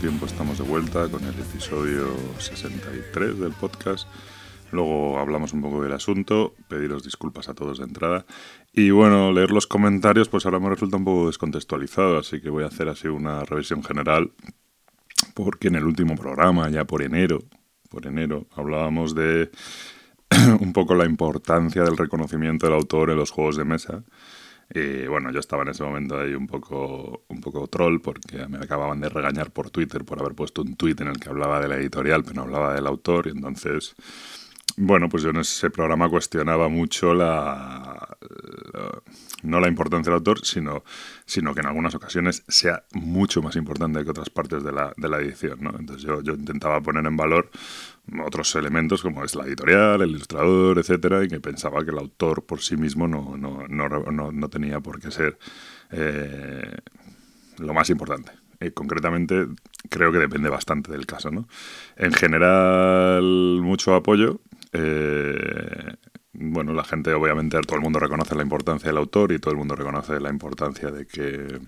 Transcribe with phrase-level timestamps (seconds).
[0.00, 4.06] tiempo, estamos de vuelta con el episodio 63 del podcast.
[4.70, 8.24] Luego hablamos un poco del asunto, pediros disculpas a todos de entrada.
[8.72, 12.62] Y bueno, leer los comentarios, pues ahora me resulta un poco descontextualizado, así que voy
[12.62, 14.30] a hacer así una revisión general,
[15.34, 17.40] porque en el último programa, ya por enero,
[17.90, 19.50] por enero, hablábamos de
[20.60, 24.04] un poco la importancia del reconocimiento del autor en los juegos de mesa.
[24.74, 28.58] Y bueno, yo estaba en ese momento ahí un poco, un poco troll porque me
[28.58, 31.68] acababan de regañar por Twitter por haber puesto un tweet en el que hablaba de
[31.68, 33.28] la editorial, pero no hablaba del autor.
[33.28, 33.96] Y entonces
[34.80, 38.16] bueno, pues yo en ese programa cuestionaba mucho la,
[39.42, 40.84] no la importancia del autor, sino,
[41.26, 45.08] sino que en algunas ocasiones sea mucho más importante que otras partes de la, de
[45.08, 45.58] la edición.
[45.62, 45.70] ¿no?
[45.76, 47.50] Entonces yo, yo, intentaba poner en valor
[48.24, 52.44] otros elementos como es la editorial, el ilustrador, etcétera, y que pensaba que el autor
[52.44, 55.38] por sí mismo no, no, no, no tenía por qué ser
[55.90, 56.76] eh,
[57.58, 58.32] lo más importante.
[58.60, 59.46] Y concretamente,
[59.88, 61.30] creo que depende bastante del caso.
[61.30, 61.48] ¿no?
[61.96, 63.22] En general,
[63.62, 64.40] mucho apoyo,
[64.72, 65.94] eh,
[66.32, 69.58] bueno, la gente, obviamente, todo el mundo reconoce la importancia del autor y todo el
[69.58, 71.60] mundo reconoce la importancia de que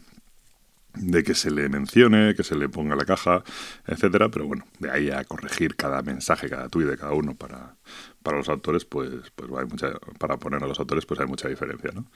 [0.94, 3.42] de que se le mencione, que se le ponga la caja,
[3.86, 7.76] etcétera, pero bueno, de ahí a corregir cada mensaje, cada tuit de cada uno para,
[8.22, 11.48] para los autores, pues, pues hay mucha, para poner a los autores, pues hay mucha
[11.48, 12.06] diferencia, ¿no?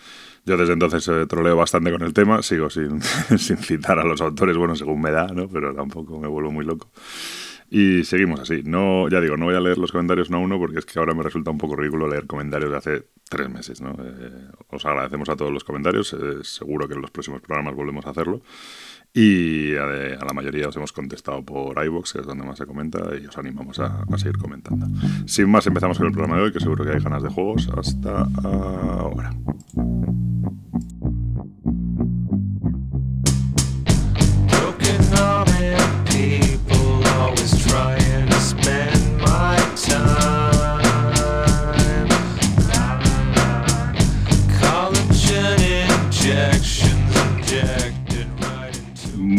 [0.45, 3.01] Yo desde entonces eh, troleo bastante con el tema, sigo sin,
[3.39, 5.49] sin citar a los autores, bueno, según me da, ¿no?
[5.49, 6.91] Pero tampoco me vuelvo muy loco.
[7.71, 8.63] Y seguimos así.
[8.65, 10.99] No, ya digo, no voy a leer los comentarios uno a uno porque es que
[10.99, 13.81] ahora me resulta un poco ridículo leer comentarios de hace tres meses.
[13.81, 13.97] ¿no?
[13.99, 16.13] Eh, os agradecemos a todos los comentarios.
[16.13, 18.43] Eh, seguro que en los próximos programas volvemos a hacerlo.
[19.17, 22.99] Y a, la mayoría os hemos contestado por iVoox, que es donde más se comenta,
[23.17, 24.89] y os animamos a, a, seguir comentando.
[25.27, 27.69] Sin más, empezamos con el programa de hoy, que seguro que hay ganas de juegos.
[27.77, 29.31] Hasta ahora.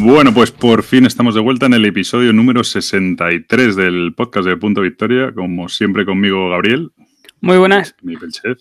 [0.07, 4.55] Bueno, pues por fin estamos de vuelta en el episodio número 63 del podcast de
[4.55, 6.91] Punto Victoria, como siempre conmigo Gabriel.
[7.41, 7.95] Muy buenas.
[8.03, 8.59] Mi chef.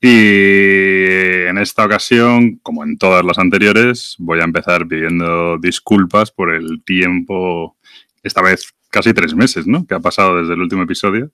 [0.00, 6.52] Y en esta ocasión, como en todas las anteriores, voy a empezar pidiendo disculpas por
[6.52, 7.78] el tiempo,
[8.24, 9.86] esta vez casi tres meses, ¿no?
[9.86, 11.30] Que ha pasado desde el último episodio.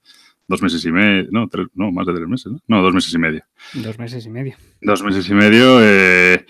[0.48, 2.58] Dos meses y medio, no, no, más de tres meses, ¿no?
[2.66, 3.44] No, dos meses y medio.
[3.72, 4.56] Dos meses y medio.
[4.80, 5.78] Dos meses y medio.
[5.80, 6.44] Eh,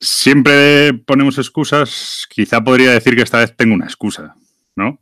[0.00, 2.26] siempre ponemos excusas.
[2.30, 4.34] Quizá podría decir que esta vez tengo una excusa,
[4.76, 4.98] ¿no?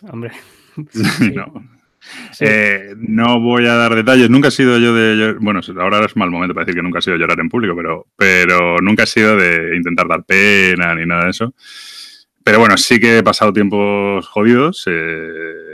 [0.00, 0.32] Hombre.
[1.34, 1.74] no.
[2.40, 4.30] Eh, no voy a dar detalles.
[4.30, 5.34] Nunca he sido yo de.
[5.40, 8.06] Bueno, ahora es mal momento para decir que nunca he sido llorar en público, pero,
[8.16, 11.54] pero nunca he sido de intentar dar pena ni nada de eso.
[12.44, 14.84] Pero bueno, sí que he pasado tiempos jodidos.
[14.86, 15.64] Eh,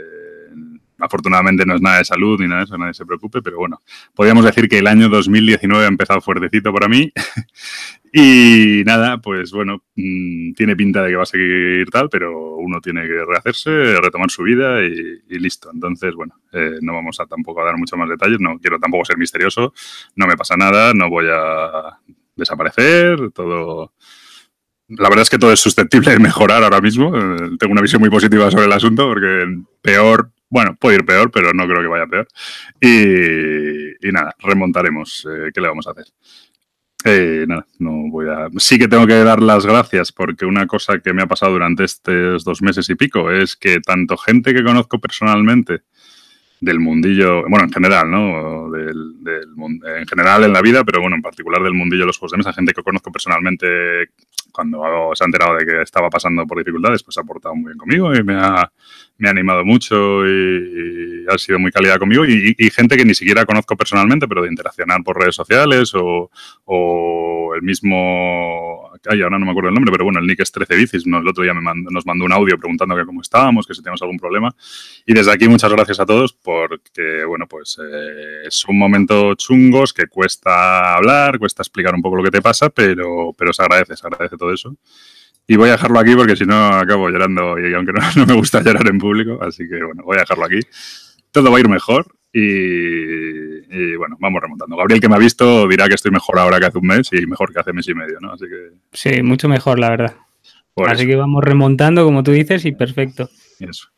[1.01, 3.81] afortunadamente no es nada de salud ni nada de eso, nadie se preocupe, pero bueno,
[4.13, 7.11] podríamos decir que el año 2019 ha empezado fuertecito para mí
[8.13, 12.79] y nada, pues bueno, mm, tiene pinta de que va a seguir tal, pero uno
[12.79, 15.71] tiene que rehacerse, retomar su vida y, listo.
[15.73, 19.05] Entonces, bueno, eh, no vamos a tampoco a dar muchos más detalles, no quiero tampoco
[19.05, 19.73] ser misterioso,
[20.15, 21.99] no me pasa nada, no voy a
[22.35, 23.93] desaparecer, todo...
[24.97, 27.15] La verdad es que todo es susceptible de mejorar ahora mismo.
[27.15, 29.45] Eh, tengo una visión muy positiva sobre el asunto porque
[29.81, 32.27] peor bueno, puede ir peor, pero no creo que vaya peor.
[32.81, 35.25] Y, nada, remontaremos.
[35.25, 36.05] Eh, ¿Qué le vamos a hacer?
[37.05, 38.49] Eh, nada, no voy a.
[38.57, 41.85] Sí que tengo que dar las gracias porque una cosa que me ha pasado durante
[41.85, 45.83] estos dos meses y pico es que tanto gente que conozco personalmente
[46.61, 48.69] del mundillo, bueno, en general, ¿no?
[48.69, 49.47] Del, del,
[49.97, 52.37] en general en la vida, pero bueno, en particular del mundillo de los juegos de
[52.37, 54.11] mesa, gente que conozco personalmente
[54.51, 57.79] cuando se ha enterado de que estaba pasando por dificultades, pues ha portado muy bien
[57.79, 58.71] conmigo y me ha,
[59.21, 62.25] me ha animado mucho y, ha sido muy cálida conmigo.
[62.25, 66.31] Y, gente que ni siquiera conozco personalmente, pero de interaccionar por redes sociales o,
[66.65, 68.89] o el mismo.
[69.05, 71.05] Ay, ahora no me acuerdo el nombre, pero bueno, el nick es 13 bicis.
[71.05, 74.01] El otro día me nos mandó un audio preguntando que cómo estábamos, que si tenemos
[74.01, 74.53] algún problema.
[75.05, 80.07] Y desde aquí, muchas gracias a todos porque, bueno, pues eh, son momentos chungos que
[80.07, 84.07] cuesta hablar, cuesta explicar un poco lo que te pasa, pero, pero se agradece, se
[84.07, 84.75] agradece todo eso.
[85.47, 88.61] Y voy a dejarlo aquí porque si no acabo llorando y aunque no, me gusta
[88.61, 90.59] llorar en público, así que bueno, voy a dejarlo aquí.
[91.31, 94.77] Todo va a ir mejor y, bueno, vamos remontando.
[94.77, 97.25] Gabriel que me ha visto dirá que estoy mejor ahora que hace un mes y
[97.25, 98.33] mejor que hace mes y medio, ¿no?
[98.33, 98.71] Así que...
[98.93, 100.15] Sí, mucho mejor, la verdad.
[100.87, 103.29] así que vamos remontando, como tú dices, y perfecto.
[103.59, 103.89] Eso.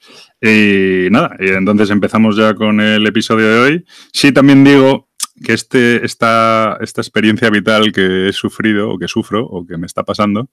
[0.42, 3.86] Y nada, y entonces empezamos ya con el episodio de hoy.
[4.12, 5.10] Sí, también digo
[5.44, 9.86] que este, esta, esta experiencia vital que he sufrido o que sufro o que me
[9.86, 10.50] está pasando,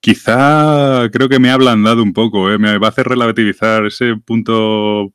[0.00, 2.58] quizá creo que me ha ablandado un poco, ¿eh?
[2.58, 5.12] me va a hacer relativizar ese punto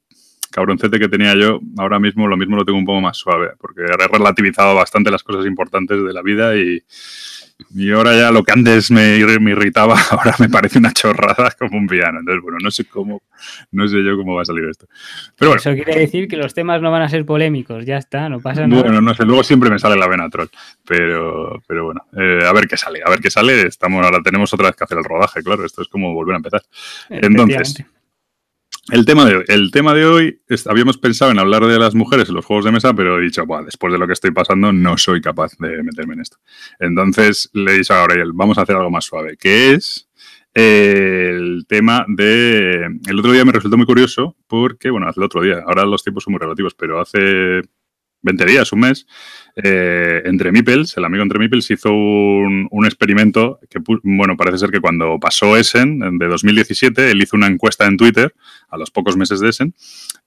[0.51, 3.81] cabroncete que tenía yo, ahora mismo lo mismo lo tengo un poco más suave, porque
[3.81, 6.81] he relativizado bastante las cosas importantes de la vida y,
[7.73, 11.87] y ahora ya lo que antes me, irritaba, ahora me parece una chorrada como un
[11.87, 12.19] piano.
[12.19, 13.21] Entonces, bueno, no sé cómo,
[13.71, 14.87] no sé yo cómo va a salir esto.
[15.37, 15.59] Pero bueno.
[15.59, 18.67] Eso quiere decir que los temas no van a ser polémicos, ya está, no pasa
[18.67, 18.81] nada.
[18.81, 20.49] Bueno, no sé, luego siempre me sale la vena troll.
[20.85, 23.67] Pero, pero bueno, eh, a ver qué sale, a ver qué sale.
[23.67, 26.37] Estamos, ahora tenemos otra vez que hacer el rodaje, claro, esto es como volver a
[26.37, 26.61] empezar.
[27.09, 27.85] Entonces,
[28.91, 32.29] el tema de hoy, el tema de hoy habíamos pensado en hablar de las mujeres
[32.29, 34.97] en los juegos de mesa, pero he dicho, después de lo que estoy pasando, no
[34.97, 36.37] soy capaz de meterme en esto.
[36.79, 40.07] Entonces le he dicho a Gabriel, vamos a hacer algo más suave, que es
[40.53, 42.85] el tema de...
[43.07, 46.03] El otro día me resultó muy curioso porque, bueno, hace el otro día, ahora los
[46.03, 47.61] tiempos son muy relativos, pero hace
[48.25, 49.07] 20 días, un mes,
[49.55, 54.81] eh, entre Mipels, el amigo entre Mipels hizo un, experimento que, bueno, parece ser que
[54.81, 58.35] cuando pasó Essen, de 2017, él hizo una encuesta en Twitter,
[58.69, 59.73] a los pocos meses de Essen,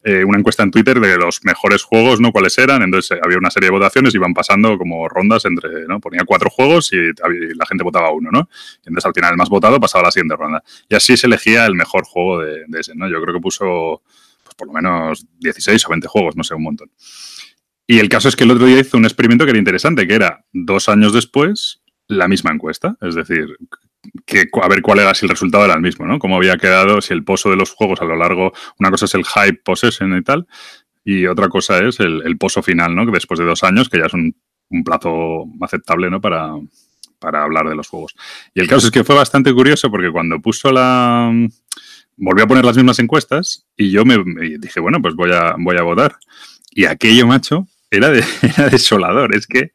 [0.04, 2.30] eh, una encuesta en Twitter de los mejores juegos, ¿no?
[2.32, 2.82] ¿Cuáles eran?
[2.82, 6.00] Entonces eh, había una serie de votaciones, iban pasando como rondas entre, ¿no?
[6.00, 8.48] Ponía cuatro juegos y, la gente votaba uno, ¿no?
[8.78, 10.62] Entonces al final el más votado pasaba a la siguiente ronda.
[10.88, 13.08] Y así se elegía el mejor juego de, de Essen, ¿no?
[13.08, 14.02] Yo creo que puso
[14.44, 16.90] pues, por lo menos 16 o 20 juegos, no sé, un montón.
[17.90, 20.14] Y el caso es que el otro día hizo un experimento que era interesante, que
[20.14, 22.98] era dos años después la misma encuesta.
[23.00, 23.56] Es decir,
[24.26, 26.18] que, a ver cuál era si el resultado era el mismo, ¿no?
[26.18, 29.14] Cómo había quedado, si el pozo de los juegos a lo largo, una cosa es
[29.14, 30.46] el hype possession y tal,
[31.02, 33.06] y otra cosa es el, pozo final, ¿no?
[33.06, 34.36] Que después de dos años, que ya es un,
[34.84, 36.20] plazo aceptable, ¿no?
[36.20, 36.52] Para,
[37.18, 38.14] para hablar de los juegos.
[38.54, 41.32] Y el caso es que fue bastante curioso porque cuando puso la...
[42.20, 45.54] Volvió a poner las mismas encuestas y yo me, me dije, bueno, pues voy a,
[45.56, 46.16] voy a votar.
[46.70, 48.10] Y aquello, macho, era,
[48.70, 49.34] desolador.
[49.34, 49.72] Es que,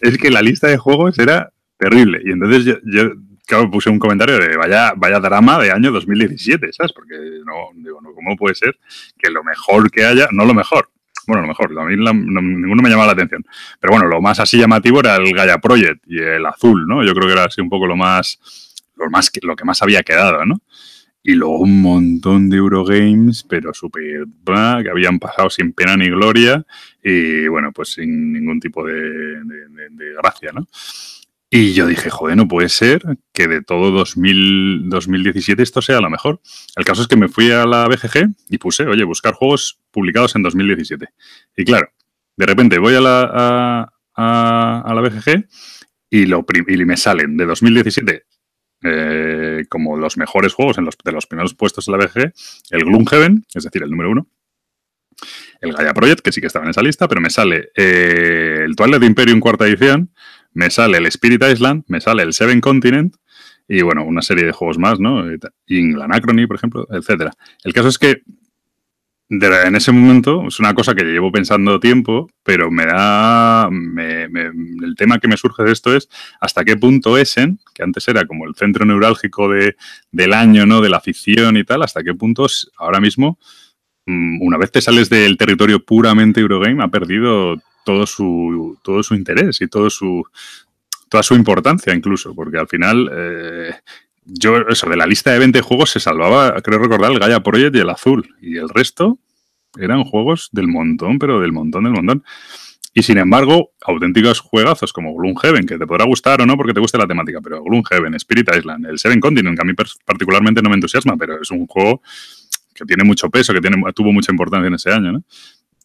[0.00, 2.20] es que la lista de juegos era terrible.
[2.24, 3.12] Y entonces yo, yo
[3.70, 6.92] puse un comentario de vaya, vaya drama de año 2017, ¿sabes?
[6.92, 7.14] Porque
[7.44, 8.76] no, digo, no, ¿cómo puede ser
[9.18, 10.90] que lo mejor que haya, no lo mejor,
[11.26, 13.44] bueno, lo mejor, a mí ninguno me llamaba la atención,
[13.80, 17.04] pero bueno, lo más así llamativo era el Gaia Project y el azul, ¿no?
[17.04, 18.38] Yo creo que era así un poco lo más,
[18.96, 20.60] lo más, lo que más había quedado, ¿no?
[21.28, 26.64] Y luego un montón de Eurogames, pero súper que habían pasado sin pena ni gloria
[27.02, 29.40] y bueno, pues sin ningún tipo de,
[30.22, 30.68] gracia, ¿no?
[31.50, 33.02] Y yo dije, joder, no puede ser
[33.32, 36.40] que de todo 2000, 2017 esto sea lo mejor.
[36.76, 40.36] El caso es que me fui a la BGG y puse, oye, buscar juegos publicados
[40.36, 41.08] en 2017.
[41.56, 41.88] Y claro,
[42.36, 45.48] de repente voy a la, a, la BGG
[46.08, 48.22] y, lo, y me salen de 2017
[48.82, 52.32] eh, como los mejores juegos en los, de los primeros puestos en la BG,
[52.70, 54.28] el Gloomhaven, es decir, el número uno,
[55.60, 58.76] el Gaia Project, que sí que estaba en esa lista, pero me sale eh, el
[58.76, 60.12] Twilight Imperium cuarta edición,
[60.52, 63.16] me sale el Spirit Island, me sale el Seven Continent
[63.68, 65.24] y bueno, una serie de juegos más, ¿no?
[65.66, 67.32] Y Anachrony, por ejemplo, etcétera.
[67.64, 68.22] El caso es que
[69.28, 73.68] en ese momento es una cosa que llevo pensando tiempo, pero me da.
[73.68, 76.08] el tema que me surge de esto es
[76.40, 79.76] hasta qué punto Essen, que antes era como el centro neurálgico de,
[80.12, 80.80] del año, ¿no?
[80.80, 82.46] De la afición y tal, hasta qué punto
[82.78, 83.38] ahora mismo,
[84.06, 89.14] mm, una vez te sales del territorio puramente Eurogame, ha perdido todo su, todo su
[89.14, 90.24] interés y todo su,
[91.08, 93.10] toda su importancia incluso, porque al final.
[93.12, 93.74] Eh,
[94.26, 97.76] yo, eso, de la lista de 20 juegos se salvaba, creo recordar, el Gaia Project
[97.76, 98.34] y el Azul.
[98.40, 99.18] Y el resto
[99.78, 102.24] eran juegos del montón, pero del montón, del montón.
[102.92, 106.80] Y sin embargo, auténticos juegazos como Gloomhaven, que te podrá gustar o no porque te
[106.80, 110.70] guste la temática, pero Gloomhaven, Spirit Island, el Seven Continent, que a mí particularmente no
[110.70, 112.00] me entusiasma, pero es un juego
[112.74, 115.24] que tiene mucho peso, que tiene, tuvo mucha importancia en ese año, ¿no?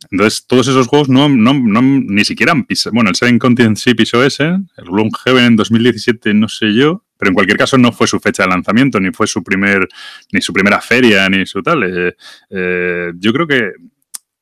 [0.09, 2.65] Entonces, todos esos juegos no, ni siquiera han.
[2.91, 7.29] Bueno, el Seven Continent sí pisó ese, el Gloomhaven en 2017 no sé yo, pero
[7.29, 9.87] en cualquier caso no fue su fecha de lanzamiento, ni fue su primer,
[10.31, 11.83] ni su primera feria, ni su tal.
[11.83, 12.15] Eh,
[12.49, 13.73] eh, yo creo que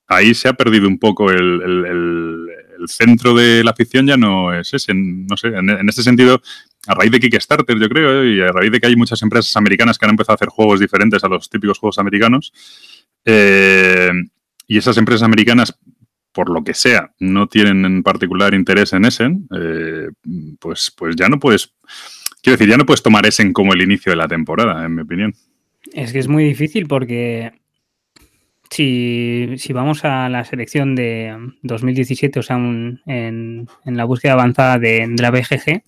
[0.08, 2.48] ahí se ha perdido un poco el,
[2.88, 6.42] centro de la afición ya no es ese, no sé, en, este sentido,
[6.88, 9.98] a raíz de Kickstarter, yo creo, y a raíz de que hay muchas empresas americanas
[9.98, 12.54] que han empezado a hacer juegos diferentes a los típicos juegos americanos,
[13.26, 14.10] eh,
[14.68, 15.78] y esas empresas americanas,
[16.32, 19.50] por lo que sea, no tienen en particular interés en Essen,
[20.62, 21.74] pues, pues ya no puedes
[22.42, 25.02] Quiero decir, ya no puedes tomar Essen como el inicio de la temporada, en mi
[25.02, 25.34] opinión.
[25.94, 27.52] Es que es muy difícil porque
[28.70, 35.32] si, vamos a la selección de 2017, o sea, en, la búsqueda avanzada de, la
[35.32, 35.84] BGG,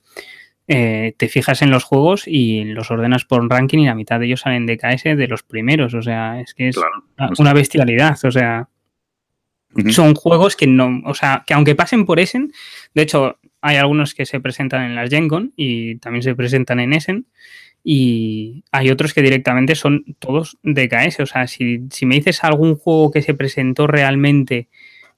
[0.68, 4.28] eh, te fijas en los juegos y los ordenas por ranking y la mitad de
[4.28, 5.94] ellos salen de KS de los primeros.
[5.94, 6.80] O sea, es que es
[7.38, 8.18] una bestialidad.
[8.24, 8.70] O sea,
[9.90, 12.52] son juegos que no, o sea, que aunque pasen por Essen,
[12.94, 16.94] de hecho, hay algunos que se presentan en las GenCon y también se presentan en
[16.94, 17.28] Essen.
[17.84, 21.22] Y hay otros que directamente son todos de KS.
[21.22, 24.70] O sea, si, si me dices algún juego que se presentó realmente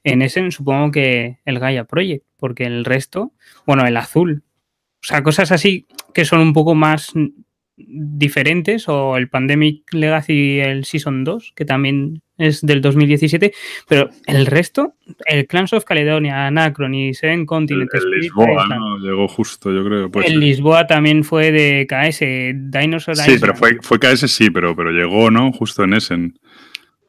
[0.04, 3.34] en Essen, supongo que el Gaia Project, porque el resto,
[3.66, 4.44] bueno, el azul,
[5.02, 7.12] o sea, cosas así que son un poco más
[7.76, 13.54] diferentes, o el Pandemic Legacy, el Season 2, que también es del 2017,
[13.88, 17.94] pero el resto, el Clans of Caledonia, Anacron y Seven Continents.
[17.94, 18.98] El, Lisboa, ¿no?
[18.98, 20.10] Llegó justo, yo creo.
[20.24, 22.20] el Lisboa también fue de KS,
[22.72, 25.52] Dinosaur Sí, pero fue, fue KS, sí, pero, pero llegó, ¿no?
[25.52, 26.40] Justo en Essen.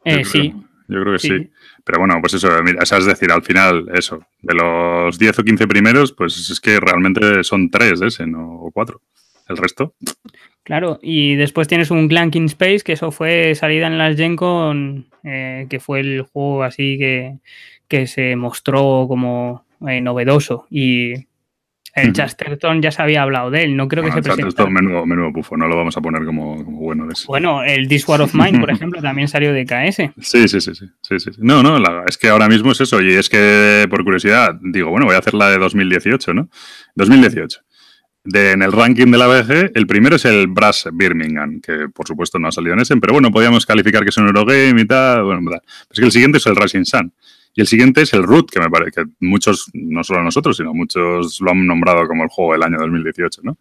[0.05, 0.55] Eh, sí.
[0.89, 1.51] Yo creo que sí.
[1.85, 6.13] Pero bueno, pues eso, es decir, al final, eso, de los 10 o 15 primeros,
[6.13, 8.61] pues es que realmente son 3 de ese, ¿no?
[8.61, 9.01] O 4.
[9.49, 9.95] El resto.
[10.63, 15.07] Claro, y después tienes un Clanking Space, que eso fue salida en las Gen Con,
[15.23, 17.39] eh, que fue el juego así que,
[17.87, 20.67] que se mostró como eh, novedoso.
[20.71, 21.13] Y
[21.95, 24.69] el Chasterton ya se había hablado de él, no creo que se presentara.
[24.69, 28.23] menudo, menudo bufo, no lo vamos a poner como, bueno de Bueno, el This War
[28.23, 30.11] of Mine, por ejemplo, también salió de KS.
[30.21, 30.87] Sí, sí, sí, sí.
[31.03, 31.31] sí, sí.
[31.39, 35.07] No, no, es que ahora mismo es eso, y es que por curiosidad, digo, bueno,
[35.07, 36.49] voy a hacer la de 2018, ¿no?
[36.97, 37.61] 2018.
[38.25, 42.09] De, en el ranking de la BG, el primero es el Brass Birmingham, que por
[42.09, 44.87] supuesto no ha salido en ese, pero bueno, podíamos calificar que es un Eurogame y
[44.87, 45.25] tal.
[45.25, 45.43] Bueno,
[45.91, 47.13] Es que el siguiente es el Rising Sun.
[47.57, 50.75] Y el siguiente es el Root, que me parece que muchos, no solo nosotros, sino
[50.75, 53.59] muchos lo han nombrado como el juego del año 2018, ¿no?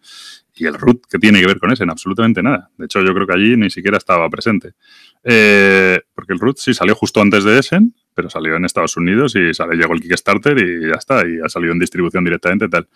[0.56, 1.84] Y el Root, ¿qué tiene que ver con ese?
[1.84, 2.70] En absolutamente nada.
[2.76, 4.72] De hecho, yo creo que allí ni siquiera estaba presente.
[5.24, 9.34] Eh, porque el Root sí salió justo antes de Essen, pero salió en Estados Unidos
[9.36, 12.88] y sale, llegó el Kickstarter y ya está, y ha salido en distribución directamente tal.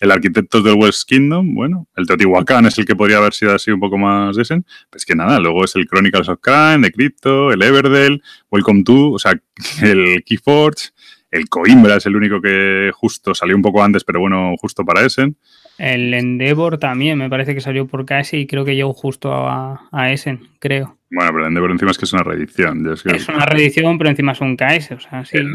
[0.00, 3.70] El Arquitectos del West Kingdom, bueno, el Teotihuacán es el que podría haber sido así
[3.70, 7.52] un poco más ese, pues que nada, luego es el Chronicles of Crime, de Crypto,
[7.52, 9.32] el Everdell, Welcome to, o sea,
[9.82, 10.90] el Keyforge,
[11.30, 15.04] el Coimbra es el único que justo salió un poco antes, pero bueno, justo para
[15.04, 15.36] Essen.
[15.82, 19.88] El Endeavor también, me parece que salió por KS y creo que llegó justo a,
[19.90, 20.96] a Essen, creo.
[21.10, 22.88] Bueno, pero el Endeavor encima es que es una reedición.
[22.88, 25.38] Es, una reedición, pero encima es un KS, o sea, sí.
[25.38, 25.50] El,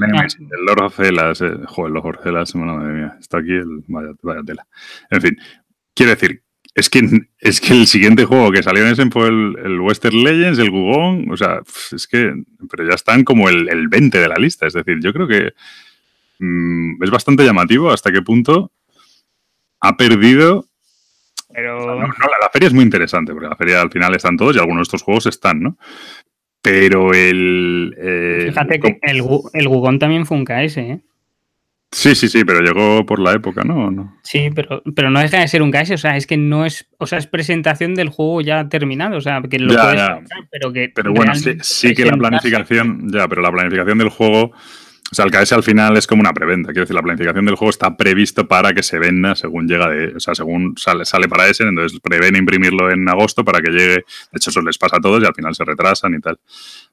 [0.66, 4.10] Lord of Celas, eh, joder, el Lord of Celas, madre mía, está aquí el, vaya,
[4.22, 4.68] vaya tela.
[5.10, 5.38] En fin,
[5.96, 6.44] quiero decir,
[6.76, 7.08] es que,
[7.40, 11.32] es que el siguiente juego que salió en Essen fue el, Western Legends, el Gugón,
[11.32, 11.62] o sea,
[11.94, 12.34] es que,
[12.70, 15.54] pero ya están como el, el 20 de la lista, es decir, yo creo que
[16.40, 18.74] mm, es bastante llamativo hasta qué punto
[19.88, 20.66] ha perdido.
[21.54, 22.00] Pero.
[22.00, 24.84] la, feria es muy interesante, porque la feria al final están todos y algunos de
[24.84, 25.78] estos juegos están, ¿no?
[26.62, 27.96] Pero el.
[27.98, 31.02] Eh, Fíjate que el, el Gugón también fue un KS, ¿eh?
[31.92, 33.90] Sí, sí, sí, pero llegó por la época, ¿no?
[33.90, 34.18] ¿no?
[34.22, 36.86] Sí, pero, pero no deja de ser un KS, o sea, es que no es,
[36.98, 40.02] o sea, es presentación del juego ya terminado, o sea, que lo puedes
[40.52, 40.92] pero que.
[40.94, 44.52] Pero bueno, sí, sí que la planificación, ya, pero la planificación del juego
[45.10, 46.70] o sea, el KS al final es como una preventa.
[46.70, 50.16] Quiero decir, la planificación del juego está previsto para que se venda según llega de.
[50.16, 53.96] O sea, según sale, sale para ese, entonces prevén imprimirlo en agosto para que llegue.
[53.96, 56.38] De hecho, eso les pasa a todos y al final se retrasan y tal.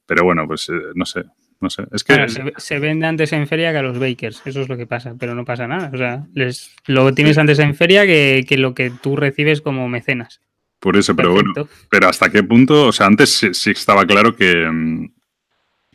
[0.06, 1.24] Pero bueno, pues eh, no sé.
[1.60, 1.84] No sé.
[1.92, 2.26] Es que.
[2.56, 4.42] se, vende antes en feria que a los bakers.
[4.44, 5.14] Eso es lo que pasa.
[5.18, 5.90] Pero no pasa nada.
[5.92, 9.88] O sea, les, lo tienes antes en feria que, que lo que tú recibes como
[9.88, 10.40] mecenas.
[10.78, 11.52] Por eso, pero bueno.
[11.90, 12.88] Pero hasta qué punto.
[12.88, 15.13] O sea, antes sí estaba claro que mm,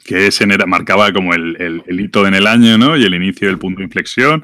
[0.03, 2.97] que ese marcaba como el, hito en el año, ¿no?
[2.97, 4.43] Y el inicio del punto de inflexión,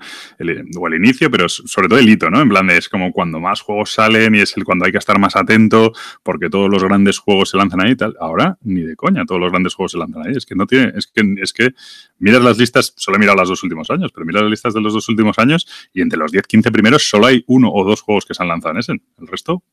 [0.77, 2.41] o el inicio, pero sobre todo el hito, ¿no?
[2.41, 4.97] En plan de es como cuando más juegos salen y es el cuando hay que
[4.97, 5.93] estar más atento
[6.23, 8.15] porque todos los grandes juegos se lanzan ahí y tal.
[8.19, 10.33] Ahora, ni de coña, todos los grandes juegos se lanzan ahí.
[10.35, 11.73] Es que no tiene, es que, es que
[12.19, 14.81] miras las listas, solo he mirado las dos últimos años, pero miras las listas de
[14.81, 18.01] los dos últimos años y entre los 10, 15 primeros solo hay uno o dos
[18.01, 18.91] juegos que se han lanzado en ese.
[18.93, 19.63] El resto,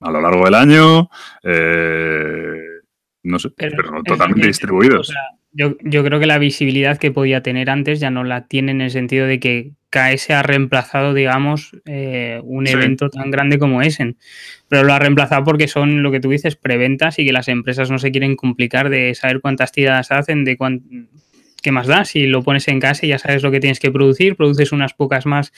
[0.00, 1.08] a lo largo del año,
[1.42, 2.71] eh,
[3.22, 5.12] no sé, pero, totalmente distribuidos.
[5.52, 8.90] yo, creo que la visibilidad que podía tener antes ya no la tiene en el
[8.90, 14.16] sentido de que KS ha reemplazado, digamos, eh, un evento tan grande como Essen.
[14.68, 17.90] Pero lo ha reemplazado porque son lo que tú dices, preventas y que las empresas
[17.90, 20.86] no se quieren complicar de saber cuántas tiradas hacen, de cuánto
[21.62, 22.04] ¿qué más da?
[22.04, 24.92] Si lo pones en casa y ya sabes lo que tienes que producir, produces unas
[24.92, 25.52] pocas más,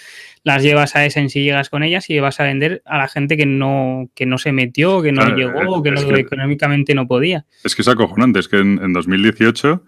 [0.44, 3.36] las llevas a Essen si llegas con ellas y vas a vender a la gente
[3.36, 7.46] que no, que no se metió, que no llegó, que, económicamente no podía.
[7.64, 9.84] Es que es acojonante, es que en, 2018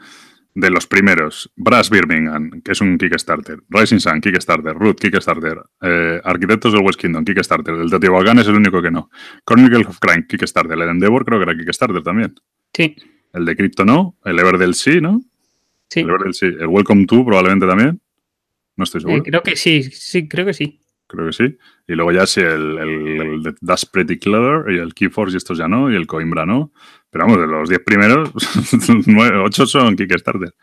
[0.55, 6.19] de los primeros, Brass Birmingham, que es un Kickstarter, Rising Sun, Kickstarter, Root, Kickstarter, eh,
[6.25, 9.11] Arquitectos del West Kingdom, Kickstarter, el Teotihuacán es el único que no.
[9.47, 12.35] Chronicles of Crime, Kickstarter, el Endeavor creo que era Kickstarter también.
[12.73, 12.97] Sí.
[13.35, 15.21] El de Crypto no, el Everdell sí, ¿no?
[15.89, 16.01] Sí.
[16.01, 18.01] El, Welcome to probablemente también.
[18.77, 19.23] No estoy seguro.
[19.23, 20.81] creo que sí, sí, creo que sí.
[21.07, 21.57] creo que sí.
[21.87, 25.69] Y luego ya sí, el, el, That's Pretty Clever y el Keyforce y estos ya
[25.69, 26.73] no, y el Coimbra no.
[27.11, 28.31] Pero vamos, de los 10 primeros,
[29.45, 30.55] 8 son Kickstarter.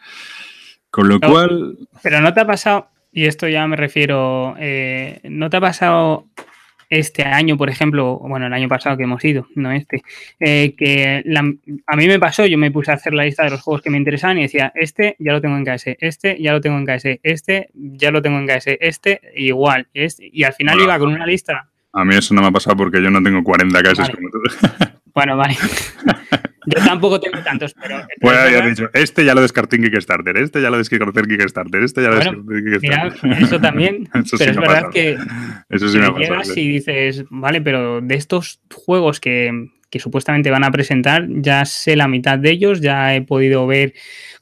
[0.91, 1.77] Con lo cual...
[2.03, 6.27] Pero no te ha pasado, y esto ya me refiero, eh, ¿no te ha pasado
[6.99, 10.03] este año, por ejemplo, bueno, el año pasado que hemos ido, no este,
[10.39, 11.23] eh, que
[11.87, 13.89] a mí me pasó, yo me puse a hacer la lista de los juegos que
[13.89, 16.85] me interesaban y decía, este ya lo tengo en KS, este ya lo tengo en
[16.85, 21.13] KS, este ya lo tengo en KS, este igual, este, y al final iba con
[21.13, 21.69] una lista.
[21.93, 24.39] A mí eso no me ha pasado porque yo no tengo 40 KS como tú.
[25.15, 25.55] Bueno, vale.
[26.65, 28.05] Yo tampoco tengo tantos, pero.
[28.19, 31.83] Pues ya dicho, este ya lo descarté en Kickstarter, este ya lo descarté en Kickstarter,
[31.83, 33.19] este ya lo descarté en Kickstarter.
[33.23, 34.09] Mira, eso también.
[34.37, 35.17] pero es verdad que.
[35.69, 40.49] Eso sí me ha llegas y dices, vale, pero de estos juegos que, que supuestamente
[40.51, 43.93] van a presentar, ya sé la mitad de ellos, ya he podido ver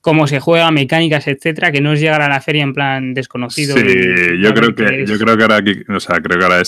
[0.01, 3.75] cómo se juega, mecánicas, etcétera, que no es llegar a la feria en plan desconocido.
[3.75, 3.83] Sí,
[4.41, 5.59] yo creo que, yo creo que ahora
[5.89, 6.61] o sea, creo que ahora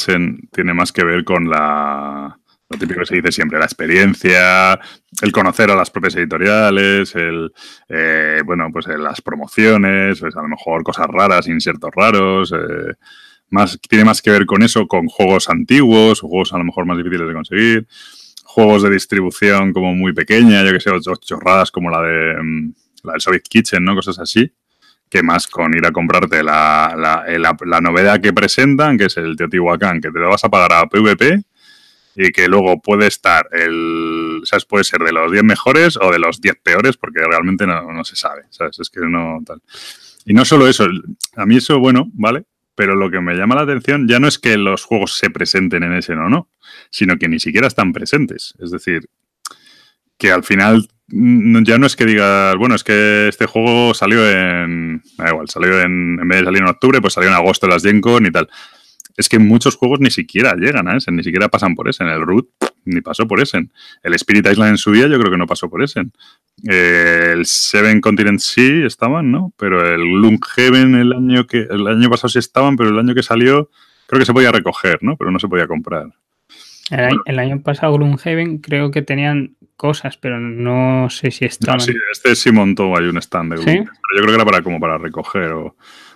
[0.52, 2.38] tiene más que ver con la
[2.74, 4.80] lo típico que se dice siempre, la experiencia,
[5.22, 7.52] el conocer a las propias editoriales, el,
[7.88, 12.94] eh, bueno, pues eh, las promociones, pues a lo mejor cosas raras, insertos raros, eh,
[13.50, 16.98] más, tiene más que ver con eso, con juegos antiguos juegos a lo mejor más
[16.98, 17.88] difíciles de conseguir,
[18.44, 20.90] juegos de distribución como muy pequeña, yo que sé,
[21.22, 23.96] chorradas como la de mm, la del Soviet Kitchen, ¿no?
[23.96, 24.52] Cosas así
[25.10, 29.36] que más con ir a comprarte la, la, la, novedad que presentan, que es el
[29.36, 31.44] Teotihuacán, que te vas a pagar a PvP
[32.16, 34.66] y que luego puede estar el, ¿sabes?
[34.66, 38.16] Puede ser de los 10 mejores o de los 10 peores porque realmente no, se
[38.16, 38.80] sabe, ¿sabes?
[38.80, 39.62] Es que no tal.
[40.26, 40.88] Y no solo eso,
[41.36, 42.46] a mí eso, bueno, ¿vale?
[42.76, 45.84] Pero lo que me llama la atención ya no es que los juegos se presenten
[45.84, 46.50] en ese no, no,
[46.90, 48.56] sino que ni siquiera están presentes.
[48.60, 49.10] Es decir,
[50.18, 54.28] que al final mm, ya no es que digas, bueno, es que este juego salió
[54.30, 57.68] en, da igual, salió en, en vez de salir en octubre, pues salió en agosto
[57.68, 58.50] las Gen Con y tal
[59.16, 62.04] es que muchos juegos ni siquiera llegan a ese, ni siquiera pasan por ese.
[62.04, 62.50] El Root
[62.86, 63.70] ni pasó por ese.
[64.02, 66.02] El Spirit Island en su día yo creo que no pasó por ese.
[66.68, 69.54] Eh, el Seven Continents sí estaban, ¿no?
[69.58, 73.24] Pero el Gloomhaven el año que el año pasado sí estaban, pero el año que
[73.24, 73.70] salió
[74.08, 75.16] creo que se podía recoger, ¿no?
[75.16, 76.08] Pero no se podía comprar.
[76.90, 81.80] El, año, pasado Gloomhaven creo que tenían cosas, pero no sé si estaban.
[81.80, 83.86] sí, este sí montó hay un stand de Gloomhaven.
[83.86, 85.76] Pero yo creo que era para como para recoger o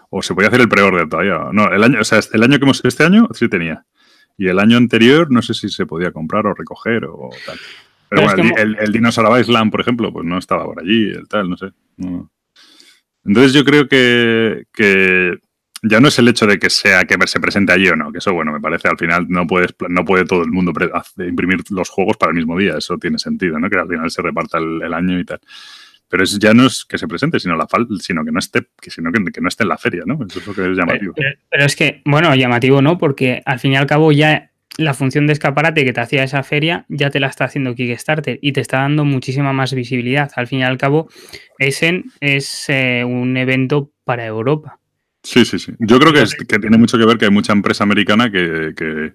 [0.10, 1.50] o se podía hacer el pre-order todavía.
[1.52, 3.86] No, el año, o sea, el año que hemos, este año sí tenía.
[4.38, 7.58] Y el año anterior no sé si se podía comprar o recoger o tal.
[8.10, 11.50] Pero, bueno, el, el, Dinosaur Island, por ejemplo, pues no estaba por allí, el tal,
[11.50, 11.72] no sé.
[13.26, 15.38] Entonces yo creo que, que,
[15.82, 18.20] ya no es el hecho de que sea que se presente allí o no, que
[18.20, 20.72] eso, bueno, me parece al final no puedes no puede todo el mundo
[21.18, 23.70] imprimir los juegos para el mismo día, eso tiene sentido, ¿no?
[23.70, 25.42] Que al final se reparta el año y tal.
[26.10, 27.68] Pero es, ya no es que se presente, sino, la
[28.00, 30.18] sino que no esté, que, sino que, no esté en la feria, ¿no?
[30.28, 31.14] Eso es lo que es llamativo.
[31.50, 35.28] Pero, es que, bueno, llamativo no, porque al fin y al cabo ya la función
[35.28, 38.62] de escaparate que te hacía esa feria ya te la está haciendo Kickstarter y te
[38.62, 40.32] está dando muchísima más visibilidad.
[40.36, 41.10] Al fin y al cabo,
[41.58, 44.80] Essen es eh, un evento para Europa.
[45.28, 45.74] Sí, sí, sí.
[45.80, 49.12] Yo creo que, que tiene mucho que ver que hay mucha empresa americana que,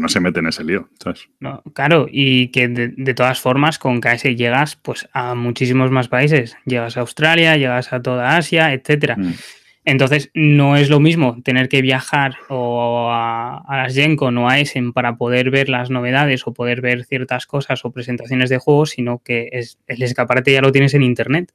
[0.00, 1.28] no se mete en ese lío, ¿sabes?
[1.38, 6.56] No, claro, y que de, todas formas con KS llegas pues a muchísimos más países.
[6.64, 9.14] Llegas a Australia, llegas a toda Asia, etcétera.
[9.16, 9.34] Mm.
[9.84, 14.92] Entonces, no es lo mismo tener que viajar o a, las Gencon o a Essen
[14.92, 19.20] para poder ver las novedades o poder ver ciertas cosas o presentaciones de juegos, sino
[19.20, 21.52] que es, el escaparate ya lo tienes en Internet.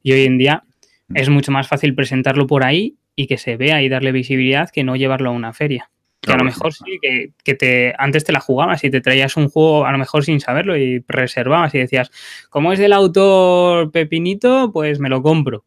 [0.00, 0.62] Y hoy en día
[1.08, 1.16] mm.
[1.16, 4.84] es mucho más fácil presentarlo por ahí y que se vea y darle visibilidad que
[4.84, 5.90] no llevarlo a una feria.
[6.20, 7.00] Que a lo mejor sí,
[7.42, 10.38] que, te, antes te la jugabas y te traías un juego a lo mejor sin
[10.38, 12.12] saberlo y reservabas y decías,
[12.48, 15.64] como es del autor Pepinito, pues me lo compro.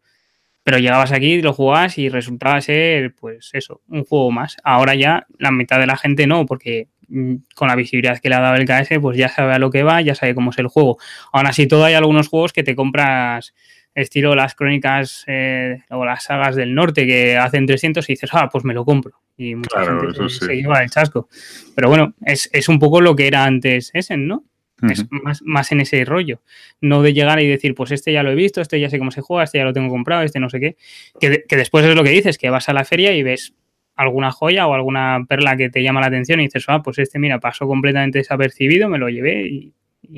[0.63, 4.55] Pero llegabas aquí, lo jugabas y resultaba ser, pues eso, un juego más.
[4.63, 8.35] Ahora ya la mitad de la gente no, porque mm, con la visibilidad que le
[8.35, 10.57] ha dado el KS, pues ya sabe a lo que va, ya sabe cómo es
[10.57, 10.97] el juego.
[11.33, 13.53] Aún así, todo hay algunos juegos que te compras
[13.95, 18.49] estilo las crónicas eh, o las sagas del norte que hacen 300 y dices, ah,
[18.51, 19.21] pues me lo compro.
[19.37, 21.29] Y mucha gente se, lleva el chasco.
[21.73, 24.43] Pero bueno, es, un poco lo que era antes Essen, ¿no?
[24.81, 25.05] Es
[25.41, 26.41] más, en ese rollo.
[26.81, 29.09] No de llegar y decir, pues este ya lo he visto, este ya sé cómo
[29.09, 30.75] se juega, este ya lo tengo comprado, este no sé qué.
[31.19, 33.53] Que, después es lo que dices, que vas a la feria y ves
[33.95, 37.17] alguna joya o alguna perla que te llama la atención y dices, ah, pues este,
[37.17, 39.73] mira, pasó completamente desapercibido, me lo llevé y,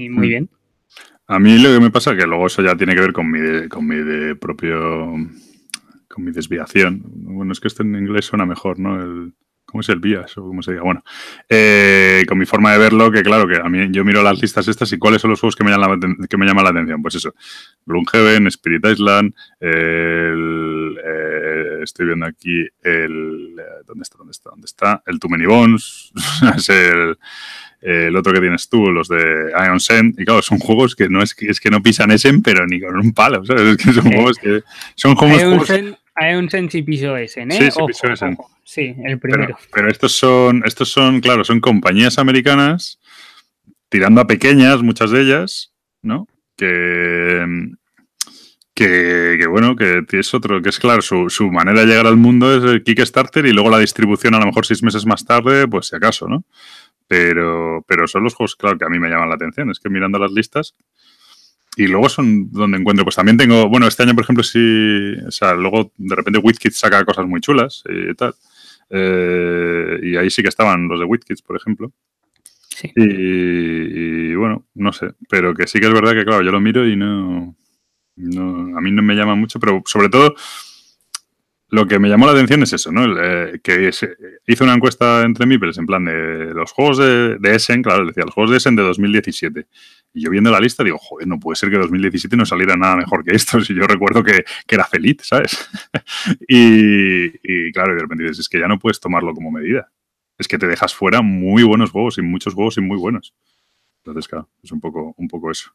[0.09, 0.29] muy mm.
[0.29, 0.49] bien.
[1.27, 3.29] A mí lo que me pasa es que luego eso ya tiene que ver con
[3.29, 5.11] mi, con mi propio.
[6.07, 7.01] con mi desviación.
[7.05, 9.01] Bueno, es que esto en inglés suena mejor, ¿no?
[9.01, 9.33] El
[9.67, 10.83] ¿Cómo es el BIAS o cómo se diga?
[10.83, 11.03] Bueno,
[11.49, 14.65] eh, con mi forma de verlo, que claro, que a mí yo miro las listas
[14.69, 17.01] estas y cuáles son los juegos que me llaman la, que me llaman la atención.
[17.01, 17.35] Pues eso,
[17.85, 23.57] Gloomhaven, Spirit Island, el, eh, estoy viendo aquí el...
[23.85, 24.17] ¿Dónde está?
[24.17, 24.49] ¿Dónde está?
[24.51, 25.03] ¿Dónde está?
[25.05, 26.13] El Too Many Bones,
[26.55, 27.17] es el,
[27.81, 30.17] el, otro que tienes tú, los de Ion Send.
[30.17, 32.79] Y claro, son juegos que no es que, es que no pisan Essen, pero ni
[32.79, 33.63] con un palo, ¿sabes?
[33.63, 34.63] Es que son juegos que...
[34.95, 35.69] Son juegos...
[36.19, 37.47] Hay un Sensi piso ese, ¿eh?
[37.51, 38.35] Sí, sí, piso ese.
[38.63, 39.55] Sí, el primero.
[39.71, 42.99] Pero, estos son, estos son, claro, son compañías americanas
[43.89, 46.27] tirando a pequeñas, muchas de ellas, ¿no?
[46.57, 47.45] Que,
[48.73, 52.55] que, bueno, que es otro, que es claro, su, su, manera de llegar al mundo
[52.55, 55.87] es el Kickstarter y luego la distribución a lo mejor seis meses más tarde, pues
[55.87, 56.43] si acaso, ¿no?
[57.07, 59.69] Pero, pero son los juegos, claro, que a mí me llaman la atención.
[59.69, 60.75] Es que mirando las listas,
[61.77, 65.29] y luego son donde encuentro, pues también tengo, bueno, este año, por ejemplo, sí, o
[65.29, 68.33] sea, luego de repente WizKids saca cosas muy chulas y tal.
[68.89, 71.93] Eh, y ahí sí que estaban los de WizKids, por ejemplo.
[72.69, 72.91] Sí.
[72.95, 76.87] Y, bueno, no sé, pero que sí que es verdad que, claro, yo lo miro
[76.87, 77.55] y no,
[78.15, 80.33] no a mí no me llama mucho, pero sobre todo
[81.69, 83.05] lo que me llamó la atención es eso, ¿no?
[83.21, 83.91] Eh, que
[84.47, 88.23] hizo una encuesta entre Mipels en plan de los juegos de, de Essen, claro, decía,
[88.25, 89.67] los juegos de Essen de 2017.
[90.17, 92.95] Y yo viendo la lista digo, joder, no puede ser que 2017 no saliera nada
[92.95, 93.61] mejor que esto.
[93.67, 95.69] Si yo recuerdo que, era feliz, ¿sabes?
[96.47, 99.91] y, claro, de repente dices, es que ya no puedes tomarlo como medida.
[100.39, 103.35] Es que te dejas fuera muy buenos juegos y muchos juegos y muy buenos.
[104.03, 105.71] Entonces, claro, es un poco, un poco eso.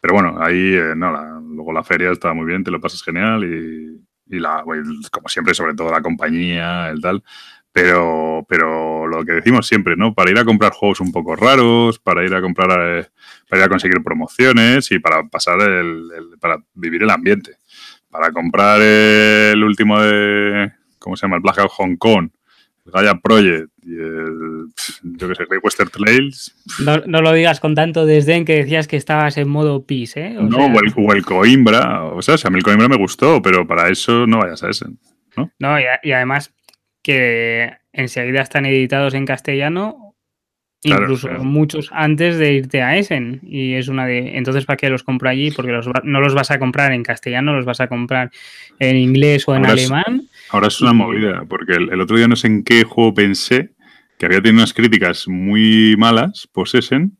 [0.00, 3.42] Pero bueno, ahí, eh, no, luego la feria está muy bien, te lo pasas genial
[3.42, 4.62] y, y la,
[5.10, 7.24] como siempre, sobre todo la compañía, el tal.
[7.72, 10.12] Pero, pero lo que decimos siempre, ¿no?
[10.12, 13.06] Para ir a comprar juegos un poco raros, para ir a comprar, eh,
[13.48, 16.08] para ir a conseguir promociones y para pasar el,
[16.40, 17.56] para vivir el ambiente.
[18.10, 21.36] Para comprar el último de, ¿cómo se llama?
[21.36, 22.30] El Blackout Hong Kong,
[22.86, 24.66] el Gaia Project y el,
[25.02, 26.54] yo qué sé, Great Western Trails.
[26.80, 30.36] No, lo digas con tanto desdén que decías que estabas en modo PIS, ¿eh?
[30.40, 34.26] no, o, el, Coimbra, o sea, a mí el Coimbra me gustó, pero para eso
[34.26, 34.86] no vayas a ese,
[35.36, 35.50] ¿no?
[35.58, 36.52] No, y, además
[37.02, 40.14] que enseguida están editados en castellano,
[40.82, 43.40] incluso muchos antes de irte a Essen.
[43.42, 44.36] Y es una de.
[44.36, 45.50] Entonces, ¿para qué los compro allí?
[45.50, 45.72] Porque
[46.04, 48.30] no los vas a comprar en castellano, los vas a comprar
[48.78, 50.22] en inglés o en alemán.
[50.50, 53.70] ahora es una movida, porque el, otro día no sé en qué juego pensé
[54.18, 57.16] que había tenido unas críticas muy malas, pues Essen,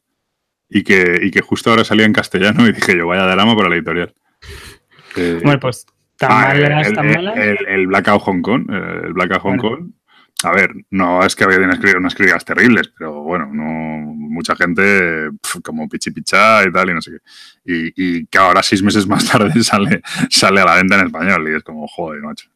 [0.68, 3.70] y que, y que justo ahora salía en castellano y dije yo, vaya drama para
[3.70, 4.14] la editorial.
[5.42, 5.86] bueno, pues
[6.20, 8.70] ¿Tan ah, el, tan El, Blackout Hong Kong.
[8.70, 9.90] El Blackout Hong Kong.
[10.42, 15.30] A ver, no es que había unas críticas terribles, pero bueno, no mucha gente
[15.62, 17.92] como pichi picha y tal y no sé qué.
[17.96, 21.56] Y, que ahora seis meses más tarde sale, sale a la venta en español y
[21.56, 22.50] es como, joder, macho.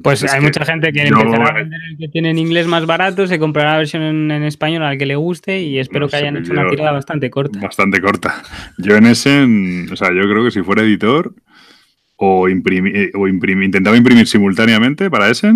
[0.00, 3.26] Pues hay mucha gente que empezará a vender el que tiene en inglés más barato,
[3.26, 6.52] se comprará la versión en, español al que le guste y espero que hayan hecho
[6.52, 7.58] una tirada bastante corta.
[7.58, 8.42] Bastante corta.
[8.78, 9.42] Yo en ese,
[9.90, 11.34] o sea, yo creo que si fuera editor,
[12.16, 15.52] o, imprimir, o imprimir, intentaba imprimir simultáneamente para ese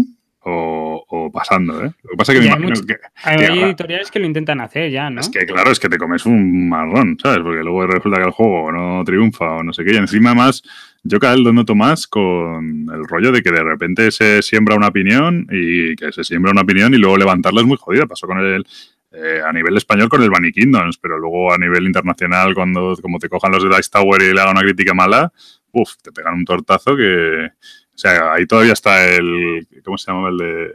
[0.51, 1.91] o, pasando, ¿eh?
[2.03, 5.11] Lo que pasa es que me imagino que, Hay editoriales que lo intentan hacer ya,
[5.11, 5.21] ¿no?
[5.21, 7.41] Es que claro, es que te comes un marrón, ¿sabes?
[7.41, 9.95] Porque luego resulta que el juego no triunfa o no sé qué.
[9.95, 10.63] Y encima más,
[11.03, 14.77] yo cada vez lo noto más con el rollo de que de repente se siembra
[14.77, 18.07] una opinión y que se siembra una opinión y luego levantarla es muy jodida.
[18.07, 18.65] Pasó con el,
[19.13, 23.19] eh, a nivel español con el Bunny Kingdoms, pero luego a nivel internacional, cuando como
[23.19, 25.33] te cojan los de Dice Tower y le hagan una crítica mala,
[25.73, 27.47] uff, te pegan un tortazo que...
[27.47, 29.67] O sea, ahí todavía está el...
[29.85, 30.29] ¿Cómo se llama?
[30.29, 30.75] El de,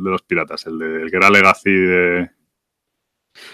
[0.00, 2.30] los, piratas, el, de, el que era Legacy de...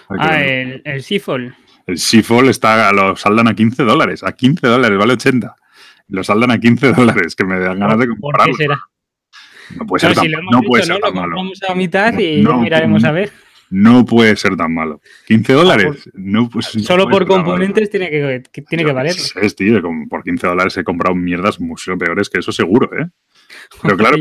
[0.09, 1.55] Ah, el, el Seafall.
[1.85, 4.23] El Seafall está, lo saldan a 15 dólares.
[4.23, 5.55] A 15 dólares, vale 80.
[6.07, 8.53] Lo saldan a 15 dólares, que me dan ganas de comprarlo.
[8.53, 8.79] ¿Por qué será?
[9.77, 11.35] No puede ser tan, no puede ser tan malo.
[11.43, 13.31] Lo a mitad y no, miraremos a ver
[13.69, 15.01] no puede ser tan malo.
[15.27, 16.09] 15 dólares.
[16.13, 19.15] no, pues, solo por componentes tiene que, tiene que valer.
[19.41, 23.07] Es, tío, por 15 dólares he comprado mierdas mucho peores que eso seguro, ¿eh?
[23.81, 24.17] Pero claro,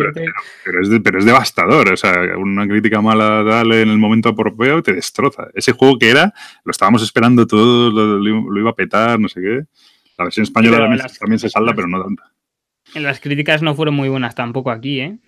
[0.64, 1.92] pero, es, devastador.
[1.92, 5.48] O sea, una crítica mala dale en el momento apropiado te destroza.
[5.54, 6.32] Ese juego que era,
[6.64, 9.64] lo estábamos esperando todos, lo, iba a petar, no sé qué.
[10.16, 10.78] La versión española
[11.18, 12.30] también, se salda, pero no tanta.
[12.94, 15.18] En las críticas no fueron muy buenas tampoco aquí, ¿eh?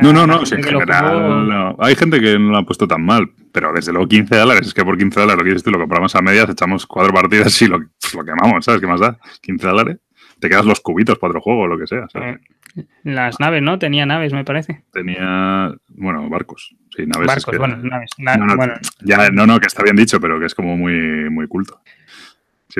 [0.00, 3.72] No, no, no, en general hay gente que no lo ha puesto tan mal, pero
[3.72, 6.14] desde luego 15 dólares, es que por 15 dólares lo que dices tú, lo compramos
[6.16, 9.18] a medias, echamos cuatro partidas y lo, lo quemamos, ¿sabes qué más da?
[9.42, 9.98] 15 dólares,
[10.40, 12.06] te quedas los cubitos para otro juego o lo que sea.
[12.08, 12.36] ¿sabes?
[12.36, 13.78] Eh, las naves, ¿no?
[13.78, 14.84] Tenía naves, me parece.
[14.92, 16.74] Tenía, bueno, barcos.
[16.96, 17.26] Sí, naves.
[17.26, 18.10] Barcos, bueno, naves.
[18.18, 18.74] no, no, bueno.
[19.00, 21.80] Ya, no, no, que está bien dicho, pero que es como muy, muy culto.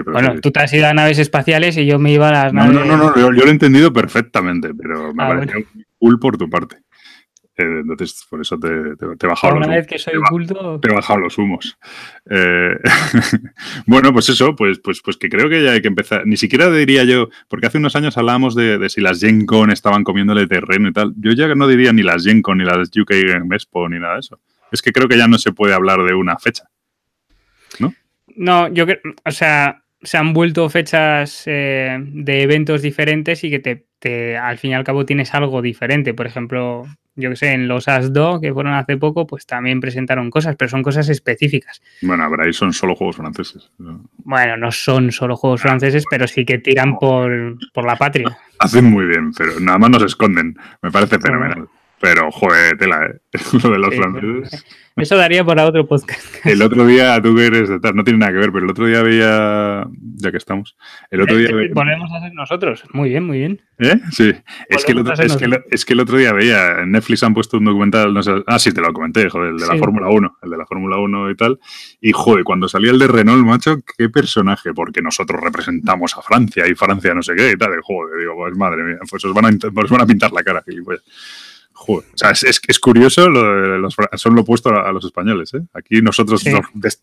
[0.06, 2.74] bueno, tú te has ido a naves espaciales y yo me iba a las naves.
[2.74, 5.64] No, no, no, yo, lo he entendido perfectamente, pero me ah, pareció
[5.98, 6.78] cool por tu parte.
[7.56, 10.80] Eh, entonces, por eso te, te, he bajado los vez que soy culto.
[10.80, 11.78] Te he bajado los humos.
[12.28, 12.76] Eh,
[13.86, 16.26] bueno, pues eso, pues, pues, pues que creo que ya hay que empezar.
[16.26, 20.02] Ni siquiera diría yo, porque hace unos años hablábamos de, si las Gen Con estaban
[20.02, 21.14] comiéndole terreno y tal.
[21.16, 23.12] Yo ya no diría ni las Gen Con, ni las UK
[23.52, 24.40] Expo, ni nada de eso.
[24.72, 26.64] Es que creo que ya no se puede hablar de una fecha.
[27.78, 27.94] ¿No?
[28.34, 33.86] No, yo creo, o sea, se han vuelto fechas eh, de eventos diferentes y que
[33.98, 36.14] te, al fin y al cabo tienes algo diferente.
[36.14, 40.30] Por ejemplo, yo que sé, en los ASDO que fueron hace poco, pues también presentaron
[40.30, 41.80] cosas, pero son cosas específicas.
[42.02, 43.70] Bueno, pero ahí son solo juegos franceses.
[44.18, 48.36] Bueno, no son solo juegos franceses, pero sí que tiran por, por la patria.
[48.58, 50.56] Hacen muy bien, pero nada más nos esconden.
[50.82, 51.68] Me parece fenomenal.
[52.04, 53.18] Pero, joder, tela, ¿eh?
[53.62, 54.62] Lo de los franceses.
[54.96, 56.20] Eso daría para otro podcast.
[56.44, 58.70] El otro día, tú que eres de tal, no tiene nada que ver, pero el
[58.70, 59.86] otro día veía,
[60.16, 60.76] ya que estamos,
[61.10, 61.72] el otro día veía...
[61.74, 62.84] Ponemos a hacer nosotros.
[62.92, 63.60] Muy bien, muy bien.
[63.78, 63.98] ¿Eh?
[64.12, 64.32] Sí.
[64.68, 67.34] Es que, el otro, es, que es que, el otro, día veía, en Netflix han
[67.34, 70.10] puesto un documental, no sé, ah, sí, te lo comenté, joder, el de la Fórmula
[70.10, 71.58] 1, el de la Fórmula 1 y tal.
[72.00, 76.68] Y, joder, cuando salía el de Renault, macho, qué personaje, porque nosotros representamos a Francia
[76.68, 77.70] y Francia no sé qué y tal.
[77.82, 80.62] Joder, digo, pues madre mía, pues os van a, os van a pintar la cara,
[80.64, 81.02] gilipollas.
[81.86, 85.52] Joder, o sea, es, es, curioso, lo los, son lo opuesto a, los españoles.
[85.52, 85.60] ¿eh?
[85.74, 86.42] Aquí nosotros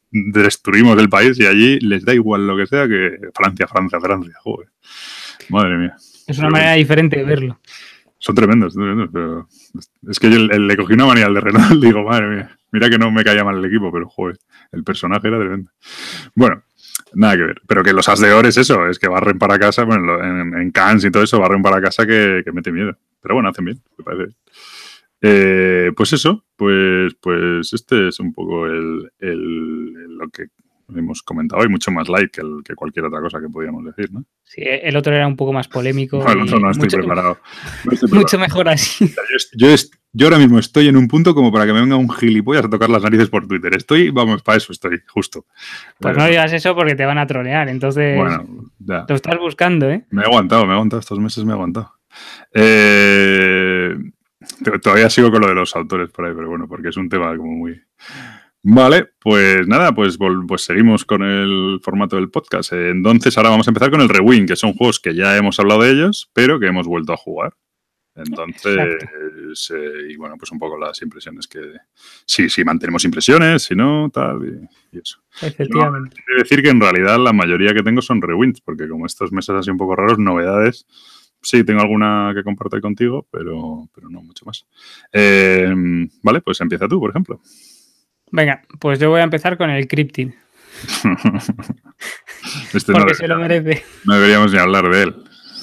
[0.10, 4.34] destruimos el país y allí les da igual lo que sea que Francia, Francia, Francia.
[4.41, 4.70] Joder.
[5.50, 5.96] Madre mía.
[6.26, 7.60] Es una manera diferente de verlo.
[8.17, 9.48] Son tremendos, tremendos pero
[10.10, 12.98] es que yo le cogí una manía al de Renault digo, madre mía, mira que
[12.98, 14.39] no me caía mal el equipo, pero joder,
[14.72, 15.70] el personaje era tremendo.
[16.34, 16.63] Bueno,
[17.13, 17.62] nada que ver.
[17.67, 20.58] Pero que los as de oro es eso, es que barren para casa, bueno, en,
[20.60, 22.98] en Cannes y todo eso, barren para casa que, que mete miedo.
[23.22, 24.36] Pero bueno, hacen bien, me parece.
[25.22, 30.48] Eh, pues eso, pues, pues este es un poco el, lo que
[30.96, 31.62] hemos comentado.
[31.62, 34.26] Hay mucho más like que, que, cualquier otra cosa que podíamos decir, ¿no?
[34.44, 36.24] Sí, el otro era un poco más polémico.
[36.32, 37.38] No, no, no estoy, preparado.
[38.12, 39.14] Mucho mejor así.
[39.58, 39.68] Yo,
[40.14, 42.70] yo, ahora mismo estoy en un punto como para que me venga un gilipollas a
[42.70, 43.74] tocar las narices por Twitter.
[43.76, 45.46] Estoy, vamos, para eso estoy, justo.
[46.00, 48.44] Pues no digas eso porque te van a trolear, entonces bueno,
[48.80, 49.06] ya.
[49.08, 50.04] lo estás buscando, ¿eh?
[50.10, 51.94] Me he aguantado, me he aguantado, estos meses me he aguantado.
[52.54, 53.96] Eh,
[54.82, 57.36] Todavía sigo con lo de los autores por ahí, pero bueno, porque es un tema
[57.36, 57.82] como muy...
[58.64, 62.74] Vale, pues nada, pues, pues seguimos con el formato del podcast.
[62.74, 65.82] Entonces ahora vamos a empezar con el Rewind, que son juegos que ya hemos hablado
[65.82, 67.54] de ellos, pero que hemos vuelto a jugar.
[68.14, 69.00] Entonces,
[69.74, 71.60] eh, y bueno, pues un poco las impresiones que...
[72.26, 75.24] Sí, sí, mantenemos impresiones, si no, tal, y, eso.
[75.42, 76.18] Efectivamente.
[76.38, 79.72] decir que en realidad la mayoría que tengo son rewinds, porque como estos meses así
[79.72, 80.86] un poco raros, novedades
[81.42, 84.66] sí, tengo alguna que compartir contigo, pero, pero no mucho más.
[85.12, 85.74] Eh,
[86.24, 87.42] vale, pues empieza tú, por ejemplo.
[88.32, 90.32] Venga, pues yo voy a empezar con el Cryptid.
[92.74, 93.84] este Porque se lo merece.
[94.06, 95.16] No deberíamos ni hablar de él.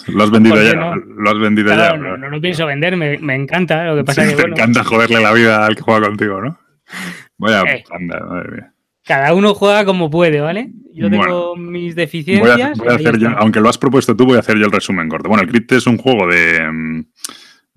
[0.08, 0.74] Lo has vendido ya.
[0.74, 1.96] Lo has vendido ya.
[1.96, 3.84] No, no, lo pienso vender, me, encanta.
[3.84, 6.58] Lo que pasa que, te encanta joderle la vida al que juega contigo, ¿no?
[7.36, 7.84] Vaya eh.
[7.90, 8.72] anda, madre mía.
[9.08, 10.70] Cada uno juega como puede, ¿vale?
[10.92, 12.76] Yo tengo mis deficiencias.
[12.76, 15.08] Voy a, hacer yo, aunque lo has propuesto tú, voy a hacer yo el resumen
[15.08, 15.30] corto.
[15.30, 17.04] Bueno, el Crypt es un juego de, mm,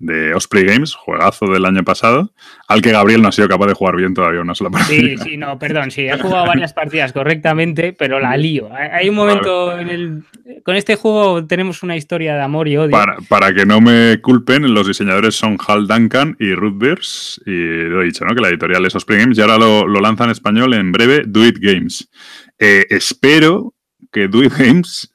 [0.02, 2.32] de Osprey Games, juegazo del año pasado,
[2.66, 5.00] al que Gabriel no ha sido capaz de jugar bien todavía una sola partida.
[5.00, 8.68] Sí, sí, no, perdón, sí, he jugado varias partidas correctamente, pero la lío.
[8.74, 10.22] Hay un momento en el...
[10.64, 12.98] Con este juego tenemos una historia de amor y odio.
[13.28, 18.02] Para, que no me culpen, los diseñadores son Hal Duncan y Ruth Beers, y lo
[18.02, 18.34] he dicho, ¿no?
[18.34, 21.22] Que la editorial es Osprey Games, y ahora lo, lo lanza en español en breve,
[21.26, 22.10] Do It Games.
[22.58, 23.74] Eh, espero
[24.10, 25.11] que Do It Games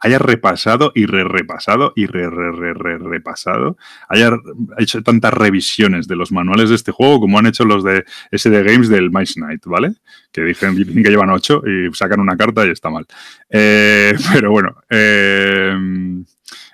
[0.00, 3.76] haya repasado y re-repasado y re-re-re-repasado,
[4.08, 4.30] haya
[4.78, 8.62] hecho tantas revisiones de los manuales de este juego como han hecho los de SD
[8.62, 9.92] Games del Mice Night, ¿vale?
[10.32, 13.06] Que dicen, que llevan ocho y sacan una carta y está mal.
[13.50, 15.76] Eh, pero bueno, eh,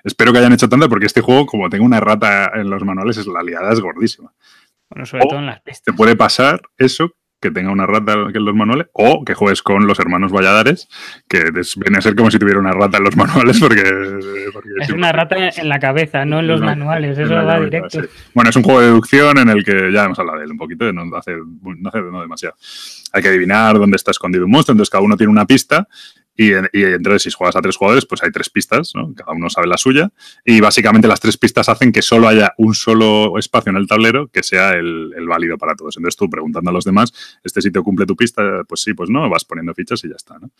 [0.05, 3.17] espero que hayan hecho tanto porque este juego, como tengo una rata en los manuales,
[3.17, 4.33] es la liada es gordísima.
[4.89, 5.83] Bueno, sobre todo en las pistas.
[5.83, 9.87] Te puede pasar eso que tenga una rata en los manuales, o que juegues con
[9.87, 10.89] los hermanos Valladares,
[11.29, 13.83] que viene a ser como si tuviera una rata en los manuales, porque...
[14.81, 18.01] es una rata en la cabeza, no en los manuales, eso va directo.
[18.35, 20.59] Bueno, es un juego de deducción en el que ya hemos hablado de él un
[20.59, 22.57] poquito, no hace, no hace no demasiado.
[23.13, 25.87] Hay que adivinar dónde está escondido un monstruo, entonces cada uno tiene una pista
[26.37, 29.15] y, entonces, si juegas a tres jugadores, pues hay tres pistas, ¿no?
[29.15, 30.11] Cada uno sabe la suya.
[30.45, 34.29] Y básicamente las tres pistas hacen que solo haya un solo espacio en el tablero
[34.29, 35.97] que sea el, válido para todos.
[35.97, 38.63] Entonces tú preguntando a los demás, ¿este sitio cumple tu pista?
[38.69, 40.51] Pues sí, pues no, vas poniendo fichas y ya está, ¿no?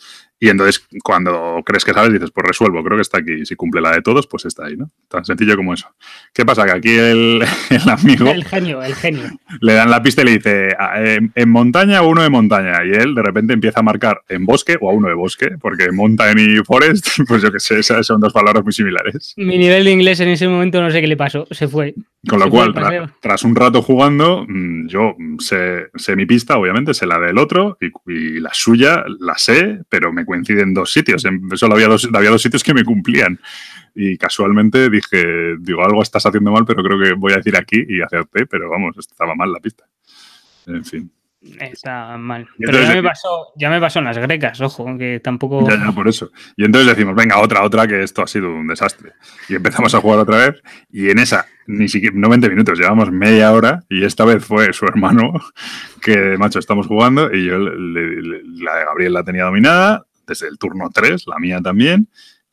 [0.41, 3.45] Y entonces cuando crees que sabes, dices, pues resuelvo, creo que está aquí.
[3.45, 4.91] Si cumple la de todos, pues está ahí, ¿no?
[5.09, 5.95] Tan sencillo como eso.
[6.33, 6.65] ¿Qué pasa?
[6.65, 7.43] Que aquí el,
[7.91, 8.31] amigo...
[8.31, 9.31] El genio, el genio.
[9.61, 12.85] Le dan la pista y le dice, ah, en, montaña o uno de montaña.
[12.85, 15.91] Y él de repente empieza a marcar en bosque o a uno de bosque porque
[15.91, 19.35] Mountain y Forest, pues yo que sé, son dos palabras muy similares.
[19.37, 21.93] Mi nivel de inglés en ese momento no sé qué le pasó, se fue.
[22.29, 22.73] Con lo cual,
[23.21, 28.39] tras un rato jugando, mm, yo sé, mi pista, obviamente, sé la del otro y,
[28.39, 31.25] la suya la sé, pero me coinciden dos sitios.
[31.57, 33.41] Solo había dos, había dos sitios que me cumplían.
[33.93, 37.85] Y casualmente dije, digo, algo estás haciendo mal, pero creo que voy a decir aquí
[37.89, 39.85] y hacerte, pero vamos, estaba mal la pista.
[40.69, 41.11] En fin.
[41.61, 42.49] Está mal.
[42.59, 45.69] Pero ya me, pasó, ya me pasó en las grecas, ojo, que tampoco.
[45.69, 46.31] Ya, ya, por eso.
[46.57, 49.13] Y entonces decimos, venga, otra, otra, que esto ha sido un desastre.
[49.49, 50.63] Y empezamos a jugar otra vez.
[50.91, 53.85] Y en esa, ni siquiera, no 20 minutos, llevamos media hora.
[53.89, 55.33] Y esta vez fue su hermano,
[56.03, 57.33] que, macho, estamos jugando.
[57.33, 62.09] Y yo, la de Gabriel la tenía dominada desde el turno 3, la mía también.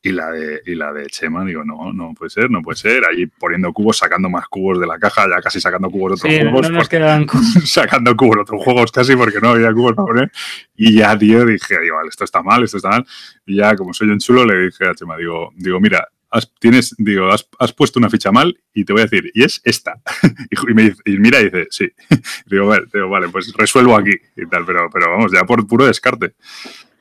[0.06, 3.04] Y la, de, y la de Chema, digo, no, no puede ser, no puede ser.
[3.10, 6.42] Ahí poniendo cubos, sacando más cubos de la caja, ya casi sacando cubos de otros
[6.42, 6.70] juegos.
[6.70, 6.88] No nos
[7.26, 7.70] cubos.
[7.70, 10.32] sacando cubos de otros juegos casi porque no había cubos para poner.
[10.76, 13.06] Y ya, tío, dije, digo, vale, esto está mal, esto está mal.
[13.46, 16.94] Y ya, como soy un chulo, le dije a Chema, digo, digo mira, has, tienes,
[16.98, 20.02] digo, has, has, puesto una ficha mal y te voy a decir, y es esta.
[20.50, 21.90] y, me dice, y mira y dice, sí.
[22.44, 25.86] digo, vale, digo, vale, pues resuelvo aquí y tal, pero, pero vamos, ya por puro
[25.86, 26.34] descarte.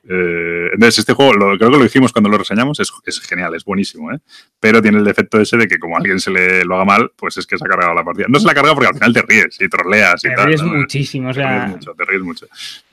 [0.08, 3.63] Eh, entonces, este juego, lo, creo que lo dijimos cuando lo reseñamos, es, genial, es
[3.63, 4.20] buenísimo, ¿eh?
[4.60, 7.12] pero tiene el defecto ese de que como a alguien se le lo haga mal,
[7.16, 8.26] pues es que se ha cargado la partida.
[8.28, 10.48] No se la carga porque al final te ríes y troleas y te tal.
[10.48, 11.48] Ríes muchísimo, o sea...
[11.48, 12.48] Te ríes mucho, te ríes mucho.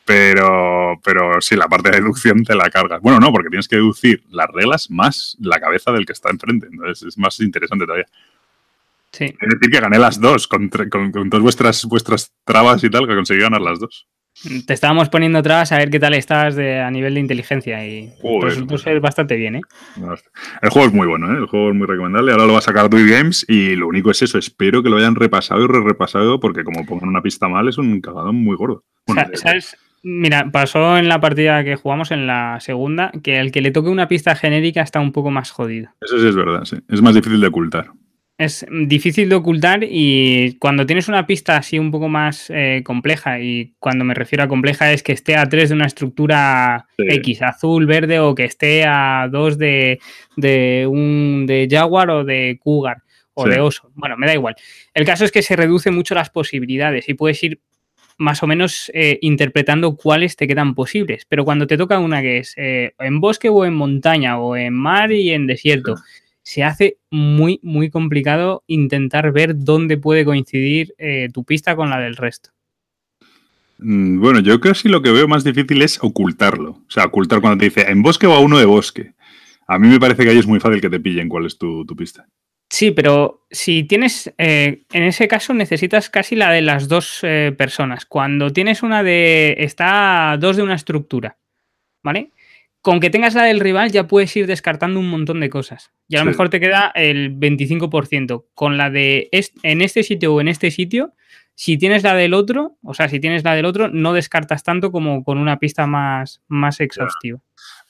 [0.04, 3.00] Pero, pero sí, la parte de deducción te la cargas.
[3.00, 6.68] Bueno, no, porque tienes que deducir las reglas más la cabeza del que está enfrente.
[6.70, 8.06] Entonces es más interesante todavía.
[9.12, 9.24] Sí.
[9.24, 13.08] Es decir, que gané las dos con, con, con todas vuestras, vuestras trabas y tal,
[13.08, 14.06] que conseguí ganar las dos.
[14.66, 18.10] Te estábamos poniendo atrás a ver qué tal estás de, a nivel de inteligencia y
[18.40, 19.60] resultó ser bastante bien, ¿eh?
[20.62, 21.36] El juego es muy bueno, ¿eh?
[21.36, 22.32] El juego es muy recomendable.
[22.32, 24.38] Ahora lo va a sacar Dui Games y lo único es eso.
[24.38, 27.76] Espero que lo hayan repasado y re repasado porque como pongan una pista mal es
[27.76, 28.84] un cagadón muy gordo.
[29.34, 29.76] ¿Sabes?
[30.02, 33.90] Mira, pasó en la partida que jugamos en la segunda que el que le toque
[33.90, 35.90] una pista genérica está un poco más jodido.
[36.00, 36.78] Eso sí es verdad, sí.
[36.88, 37.90] Es más difícil de ocultar
[38.40, 43.38] es difícil de ocultar y cuando tienes una pista así un poco más eh, compleja,
[43.38, 47.42] y cuando me refiero a compleja es que esté a 3 de una estructura X,
[47.42, 49.98] azul, verde, o que esté a 2 de,
[50.88, 53.02] un de Jaguar o de Cougar
[53.34, 53.90] o de oso.
[53.94, 54.56] Bueno, me da igual.
[54.94, 57.60] El caso es que se reduce mucho las posibilidades y puedes ir
[58.16, 61.26] más o menos eh, interpretando cuáles te quedan posibles.
[61.28, 64.72] Pero cuando te toca una que es eh, en bosque o en montaña o en
[64.72, 65.96] mar y en desierto,
[66.50, 72.00] se hace muy, muy complicado intentar ver dónde puede coincidir eh, tu pista con la
[72.00, 72.50] del resto.
[73.78, 76.70] Mm, bueno, yo creo que sí lo que veo más difícil es ocultarlo.
[76.70, 79.12] O sea, ocultar cuando te dice en bosque o a uno de bosque.
[79.68, 81.86] A mí me parece que ahí es muy fácil que te pillen cuál es tu,
[81.96, 82.26] pista.
[82.68, 87.54] Sí, pero si tienes, eh, en ese caso necesitas casi la de las dos eh,
[87.56, 88.06] personas.
[88.06, 91.38] Cuando tienes una de, está dos de una estructura,
[92.02, 92.32] ¿vale?
[92.82, 95.92] Con que tengas la del rival ya puedes ir descartando un montón de cosas.
[96.08, 98.46] Y a lo mejor te queda el 25%.
[98.54, 99.28] Con la de
[99.62, 101.14] en este sitio o en este sitio,
[101.54, 104.90] si tienes la del otro, o sea, si tienes la del otro, no descartas tanto
[104.90, 107.40] como con una pista más, más exhaustiva.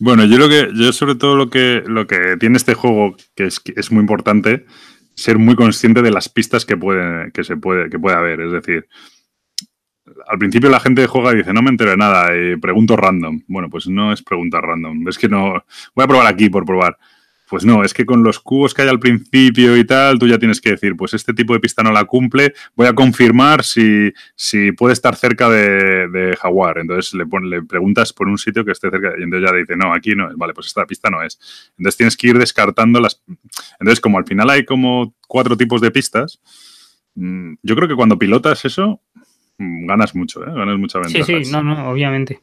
[0.00, 3.44] Bueno, yo lo que, yo sobre todo lo que, lo que tiene este juego, que
[3.44, 4.66] es, que es muy importante,
[5.14, 8.40] ser muy consciente de las pistas que puede, que se puede, que puede haber.
[8.40, 8.88] Es decir,
[10.26, 13.42] al principio la gente juega y dice, no me entero de nada, y pregunto random.
[13.46, 15.08] Bueno, pues no es preguntar random.
[15.08, 15.64] Es que no.
[15.94, 16.96] Voy a probar aquí por probar.
[17.50, 20.38] Pues no, es que con los cubos que hay al principio y tal, tú ya
[20.38, 24.12] tienes que decir, pues este tipo de pista no la cumple, voy a confirmar si,
[24.36, 26.78] si puede estar cerca de, Jaguar.
[26.78, 29.92] Entonces le, le preguntas por un sitio que esté cerca y entonces ya dice, no,
[29.92, 31.40] aquí no es, vale, pues esta pista no es.
[31.76, 33.20] Entonces tienes que ir descartando las...
[33.80, 36.40] Entonces como al final hay como cuatro tipos de pistas,
[37.16, 39.00] mm, yo creo que cuando pilotas eso,
[39.60, 40.52] ganas mucho, ¿eh?
[40.54, 41.24] ganas mucha ventaja.
[41.24, 42.40] Sí, sí, no, no, obviamente.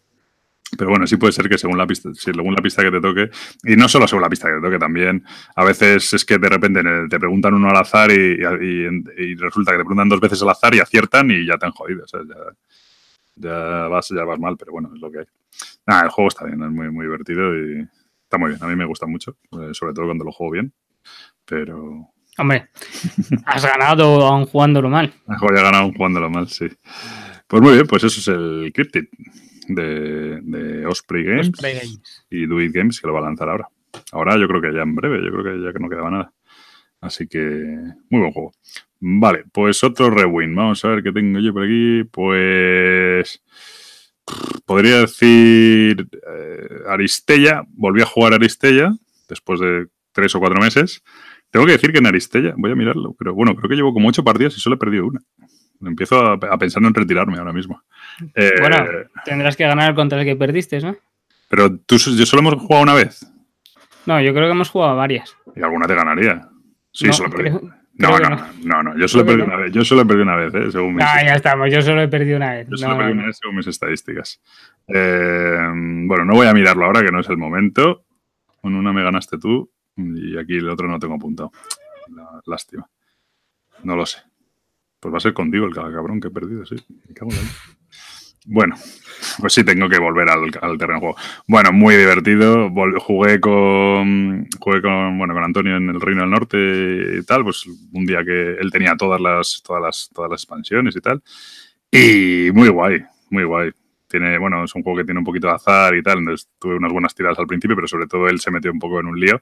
[0.78, 3.30] Pero bueno, sí puede ser que según la pista, según la pista que te toque,
[3.64, 5.24] y no solo según la pista que te toque, también
[5.56, 8.36] a veces es que de repente te preguntan uno al azar y,
[9.36, 12.04] resulta que te preguntan dos veces al azar y aciertan y ya te han jodido.
[12.04, 12.20] O sea,
[13.36, 15.26] ya, vas, ya vas mal, pero bueno, es lo que hay.
[15.86, 17.88] Nada, el juego está bien, es muy, muy divertido y
[18.24, 18.62] está muy bien.
[18.62, 20.74] A mí me gusta mucho, eh, sobre todo cuando lo juego bien.
[21.46, 22.70] Pero, Hombre,
[23.46, 25.14] has ganado aún jugándolo mal.
[25.28, 26.68] Has ganado aún jugándolo mal, sí.
[27.48, 29.06] Pues muy bien, pues eso es el Cryptid
[29.68, 31.52] de, Osprey, Games
[32.30, 33.68] y Do It Games que lo va a lanzar ahora.
[34.12, 36.34] Ahora yo creo que ya en breve, yo creo que ya que no quedaba nada.
[37.02, 37.40] Así que
[38.10, 38.52] muy buen juego.
[39.00, 40.56] Vale, pues otro rewind.
[40.56, 42.04] Vamos a ver qué tengo yo por aquí.
[42.12, 43.44] Pues
[44.66, 47.64] podría decir eh, Aristella.
[47.70, 48.92] Volví a jugar Aristella
[49.28, 51.04] después de tres o cuatro meses.
[51.52, 54.10] Tengo que decir que en Aristella, voy a mirarlo, pero bueno, creo que llevo como
[54.10, 55.22] ocho partidas y solo he perdido una.
[55.82, 57.82] Empiezo a, pensar en retirarme ahora mismo.
[58.60, 60.96] bueno, eh, tendrás que ganar contra el que perdiste, ¿no?
[61.50, 63.26] Pero tú, yo solo hemos jugado una vez.
[64.06, 65.38] No, yo creo que hemos jugado varias.
[65.56, 66.50] Y alguna te ganaría.
[66.92, 67.52] Sí, solo perdí.
[68.00, 68.30] No, no,
[68.64, 69.72] no, no, yo solo he perdido una vez.
[69.72, 70.72] Yo solo he perdido una vez, ¿eh?
[70.72, 71.06] según mis.
[71.06, 71.72] Ah, ya estamos.
[71.72, 72.68] Yo solo he perdido una vez.
[72.70, 74.42] Yo solo he perdido una vez según mis estadísticas.
[74.88, 75.58] Eh,
[76.06, 78.04] bueno, no voy a mirarlo ahora, que no es el momento.
[78.62, 81.52] Con una me ganaste tú y aquí el otro no tengo apuntado.
[82.46, 82.90] Lástima.
[83.84, 84.20] No lo sé.
[85.00, 86.76] Pues va a ser contigo el cabrón que he perdido, sí.
[87.08, 87.78] Me cago en
[88.50, 88.76] bueno,
[89.40, 91.18] pues sí, tengo que volver al, terreno de juego.
[91.48, 92.72] Bueno, muy divertido.
[93.02, 97.44] jugué con jugué con, bueno, con Antonio en el Reino del Norte y tal.
[97.44, 101.22] Pues un día que él tenía todas las, todas las, todas las expansiones y tal.
[101.92, 103.72] Y muy guay, muy guay.
[104.08, 106.20] Tiene, bueno, es un juego que tiene un poquito de azar y tal.
[106.20, 109.00] Entonces tuve unas buenas tiradas al principio, pero sobre todo él se metió un poco
[109.00, 109.42] en un lío.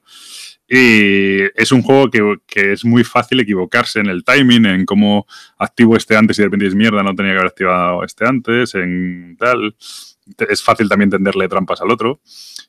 [0.67, 5.27] Y es un juego que, que, es muy fácil equivocarse en el timing, en cómo
[5.57, 8.75] activo este antes y de repente es mierda, no tenía que haber activado este antes,
[8.75, 9.75] en tal.
[10.49, 12.19] Es fácil también tenderle trampas al otro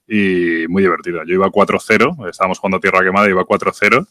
[0.06, 1.24] y muy divertido.
[1.24, 4.06] Yo iba 4-0, estábamos jugando a tierra quemada, iba 4-0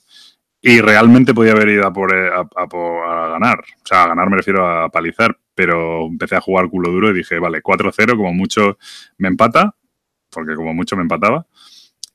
[0.68, 3.60] y realmente podía haber ido a, por, a, a, ganar.
[3.60, 7.14] O sea, a ganar me refiero a palizar, pero empecé a jugar culo duro y
[7.14, 8.80] dije, vale, 4-0, como mucho
[9.20, 9.76] me empata,
[10.32, 11.46] porque como mucho me empataba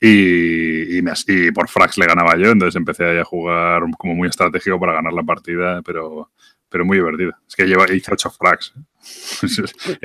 [0.01, 4.95] y, y, por frags le ganaba yo, entonces empecé a jugar como muy estratégico para
[4.95, 6.31] ganar la partida, pero,
[6.67, 7.31] pero muy divertido.
[7.47, 8.73] Es que lleva, hice 8 frags.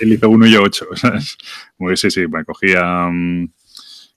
[0.00, 0.88] él, hizo uno, y yo 8.
[1.78, 3.08] Muy, sí, sí, me cogía,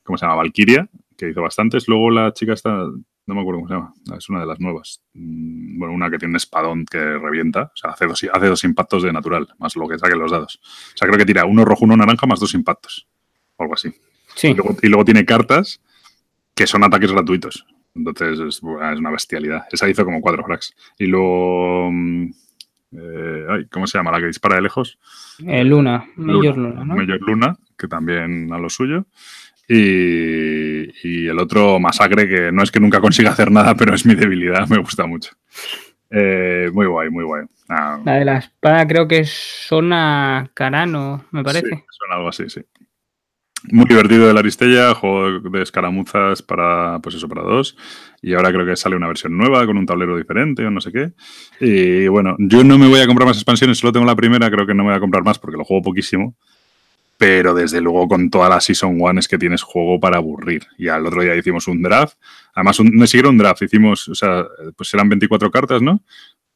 [0.02, 0.38] ¿cómo se llama?
[0.38, 1.88] Valkyria, que hizo bastantes.
[1.88, 2.88] Luego la chica está,
[3.26, 5.02] no me acuerdo cómo se llama, es una de las nuevas.
[5.14, 8.64] Mm, bueno, una que tiene un espadón que revienta, o sea, hace dos, hace dos
[8.64, 10.60] impactos de natural, más lo que saquen los dados.
[10.94, 13.08] O sea, creo que tira uno rojo, uno naranja, más dos impactos,
[13.56, 13.94] o algo así.
[14.42, 15.80] Y, luego, tiene cartas
[16.56, 17.66] que son ataques gratuitos.
[17.96, 19.66] Entonces es, una bestialidad.
[19.72, 20.76] Esa hizo como cuatro frags.
[20.98, 21.92] Y luego.
[21.92, 22.32] Mm,
[22.96, 24.12] eh, ¿Cómo se llama?
[24.12, 25.00] La que dispara de lejos.
[25.46, 26.96] Eh, Luna, Mayor Luna, ¿no?
[26.96, 29.06] Mayor Luna, que también a lo suyo.
[29.68, 34.16] Y, el otro Masacre, que no es que nunca consiga hacer nada, pero es mi
[34.16, 35.32] debilidad, me gusta mucho.
[36.10, 37.46] Eh, muy guay, muy guay.
[37.70, 41.68] Ah, la de la espada creo que es Sona Carano, me parece.
[41.68, 42.62] Sí, son algo así, sí.
[43.72, 47.78] Muy divertido de la Aristella, juego de escaramuzas para, pues eso, para dos.
[48.22, 50.92] Y ahora creo que sale una versión nueva con un tablero diferente o no sé
[50.92, 51.14] qué.
[51.62, 54.68] Y bueno, yo no me voy a comprar más expansiones, solo tengo la primera, creo
[54.68, 56.36] que no me voy a comprar más porque lo juego poquísimo.
[57.26, 60.68] Pero desde luego con todas las Season 1 es que tienes juego para aburrir.
[60.78, 62.18] Y al otro día hicimos un draft.
[62.54, 64.46] Además, un, no siquiera un draft, hicimos, o sea,
[64.76, 66.04] pues eran 24 cartas, ¿no?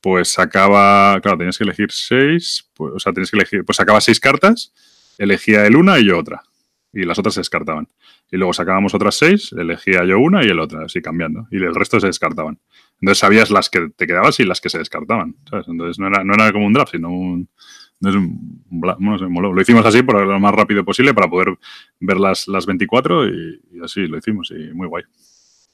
[0.02, 4.02] Pues sacaba, claro, tenías que elegir 6, pues, o sea, tenías que elegir, pues sacaba
[4.02, 4.74] 6 cartas,
[5.18, 6.44] elegía el una y yo otra
[6.92, 7.88] y las otras se descartaban.
[8.32, 11.48] Y luego sacábamos otras seis, elegía yo una y el otra, así cambiando.
[11.52, 12.60] Y el resto se descartaban.
[13.00, 15.36] Entonces sabías las que te quedabas y las que se descartaban.
[15.52, 17.50] Entonces no era, no era como un draft, sino un,
[18.00, 21.58] Lo hicimos así por lo más rápido posible para poder
[22.00, 25.04] ver las, las 24 y, así lo hicimos y muy guay.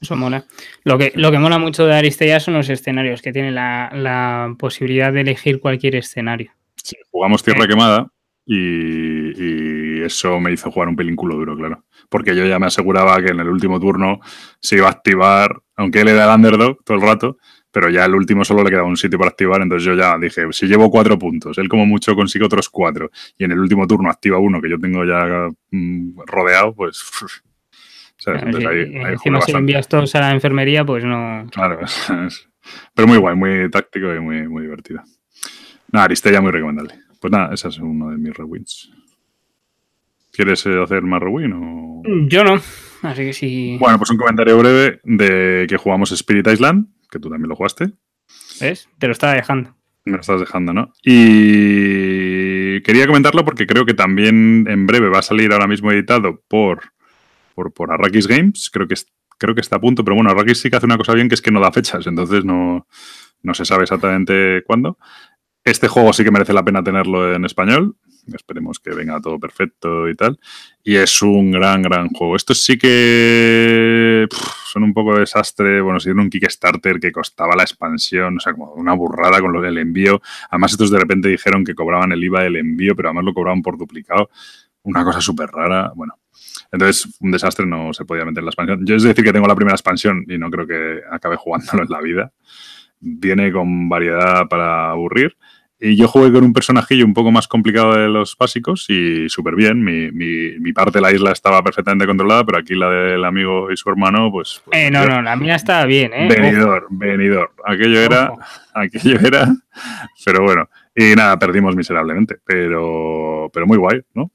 [0.00, 0.44] Eso mola.
[0.84, 4.54] Lo que, lo que mola mucho de Aristella son los escenarios, que tiene la, la
[4.58, 6.52] posibilidad de elegir cualquier escenario.
[6.76, 8.10] Sí, jugamos Tierra Quemada
[8.46, 11.84] y, eso me hizo jugar un pelínculo duro, claro.
[12.10, 14.20] Porque yo ya me aseguraba que en el último turno
[14.60, 17.38] se iba a activar, aunque él era el underdog todo el rato,
[17.74, 20.44] pero ya el último solo le quedaba un sitio para activar, entonces yo ya dije,
[20.52, 24.08] si llevo cuatro puntos, él como mucho consigue otros cuatro, y en el último turno
[24.08, 27.04] activa uno que yo tengo ya mm, rodeado, pues...
[28.26, 31.46] Entonces, ahí, encima si envías todos a la enfermería, pues no...
[31.50, 31.80] Claro,
[32.94, 35.02] pero muy guay, muy táctico y muy, muy divertido.
[35.92, 36.94] Nada, Aristella muy recomendable.
[37.20, 38.90] Pues nada, ese es uno de mis rewins.
[40.32, 42.02] ¿Quieres eh, hacer más rewin o...?
[42.28, 42.54] Yo no,
[43.02, 43.76] así que sí.
[43.78, 47.92] Bueno, pues un comentario breve de que jugamos Spirit Island, que tú también lo jugaste.
[48.60, 48.88] ¿Ves?
[48.98, 49.74] Te lo estaba dejando.
[50.04, 50.92] Me lo estás dejando, ¿no?
[51.02, 56.42] Y quería comentarlo porque creo que también en breve va a salir ahora mismo editado
[56.46, 56.92] por,
[57.54, 58.68] por, por Arrakis Games.
[58.70, 58.96] Creo que,
[59.38, 61.34] creo que está a punto, pero bueno, Arrakis sí que hace una cosa bien que
[61.34, 62.86] es que no da fechas, entonces no,
[63.42, 64.98] no se sabe exactamente cuándo.
[65.64, 67.96] Este juego sí que merece la pena tenerlo en español.
[68.32, 70.38] Esperemos que venga todo perfecto y tal.
[70.82, 72.36] Y es un gran, gran juego.
[72.36, 74.26] Estos sí que
[74.66, 75.80] son un poco de desastre.
[75.80, 79.60] Bueno, si un Kickstarter que costaba la expansión, o sea, como una burrada con lo
[79.60, 80.20] del envío.
[80.50, 83.62] Además, estos de repente dijeron que cobraban el IVA del envío, pero además lo cobraban
[83.62, 84.30] por duplicado.
[84.82, 85.92] Una cosa súper rara.
[85.94, 86.18] Bueno,
[86.72, 88.84] entonces, un desastre, no se podía meter en la expansión.
[88.84, 91.88] Yo es decir que tengo la primera expansión y no creo que acabe jugándolo en
[91.88, 92.32] la vida.
[93.00, 95.36] Viene con variedad para aburrir.
[95.86, 99.54] Y yo jugué con un personajillo un poco más complicado de los básicos y súper
[99.54, 99.84] bien.
[99.84, 103.76] Mi, mi, parte de la isla estaba perfectamente controlada, pero aquí la del amigo y
[103.76, 104.62] su hermano, pues.
[104.64, 106.26] pues eh, no, no, la mía estaba bien, ¿eh?
[106.26, 107.52] Venidor, venidor.
[107.66, 108.32] Aquello era.
[108.72, 109.54] Aquello era.
[110.24, 110.70] Pero bueno.
[110.96, 112.38] Y nada, perdimos miserablemente.
[112.46, 114.30] Pero, pero muy guay, ¿no?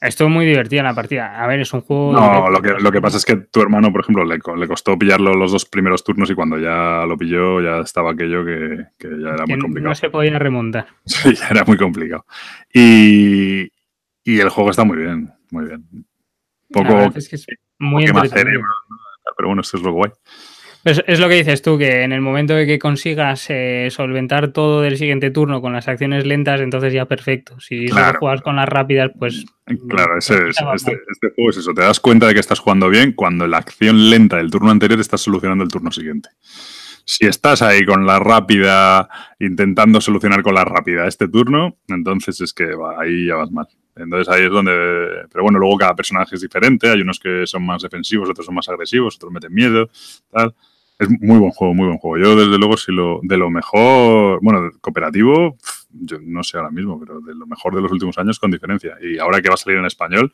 [0.00, 1.42] Estuvo muy divertida la partida.
[1.42, 2.12] A ver, es un juego.
[2.14, 4.98] No, lo que, lo que pasa es que tu hermano, por ejemplo, le, le, costó
[4.98, 9.08] pillarlo los dos primeros turnos y cuando ya lo pilló ya estaba aquello que, que
[9.20, 9.90] ya era muy complicado.
[9.90, 10.86] No se podía remontar.
[11.04, 12.24] Sí, ya era muy complicado.
[12.72, 13.70] Y,
[14.24, 15.84] y el juego está muy bien, muy bien.
[16.72, 17.12] Poco.
[17.14, 17.46] Es que es
[17.78, 18.68] muy más cerebro,
[19.36, 20.10] pero bueno, esto es lo guay.
[20.82, 24.52] Es, es, lo que dices tú, que en el momento de que consigas eh, solventar
[24.52, 27.60] todo del siguiente turno con las acciones lentas, entonces ya perfecto.
[27.60, 29.44] Si solo juegas con las rápidas, pues.
[29.88, 31.74] Claro, ese, este, este, juego es eso.
[31.74, 34.98] Te das cuenta de que estás jugando bien cuando la acción lenta del turno anterior
[34.98, 36.30] estás solucionando el turno siguiente.
[37.04, 39.08] Si estás ahí con la rápida,
[39.38, 43.68] intentando solucionar con la rápida este turno, entonces es que va, ahí ya vas mal.
[43.96, 45.26] Entonces ahí es donde.
[45.30, 46.88] Pero bueno, luego cada personaje es diferente.
[46.88, 49.90] Hay unos que son más defensivos, otros son más agresivos, otros meten miedo,
[50.30, 50.54] tal.
[51.00, 52.18] Es muy buen juego, muy buen juego.
[52.22, 55.56] Yo, desde luego, si lo, de lo mejor, bueno, cooperativo,
[55.88, 58.98] yo no sé ahora mismo, pero de lo mejor de los últimos años con diferencia.
[59.00, 60.30] Y ahora que va a salir en español,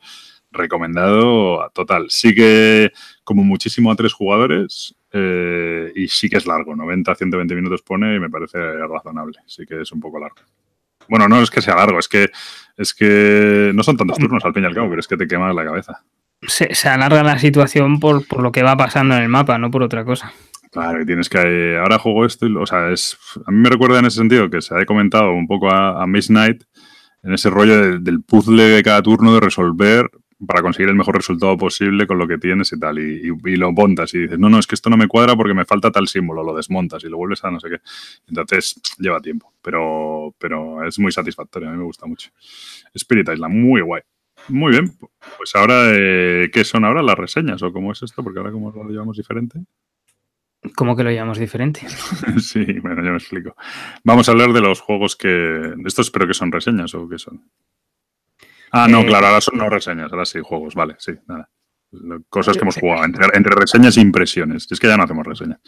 [0.51, 2.07] recomendado a total.
[2.09, 2.91] Sí que
[3.23, 8.15] como muchísimo a tres jugadores eh, y sí que es largo, 90 120 minutos pone
[8.15, 9.37] y me parece razonable.
[9.45, 10.35] Sí que es un poco largo.
[11.07, 12.29] Bueno, no es que sea largo, es que
[12.75, 15.29] es que no son tantos turnos al fin y al cabo, pero es que te
[15.29, 16.03] quemas la cabeza.
[16.41, 19.71] Se, se alarga la situación por, por, lo que va pasando en el mapa, no
[19.71, 20.33] por otra cosa.
[20.71, 21.77] Claro, tienes que.
[21.77, 22.55] Ahora juego esto y.
[22.55, 25.47] O sea, es, a mí me recuerda en ese sentido que se ha comentado un
[25.47, 26.63] poco a, a Miss Knight,
[27.23, 30.09] en ese rollo del puzzle de cada turno de resolver
[30.45, 32.99] para conseguir el mejor resultado posible con lo que tienes y tal.
[32.99, 35.53] Y, y, lo montas y dices, no, no, es que esto no me cuadra porque
[35.53, 37.77] me falta tal símbolo, lo desmontas y lo vuelves a no sé qué.
[38.27, 42.29] Entonces lleva tiempo, pero, pero es muy satisfactorio, a mí me gusta mucho.
[42.93, 44.01] Spirit Island, muy guay.
[44.49, 44.93] Muy bien,
[45.37, 48.23] pues ahora, eh, ¿qué son ahora las reseñas o cómo es esto?
[48.23, 49.59] Porque ahora como lo llevamos diferente.
[50.75, 51.87] ¿Cómo que lo llamamos diferente?
[52.39, 53.55] sí, bueno, ya me explico.
[54.03, 55.73] Vamos a hablar de los juegos que.
[55.85, 57.49] Estos espero que son reseñas o qué son.
[58.71, 61.49] Ah, no, eh, claro, ahora son no reseñas, ahora sí, juegos, vale, sí, nada.
[62.29, 64.67] Cosas que hemos jugado, entre, entre reseñas e impresiones.
[64.69, 65.59] Es que ya no hacemos reseñas.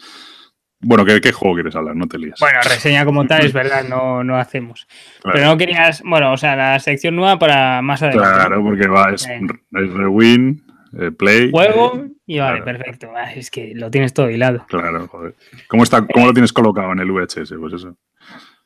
[0.82, 1.94] Bueno, ¿qué, ¿qué, juego quieres hablar?
[1.94, 2.38] No te lías.
[2.40, 4.86] Bueno, reseña como tal es verdad, no, no hacemos.
[5.20, 5.34] Claro.
[5.34, 8.28] Pero no querías, bueno, o sea, la sección nueva para más adelante.
[8.28, 10.62] Claro, porque va, es, es Rewind,
[10.98, 11.50] eh, Play.
[11.50, 12.78] Juego y vale, claro.
[12.78, 13.10] perfecto.
[13.14, 14.64] Ah, es que lo tienes todo hilado.
[14.68, 15.34] Claro, joder.
[15.68, 17.54] ¿Cómo, está, cómo lo tienes colocado en el VHS?
[17.58, 17.96] Pues eso.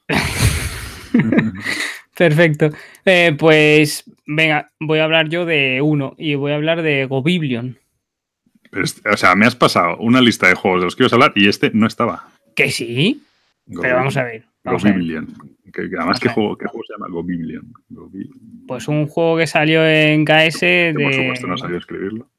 [2.16, 2.70] Perfecto.
[3.04, 7.78] Eh, pues venga, voy a hablar yo de uno y voy a hablar de Gobiblion.
[8.72, 11.32] o sea, me has pasado una lista de juegos de los que ibas a hablar
[11.34, 12.28] y este no estaba.
[12.54, 13.22] ¿Que sí?
[13.80, 14.44] Pero vamos a ver.
[14.62, 15.24] Vamos Gobiblion.
[15.24, 15.53] A ver.
[15.74, 17.72] Que, que además, ¿qué juego, ¿qué juego, se llama Gobiblion?
[17.88, 18.66] Gobiblion?
[18.66, 20.94] Pues un juego que salió en KS de...
[20.94, 22.30] Por supuesto, no sabía escribirlo.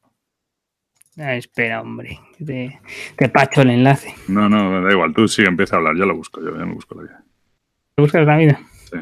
[1.18, 2.18] Ah, espera, hombre.
[2.44, 2.78] Te,
[3.16, 4.14] te, pacho el enlace.
[4.28, 5.14] No, no, da igual.
[5.14, 5.96] Tú sí, empieza a hablar.
[5.96, 6.42] Ya lo busco.
[6.42, 7.24] Yo ya me busco la vida.
[7.94, 8.60] ¿Te buscas la vida?
[8.90, 8.98] Sí.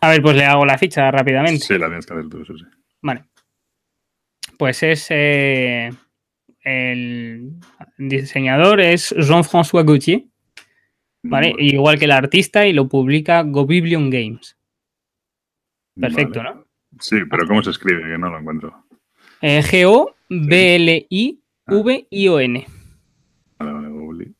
[0.00, 1.64] A ver, pues le hago la ficha rápidamente.
[1.64, 2.64] Sí, la tienes que hacer tú, eso sí.
[3.00, 3.24] Vale.
[4.56, 5.06] Pues es...
[5.10, 5.90] Eh,
[6.64, 7.54] el
[7.98, 10.24] diseñador es Jean-François Gauthier.
[11.24, 11.54] ¿Vale?
[11.58, 14.56] Igual que el artista y lo publica Gobiblion Games.
[15.98, 16.54] Perfecto, vale.
[16.54, 16.66] ¿no?
[16.98, 18.02] Sí, pero ¿cómo se escribe?
[18.02, 18.84] Que no lo encuentro.
[19.40, 20.16] Eh, G-O-B-L-I-V-I-O-N.
[23.58, 24.34] Vale, vale, Gobli.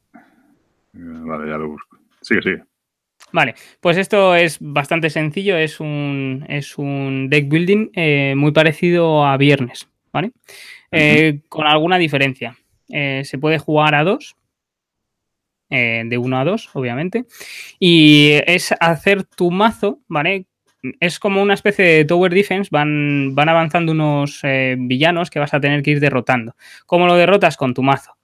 [0.92, 1.98] Vale, ya lo busco.
[2.20, 2.64] Sigue, sigue.
[3.32, 9.24] Vale, pues esto es bastante sencillo, es un, es un deck building eh, muy parecido
[9.24, 10.28] a Viernes, ¿vale?
[10.28, 10.36] Uh -huh.
[10.92, 12.56] eh, con alguna diferencia.
[12.90, 14.36] Eh, se puede jugar a dos,
[15.74, 17.24] eh, de uno a dos, obviamente,
[17.80, 20.44] y es hacer tu mazo, ¿vale?
[21.00, 25.54] es como una especie de tower defense, van, van avanzando unos eh, villanos que vas
[25.54, 26.56] a tener que ir derrotando.
[26.84, 27.56] ¿Cómo lo derrotas?
[27.56, 28.18] Con tu mazo.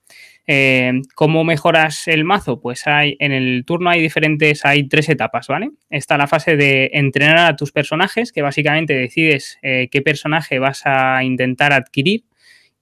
[0.46, 2.60] Eh, ¿Cómo mejoras el mazo?
[2.60, 5.70] Pues hay en el turno hay diferentes, hay tres etapas, ¿vale?
[5.88, 11.24] Está la fase de entrenar a tus personajes, que básicamente decides qué personaje vas a
[11.24, 12.24] intentar adquirir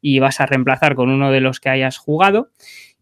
[0.01, 2.51] y vas a reemplazar con uno de los que hayas jugado.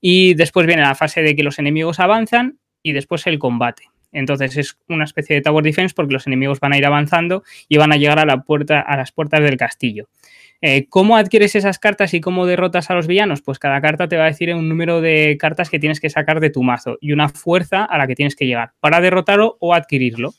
[0.06, 3.84] Y después viene la fase de que los enemigos avanzan y después el combate.
[4.12, 7.78] Entonces es una especie de tower defense porque los enemigos van a ir avanzando y
[7.78, 10.10] van a llegar a, las puertas del castillo.
[10.60, 13.40] Eh, ¿Cómo adquieres esas cartas y cómo derrotas a los villanos?
[13.40, 16.38] Pues cada carta te va a decir un número de cartas que tienes que sacar
[16.38, 19.72] de tu mazo y una fuerza a la que tienes que llegar para derrotarlo o
[19.72, 20.34] adquirirlo.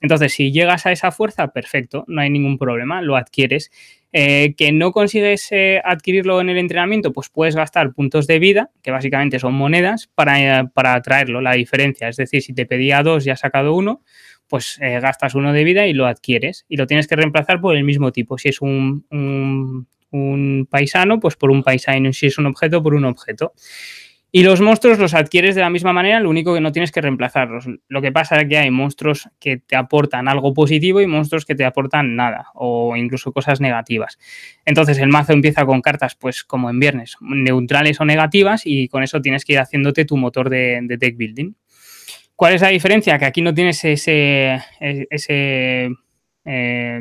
[0.00, 3.72] Entonces, si llegas a esa fuerza, perfecto, no hay ningún problema, lo adquieres.
[4.12, 8.70] Eh, que no consigues eh, adquirirlo en el entrenamiento, pues puedes gastar puntos de vida,
[8.82, 12.08] que básicamente son monedas, para, eh, para traerlo, la diferencia.
[12.08, 14.02] Es decir, si te pedía dos y has sacado uno,
[14.48, 16.66] pues gastas uno de vida y lo adquieres.
[16.68, 18.36] Y lo tienes que reemplazar por el mismo tipo.
[18.36, 22.12] Si es un, un, un paisano, pues por un paisano.
[22.12, 23.52] Si es un objeto, por un objeto.
[24.32, 27.00] Y los monstruos los adquieres de la misma manera, lo único que no tienes que
[27.00, 27.66] reemplazarlos.
[27.88, 31.56] Lo que pasa es que hay monstruos que te aportan algo positivo y monstruos que
[31.56, 34.18] te aportan nada o incluso cosas negativas.
[34.64, 39.02] Entonces el mazo empieza con cartas, pues como en viernes, neutrales o negativas y con
[39.02, 41.54] eso tienes que ir haciéndote tu motor de, deck building.
[42.36, 43.18] ¿Cuál es la diferencia?
[43.18, 45.90] Que aquí no tienes ese, ese
[46.44, 47.00] eh,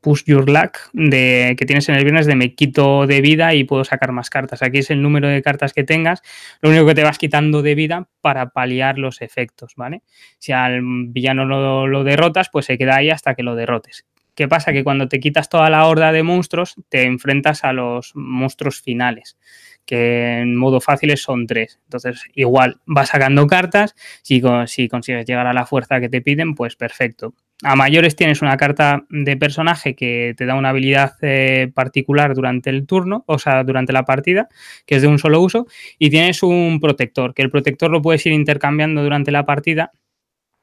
[0.00, 3.64] push your luck de, que tienes en el viernes de me quito de vida y
[3.64, 4.62] puedo sacar más cartas.
[4.62, 6.22] Aquí es el número de cartas que tengas,
[6.60, 10.02] lo único que te vas quitando de vida para paliar los efectos, ¿vale?
[10.38, 14.06] Si al villano lo, lo derrotas, pues se queda ahí hasta que lo derrotes.
[14.34, 14.72] ¿Qué pasa?
[14.72, 19.36] Que cuando te quitas toda la horda de monstruos, te enfrentas a los monstruos finales
[19.84, 21.80] que en modo fáciles son tres.
[21.84, 26.54] Entonces, igual vas sacando cartas, si, si consigues llegar a la fuerza que te piden,
[26.54, 27.34] pues perfecto.
[27.62, 32.68] A mayores tienes una carta de personaje que te da una habilidad eh, particular durante
[32.68, 34.48] el turno, o sea, durante la partida,
[34.86, 35.66] que es de un solo uso,
[35.98, 39.92] y tienes un protector, que el protector lo puedes ir intercambiando durante la partida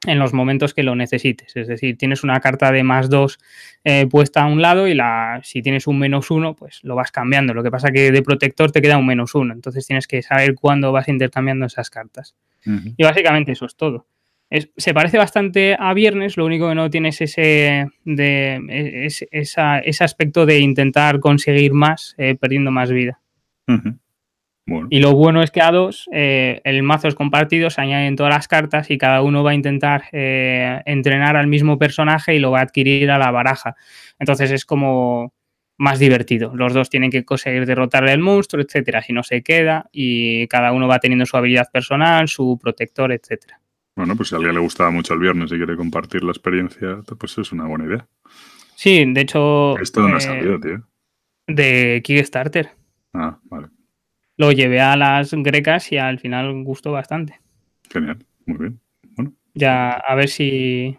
[0.07, 1.55] en los momentos que lo necesites.
[1.55, 3.39] Es decir, tienes una carta de más dos
[3.83, 7.11] eh, puesta a un lado y la, si tienes un menos uno, pues lo vas
[7.11, 7.53] cambiando.
[7.53, 9.53] Lo que pasa que de protector te queda un menos uno.
[9.53, 12.35] Entonces tienes que saber cuándo vas intercambiando esas cartas.
[12.65, 14.07] Y básicamente eso es todo.
[14.49, 20.59] se parece bastante a viernes, lo único que no tienes ese, de, ese aspecto de
[20.59, 23.19] intentar conseguir más eh, perdiendo más vida.
[24.89, 28.33] Y lo bueno es que a dos, eh, el mazo es compartido, se añaden todas
[28.33, 32.51] las cartas y cada uno va a intentar eh, entrenar al mismo personaje y lo
[32.51, 33.75] va a adquirir a la baraja.
[34.19, 35.33] Entonces es como
[35.77, 36.55] más divertido.
[36.55, 40.71] Los dos tienen que conseguir derrotarle al monstruo, etcétera, si no se queda, y cada
[40.71, 43.59] uno va teniendo su habilidad personal, su protector, etcétera.
[43.95, 46.99] Bueno, pues si a alguien le gustaba mucho el viernes y quiere compartir la experiencia,
[47.19, 48.07] pues es una buena idea.
[48.75, 49.77] Sí, de hecho.
[49.79, 50.87] Esto no ha eh, salido, tío.
[51.47, 52.69] De Kickstarter.
[53.13, 53.67] Ah, vale
[54.41, 57.39] lo llevé a las grecas y al final gustó bastante.
[57.91, 58.17] Genial,
[58.47, 58.79] muy bien.
[59.15, 59.33] Bueno.
[59.53, 60.97] Ya, a ver si.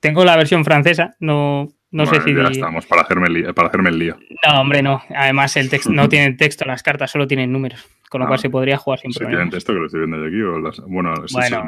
[0.00, 2.34] Tengo la versión francesa, no, no sé si.
[2.34, 4.16] Ya estamos, para hacerme, el lío, para hacerme el lío.
[4.46, 5.02] No, hombre, no.
[5.14, 8.38] Además, el texto no tiene texto, las cartas solo tienen números, con lo ah, cual
[8.38, 9.36] se podría jugar sin problema.
[9.36, 10.40] tienen texto que lo estoy viendo yo aquí?
[10.42, 11.12] O bueno,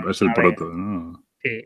[0.08, 1.22] es, el, proto, ¿no?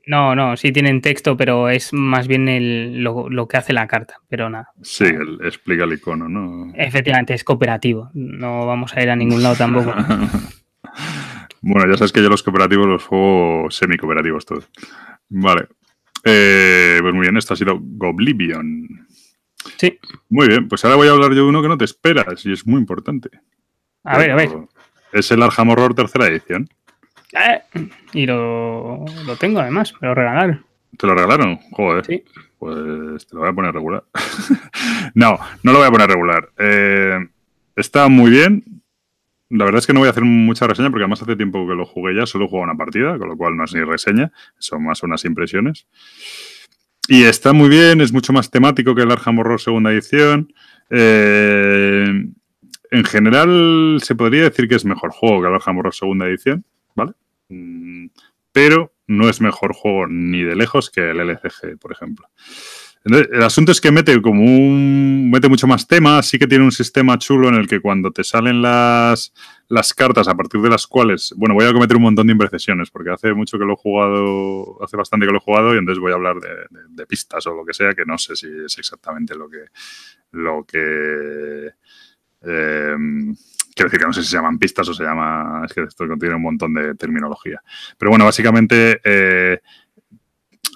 [0.07, 4.49] No, no, sí tienen texto, pero es más bien lo, que hace la carta, pero
[4.49, 4.71] nada.
[4.83, 5.07] Sí,
[5.43, 6.73] explica el icono, ¿no?
[6.77, 8.11] Efectivamente, es cooperativo.
[8.15, 9.93] No vamos a ir a ningún lado tampoco.
[11.61, 14.69] bueno, ya sabes que yo los cooperativos los juego semi-cooperativos todos.
[15.29, 15.67] Vale.
[16.25, 19.07] Eh, pues muy bien, esto ha sido Goblivion.
[19.77, 19.99] Sí.
[20.29, 22.53] Muy bien, pues ahora voy a hablar yo de uno que no te esperas y
[22.53, 23.31] es muy importante.
[24.05, 24.51] A ver, a ver.
[25.13, 26.69] Es el Arkham Horror tercera edición.
[27.35, 27.63] Eh,
[28.13, 29.05] y lo,
[29.39, 30.65] tengo además, me lo regalaron.
[30.97, 31.59] ¿Te lo regalaron?
[31.73, 32.05] Joder.
[32.07, 32.25] Sí.
[32.59, 34.05] Pues te lo voy a poner regular.
[35.15, 36.51] no, no lo voy a poner regular.
[36.59, 37.19] Eh,
[37.77, 38.65] está muy bien.
[39.51, 41.75] La verdad es que no voy a hacer mucha reseña porque además hace tiempo que
[41.75, 44.33] lo jugué ya, solo he jugado una partida, con lo cual no es ni reseña,
[44.59, 45.87] son más unas impresiones.
[47.09, 50.53] Y está muy bien, es mucho más temático que el Arkham Horror segunda edición.
[50.89, 52.07] Eh,
[52.91, 56.65] en general, se podría decir que es mejor juego que el Arkham Horror segunda edición,
[56.95, 57.13] ¿vale?
[57.49, 58.07] Mm,
[58.53, 62.29] pero no es mejor juego ni de lejos que el LCG, por ejemplo.
[63.05, 65.31] el asunto es que mete como un.
[65.31, 68.25] mete mucho más tema, sí que tiene un sistema chulo en el que cuando te
[68.25, 69.35] salen las,
[69.69, 71.35] las cartas a partir de las cuales.
[71.37, 74.83] Bueno, voy a cometer un montón de imprecisiones, porque hace mucho que lo he jugado.
[74.83, 77.65] hace bastante que lo he jugado, y entonces voy a hablar de, pistas o lo
[77.65, 79.65] que sea, que no sé si es exactamente lo que.
[80.31, 81.71] lo que.
[82.47, 82.97] Eh,
[83.75, 85.63] Quiero decir que no sé si se llaman pistas o se llama.
[85.65, 87.61] Es que esto contiene un montón de terminología.
[87.99, 89.61] Pero bueno, básicamente eh,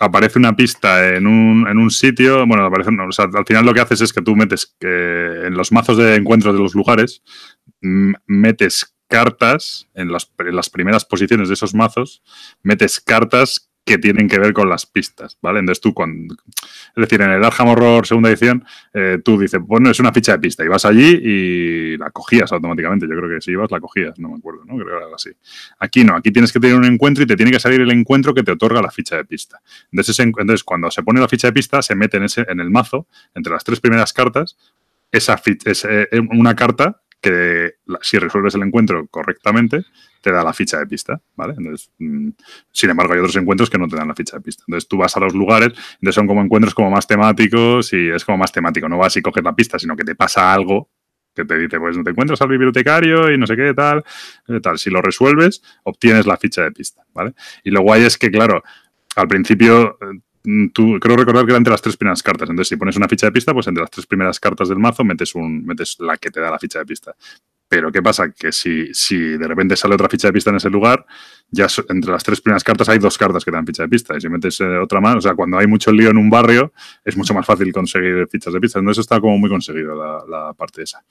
[0.00, 2.46] aparece una pista en un, en un sitio.
[2.46, 5.72] Bueno, aparece, o sea, al final lo que haces es que tú metes en los
[5.72, 7.22] mazos de encuentros de los lugares,
[7.80, 12.22] metes cartas en las, en las primeras posiciones de esos mazos,
[12.62, 15.60] metes cartas que tienen que ver con las pistas, ¿vale?
[15.60, 19.90] Entonces tú, cuando, es decir, en el Arkham Horror segunda edición, eh, tú dices, bueno,
[19.90, 23.06] es una ficha de pista y vas allí y la cogías automáticamente.
[23.08, 24.74] Yo creo que si ibas, la cogías, no me acuerdo, ¿no?
[24.74, 25.30] Creo que era así.
[25.78, 28.34] Aquí no, aquí tienes que tener un encuentro y te tiene que salir el encuentro
[28.34, 29.60] que te otorga la ficha de pista.
[29.90, 33.06] Entonces, cuando se pone la ficha de pista, se mete en, ese, en el mazo,
[33.34, 34.58] entre las tres primeras cartas,
[35.10, 39.84] esa ficha, eh, una carta que si resuelves el encuentro correctamente,
[40.20, 41.54] te da la ficha de pista, ¿vale?
[41.56, 42.30] Entonces, mm,
[42.72, 44.64] sin embargo, hay otros encuentros que no te dan la ficha de pista.
[44.66, 48.24] Entonces, tú vas a los lugares, entonces son como encuentros como más temáticos y es
[48.24, 48.88] como más temático.
[48.88, 50.88] No vas y coges la pista, sino que te pasa algo
[51.34, 54.02] que te dice, pues no te encuentras al bibliotecario y no sé qué, tal,
[54.48, 54.76] eh, tal.
[54.78, 57.32] Si lo resuelves, obtienes la ficha de pista, ¿vale?
[57.62, 58.62] Y lo guay es que, claro,
[59.14, 60.20] al principio eh,
[60.72, 62.48] tú, creo recordar que era entre las tres primeras cartas.
[62.48, 65.04] Entonces, si pones una ficha de pista, pues entre las tres primeras cartas del mazo
[65.04, 67.14] metes, un, metes la que te da la ficha de pista.
[67.68, 68.30] Pero ¿qué pasa?
[68.30, 71.04] Que si, si de repente sale otra ficha de pista en ese lugar,
[71.50, 74.16] ya entre las tres primeras cartas hay dos cartas que dan ficha de pista.
[74.16, 76.72] Y si metes eh, otra más, o sea, cuando hay mucho lío en un barrio,
[77.04, 78.78] es mucho más fácil conseguir fichas de pista.
[78.78, 81.04] Entonces está como muy conseguido la, la parte esa.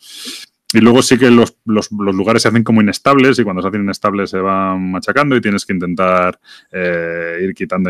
[0.74, 3.70] Y luego sí que los, los, los, lugares se hacen como inestables y cuando se
[3.70, 6.38] hacen inestables se van machacando y tienes que intentar
[6.72, 7.90] eh, ir quitando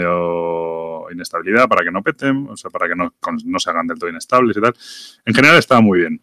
[1.11, 3.13] inestabilidad para que no peten, o sea, para que no,
[3.45, 4.73] no se hagan del todo inestables y tal.
[5.25, 6.21] En general está muy bien.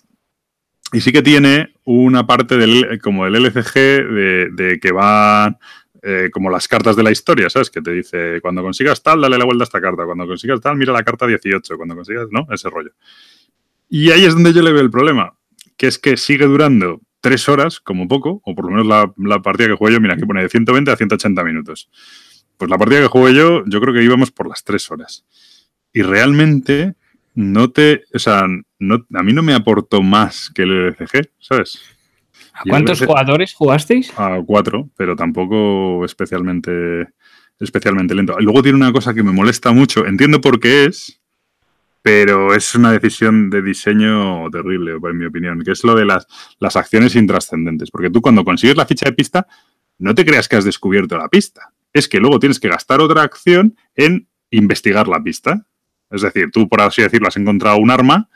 [0.93, 3.75] Y sí que tiene una parte del, como el LCG
[4.55, 5.59] de, que van
[6.03, 7.71] eh, como las cartas de la historia, ¿sabes?
[7.71, 10.77] Que te dice, cuando consigas tal, dale la vuelta a esta carta, cuando consigas tal,
[10.77, 12.47] mira la carta 18, cuando consigas, ¿no?
[12.51, 12.93] Ese rollo.
[13.89, 15.35] Y ahí es donde yo le veo el problema
[15.77, 19.69] que es que sigue durando tres horas, como poco, o por lo menos la, partida
[19.69, 21.89] que juego yo, mira, que pone de 120 a 180 minutos.
[22.57, 25.25] Pues la partida que jugué yo, yo creo que íbamos por las tres horas.
[25.93, 26.95] Y realmente
[27.35, 28.47] no te, o sea,
[28.79, 31.81] no, a mí no me aportó más que el LCG, ¿sabes?
[32.53, 34.13] ¿A cuántos jugadores jugasteis?
[34.17, 37.09] A cuatro, pero tampoco especialmente,
[37.59, 38.39] especialmente lento.
[38.39, 41.21] Luego tiene una cosa que me molesta mucho, entiendo por qué es,
[42.05, 46.27] pero es una decisión de diseño terrible, en mi opinión, que es lo de las,
[46.61, 47.91] las acciones intrascendentes.
[47.91, 49.47] Porque tú cuando consigues la ficha de pista,
[49.99, 51.73] no te creas que has descubierto la pista.
[51.95, 55.67] Es que luego tienes que gastar otra acción en investigar la pista.
[56.11, 58.29] Es decir, tú, por así decirlo, has encontrado un arma,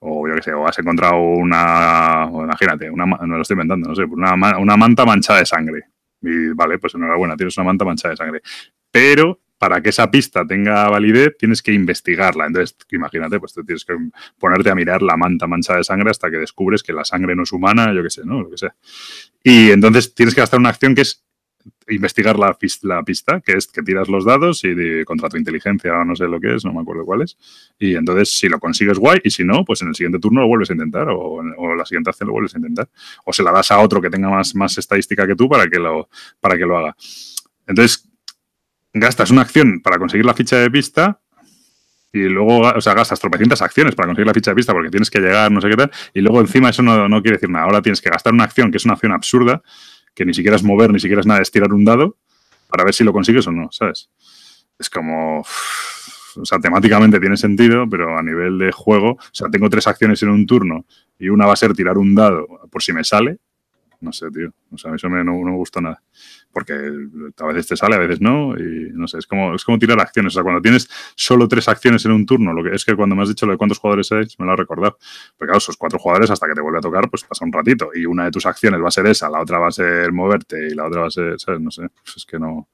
[0.00, 3.94] o yo qué sé, o has encontrado una, imagínate, una, no lo estoy inventando, no
[3.94, 5.84] sé, una, una manta manchada de sangre.
[6.20, 8.42] Y vale, pues enhorabuena, tienes una manta manchada de sangre.
[8.90, 12.46] Pero para que esa pista tenga validez, tienes que investigarla.
[12.46, 13.94] Entonces, imagínate, pues tú tienes que
[14.38, 17.42] ponerte a mirar la manta manchada de sangre hasta que descubres que la sangre no
[17.42, 18.40] es humana, yo qué sé, ¿no?
[18.40, 18.74] Lo que sea.
[19.44, 21.26] Y entonces tienes que gastar una acción que es
[21.90, 26.04] investigar la, la pista, que es que tiras los dados y contra tu inteligencia o
[26.04, 27.36] no sé lo que es, no me acuerdo cuál es.
[27.78, 30.48] Y entonces, si lo consigues, guay, y si no, pues en el siguiente turno lo
[30.48, 31.42] vuelves a intentar, o,
[31.74, 32.88] la siguiente acción lo vuelves a intentar.
[33.24, 35.78] O se la das a otro que tenga más, más estadística que tú para que
[35.78, 36.08] lo,
[36.40, 36.96] para que lo haga.
[37.66, 38.08] Entonces,
[38.92, 41.20] gastas una acción para conseguir la ficha de pista
[42.12, 45.10] y luego, o sea, gastas tropecientas acciones para conseguir la ficha de pista porque tienes
[45.10, 47.66] que llegar, no sé qué tal, y luego encima eso no, no, quiere decir nada.
[47.66, 49.62] Ahora tienes que gastar una acción que es una acción absurda,
[50.14, 52.16] que ni siquiera es mover, ni siquiera es nada, es tirar un dado
[52.68, 54.10] para ver si lo consigues o no, ¿sabes?
[54.78, 55.44] Es como...
[56.36, 60.22] O sea, temáticamente tiene sentido, pero a nivel de juego, o sea, tengo tres acciones
[60.22, 60.86] en un turno
[61.18, 63.38] y una va a ser tirar un dado por si me sale.
[64.00, 64.52] No sé, tío.
[64.70, 66.00] O sea, eso me, no, no me gusta nada
[66.52, 69.78] porque a veces te sale, a veces no, y no sé, es como, es como
[69.78, 70.32] tirar acciones.
[70.32, 73.14] O sea, cuando tienes solo tres acciones en un turno, lo que es que cuando
[73.14, 74.98] me has dicho lo de cuántos jugadores hay, me lo has recordado.
[75.36, 77.90] Porque claro, esos cuatro jugadores hasta que te vuelve a tocar, pues pasa un ratito.
[77.94, 80.68] Y una de tus acciones va a ser esa, la otra va a ser moverte
[80.68, 81.60] y la otra va a ser, ¿sabes?
[81.60, 82.68] No sé, pues es que no.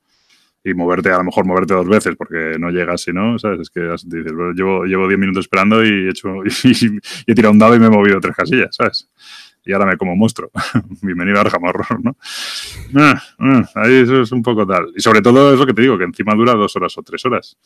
[0.64, 3.60] Y moverte, a lo mejor moverte dos veces porque no llegas si no, ¿sabes?
[3.60, 7.58] Es que dices, llevo, llevo diez minutos esperando y he, hecho, y he tirado un
[7.58, 9.08] dado y me he movido tres casillas, ¿sabes?
[9.66, 10.50] Y ahora me como monstruo.
[11.02, 11.62] Bienvenido a Arkham
[12.02, 12.16] ¿no?
[12.94, 14.92] Ah, ah, ahí eso es un poco tal.
[14.96, 17.24] Y sobre todo es lo que te digo, que encima dura dos horas o tres
[17.26, 17.58] horas.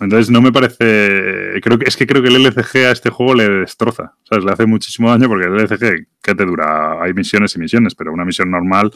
[0.00, 1.60] Entonces no me parece.
[1.60, 4.14] Creo que es que creo que el LCG a este juego le destroza.
[4.22, 4.44] ¿Sabes?
[4.44, 7.02] Le hace muchísimo daño porque el LCG, ¿qué te dura?
[7.02, 8.90] Hay misiones y misiones, pero una misión normal,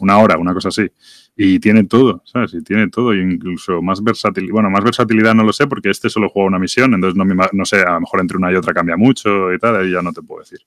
[0.00, 0.88] una hora, una cosa así.
[1.36, 2.54] Y tiene todo, ¿sabes?
[2.54, 4.52] Y tiene todo, incluso más versatilidad.
[4.52, 7.64] Bueno, más versatilidad no lo sé, porque este solo juega una misión, entonces no, no
[7.64, 10.12] sé, a lo mejor entre una y otra cambia mucho y tal, ahí ya no
[10.12, 10.60] te puedo decir.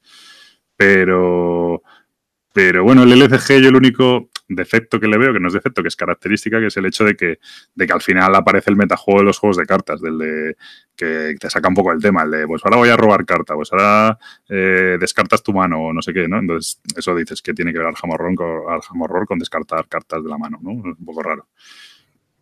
[0.79, 1.83] Pero,
[2.53, 5.81] pero bueno, el LCG yo el único defecto que le veo, que no es defecto,
[5.81, 7.39] que es característica, que es el hecho de que,
[7.75, 10.55] de que al final aparece el metajuego de los juegos de cartas, del de
[10.95, 13.55] que te saca un poco el tema, el de pues ahora voy a robar carta,
[13.55, 14.17] pues ahora
[14.47, 16.39] eh, descartas tu mano o no sé qué, ¿no?
[16.39, 20.23] Entonces, eso dices que tiene que ver al jamorrón con, al jamorror con descartar cartas
[20.23, 20.71] de la mano, ¿no?
[20.71, 21.49] Un poco raro.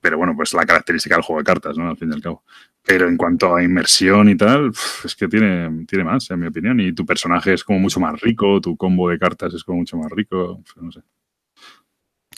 [0.02, 1.90] Pero bueno, pues la característica del juego de cartas, ¿no?
[1.90, 2.44] Al fin y al cabo.
[2.84, 4.72] Pero en cuanto a inmersión y tal,
[5.04, 6.80] es que tiene, tiene más, en mi opinión.
[6.80, 9.98] Y tu personaje es como mucho más rico, tu combo de cartas es como mucho
[9.98, 11.02] más rico, no sé.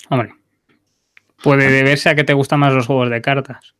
[0.10, 0.34] Hombre,
[1.44, 3.76] puede deberse a que te gustan más los juegos de cartas.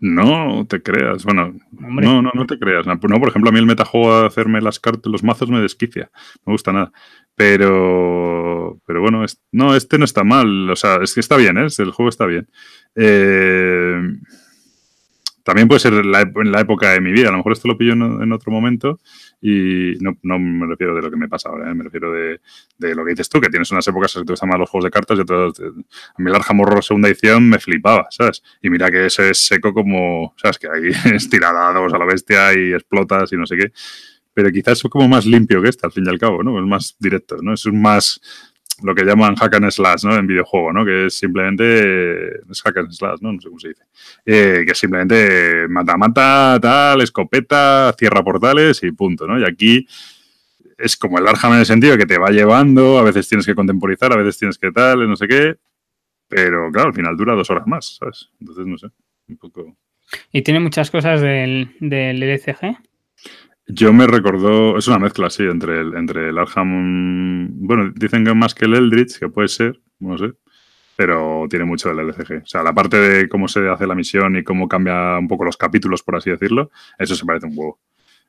[0.00, 2.86] No te creas, bueno, no, no, no te creas.
[2.86, 6.10] No, por ejemplo, a mí el metajuego de hacerme las cartas, los mazos me desquicia,
[6.12, 6.92] no me gusta nada.
[7.36, 11.66] Pero, pero bueno, no, este no está mal, o sea, es que está bien, ¿eh?
[11.78, 12.48] el juego está bien.
[12.96, 13.98] Eh,
[15.44, 17.28] también puede ser la, en la época de mi vida.
[17.28, 18.98] A lo mejor esto lo pillo en, otro momento
[19.46, 21.74] y no, no, me refiero de lo que me pasa ahora, ¿eh?
[21.74, 22.40] me refiero de,
[22.78, 24.84] de, lo que dices tú, que tienes unas épocas que te gustan más los juegos
[24.86, 25.60] de cartas y otras.
[25.60, 28.42] A mí el Arkham Horror segunda edición me flipaba, ¿sabes?
[28.62, 30.56] Y mira que eso es seco como, ¿sabes?
[30.56, 33.72] Que ahí es tiradados a la bestia y explotas y no sé qué.
[34.32, 36.58] Pero quizás es como más limpio que este, al fin y al cabo, ¿no?
[36.58, 37.52] Es más directo, ¿no?
[37.52, 38.22] Es un más
[38.82, 40.16] lo que llaman hack and slash, ¿no?
[40.16, 40.84] En videojuego, ¿no?
[40.84, 43.32] Que es simplemente, es hack and slash, ¿no?
[43.32, 43.84] No sé cómo se dice.
[44.24, 49.38] Eh, que simplemente mata-mata, tal, escopeta, cierra portales y punto, ¿no?
[49.38, 49.86] Y aquí
[50.76, 53.54] es como el Arham en el sentido que te va llevando, a veces tienes que
[53.54, 55.56] contemporizar, a veces tienes que tal, no sé qué,
[56.28, 58.30] pero claro, al final dura dos horas más, ¿sabes?
[58.40, 58.88] Entonces, no sé,
[59.28, 59.76] un poco...
[60.32, 62.76] ¿Y tiene muchas cosas del, del LCG?
[63.66, 68.34] Yo me recordó, es una mezcla, sí, entre el, entre el Arham, bueno, dicen que
[68.34, 70.32] más que el Eldritch, que puede ser, no sé,
[70.96, 72.42] pero tiene mucho del LCG.
[72.42, 75.44] O sea, la parte de cómo se hace la misión y cómo cambia un poco
[75.44, 77.80] los capítulos, por así decirlo, eso se parece un huevo.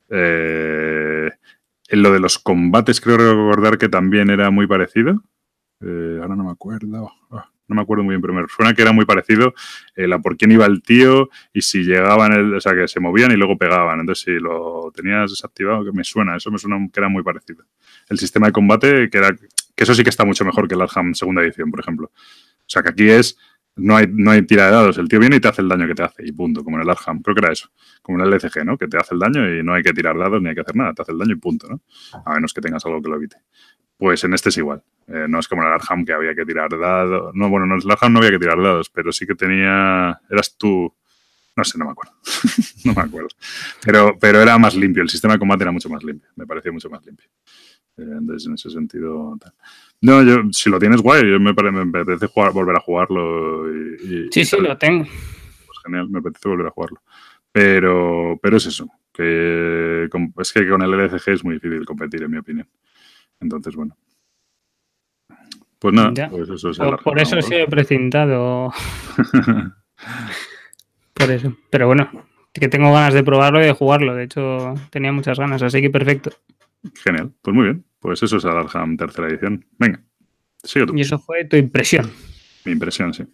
[0.09, 1.29] Eh,
[1.89, 5.21] en lo de los combates creo recordar que también era muy parecido.
[5.81, 7.11] Eh, ahora no me acuerdo.
[7.29, 9.53] Ah, no me acuerdo muy bien, pero me suena que era muy parecido
[9.95, 12.99] eh, la por quién iba el tío y si llegaban, el, o sea, que se
[12.99, 13.99] movían y luego pegaban.
[13.99, 17.65] Entonces, si lo tenías desactivado, que me suena, eso me suena que era muy parecido.
[18.09, 19.35] El sistema de combate, que era
[19.75, 22.11] que eso sí que está mucho mejor que el Arham segunda edición, por ejemplo.
[22.13, 23.37] O sea, que aquí es,
[23.75, 25.85] no hay, no hay tira de dados, el tío viene y te hace el daño
[25.85, 27.21] que te hace y punto, como en el Arham.
[27.21, 27.69] Creo que era eso,
[28.01, 28.77] como en el LCG, ¿no?
[28.77, 30.75] Que te hace el daño y no hay que tirar dados ni hay que hacer
[30.75, 31.81] nada, te hace el daño y punto, ¿no?
[32.25, 33.37] A menos que tengas algo que lo evite.
[33.97, 34.83] Pues en este es igual.
[35.07, 37.33] Eh, no es como en el Arham que había que tirar dados.
[37.33, 40.19] No, bueno, en el Arham no había que tirar dados, pero sí que tenía.
[40.29, 40.93] Eras tú.
[41.55, 42.13] No sé, no me acuerdo.
[42.85, 43.29] no me acuerdo.
[43.83, 45.03] Pero, pero era más limpio.
[45.03, 46.29] El sistema de combate era mucho más limpio.
[46.35, 47.27] Me parecía mucho más limpio.
[47.97, 49.37] Eh, entonces, en ese sentido.
[50.01, 53.71] No, yo, si lo tienes guay, yo me, me apetece jugar, volver a jugarlo.
[53.71, 55.05] Y, sí, sí, lo tengo.
[55.05, 57.01] Pues genial, me apetece volver a jugarlo.
[57.51, 58.89] Pero, pero es eso.
[59.13, 62.67] Que es que con el LCG es muy difícil competir, en mi opinión.
[63.41, 63.97] Entonces, bueno.
[65.79, 68.71] Pues nada, pues eso es por, por eso he sido precintado.
[71.13, 71.55] por eso.
[71.69, 72.09] Pero bueno,
[72.53, 74.15] que tengo ganas de probarlo y de jugarlo.
[74.15, 76.31] De hecho, tenía muchas ganas, así que perfecto.
[77.03, 77.85] Genial, pues muy bien.
[77.99, 79.65] Pues eso es Alarham tercera edición.
[79.77, 80.01] Venga,
[80.63, 80.95] sigue tú.
[80.95, 82.09] Y eso fue tu impresión.
[82.63, 83.25] Mi impresión, sí.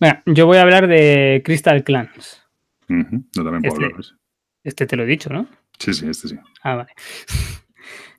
[0.00, 2.42] Bueno, yo voy a hablar de Crystal Clans.
[2.88, 2.96] Yo
[3.44, 4.00] también puedo este, hablar.
[4.64, 5.48] Este te lo he dicho, ¿no?
[5.78, 6.38] Sí, sí, este sí.
[6.62, 6.92] Ah, vale.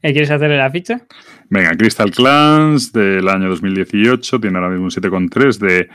[0.01, 1.05] ¿Quieres hacerle la ficha?
[1.49, 5.89] Venga, Crystal Clans del año 2018, tiene ahora mismo un 7,3 de,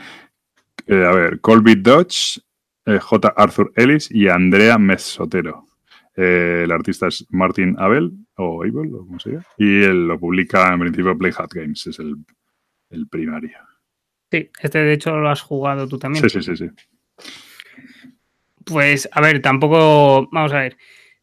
[0.87, 2.39] eh, a ver, Colby Dodge,
[2.85, 3.33] eh, J.
[3.35, 5.65] Arthur Ellis y Andrea Mesotero.
[6.15, 10.19] Eh, el artista es Martin Abel, o Abel, o como se llama, y él lo
[10.19, 12.15] publica en principio Play Hat Games, es el,
[12.91, 13.57] el, primario.
[14.31, 16.29] Sí, este de hecho lo has jugado tú también.
[16.29, 16.69] Sí, sí, sí, sí.
[18.63, 20.77] Pues, a ver, tampoco, vamos a ver.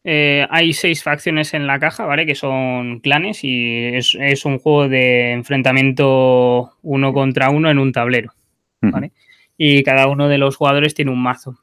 [0.05, 2.25] Eh, hay seis facciones en la caja, ¿vale?
[2.25, 8.33] Que son clanes y es, un juego de enfrentamiento uno contra uno en un tablero,
[8.81, 9.13] ¿vale?
[9.57, 11.57] Y cada uno de los jugadores tiene un mazo.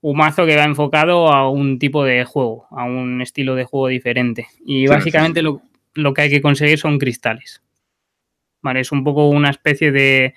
[0.00, 3.88] Un mazo que va enfocado a un tipo de juego, a un estilo de juego
[3.88, 4.46] diferente.
[4.64, 7.62] Y básicamente Lo, que hay que conseguir son cristales.
[8.62, 8.80] ¿Vale?
[8.80, 10.34] Es un poco una especie de...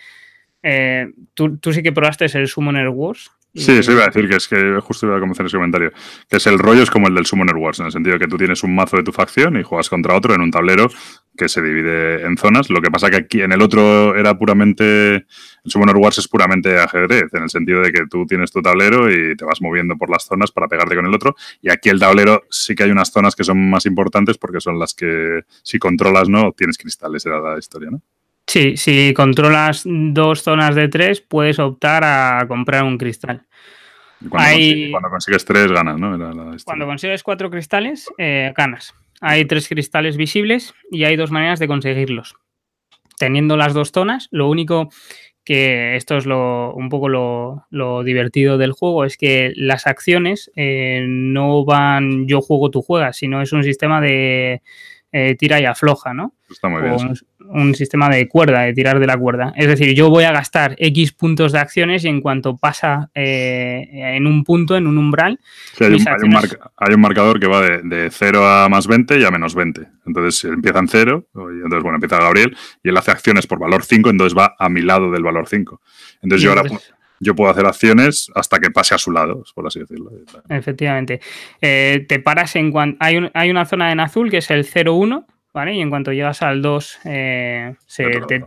[0.63, 3.31] Eh, tú, tú sí que probaste el Summoner Wars.
[3.55, 5.91] Sí, eso iba a decir que es que justo iba a comenzar ese comentario.
[6.29, 8.27] Que es el rollo, es como el del Summoner Wars, en el sentido de que
[8.27, 10.89] tú tienes un mazo de tu facción y juegas contra otro en un tablero
[11.35, 12.69] que se divide en zonas.
[12.69, 15.15] Lo que pasa que aquí en el otro era puramente.
[15.15, 19.11] El Summoner Wars es puramente ajedrez, en el sentido de que tú tienes tu tablero
[19.11, 21.35] y te vas moviendo por las zonas para pegarte con el otro.
[21.61, 24.77] Y aquí el tablero sí que hay unas zonas que son más importantes porque son
[24.77, 28.01] las que, si controlas, no, tienes cristales, era la historia, ¿no?
[28.49, 33.45] Sí, si controlas dos zonas de tres, puedes optar a comprar un cristal.
[34.27, 36.17] Cuando, consigues, tres, ganas, ¿no?
[36.65, 38.95] cuando consigues cuatro cristales, eh, ganas.
[39.21, 42.37] Hay tres cristales visibles y hay dos maneras de conseguirlos.
[43.19, 44.89] Teniendo las dos zonas, lo único
[45.43, 51.05] que esto es lo, un poco lo, divertido del juego, es que las acciones eh,
[51.07, 54.63] no van yo juego, tú juegas, sino es un sistema de
[55.11, 56.33] eh, tira y afloja, ¿no?
[56.49, 57.13] Está muy bien
[57.51, 59.53] un sistema de cuerda, de tirar de la cuerda.
[59.55, 63.87] Es decir, yo voy a gastar X puntos de acciones y en cuanto pasa eh,
[63.91, 65.39] en un punto, en un umbral.
[65.79, 69.81] hay, un, marcador que va de, 0 a más 20 y a menos 20.
[70.05, 73.83] Entonces empieza en 0, y entonces bueno, empieza Gabriel y él hace acciones por valor
[73.83, 75.81] 5, entonces va a mi lado del valor 5.
[76.21, 76.63] Entonces yo ahora
[77.19, 80.11] yo puedo hacer acciones hasta que pase a su lado, por así decirlo.
[80.47, 81.19] Efectivamente.
[81.61, 82.97] Eh, te paras en cuanto.
[83.01, 85.25] Hay, hay una zona en azul que es el 0-1
[85.59, 85.73] ¿vale?
[85.73, 88.45] Y en cuanto llegas al 2, eh, se te,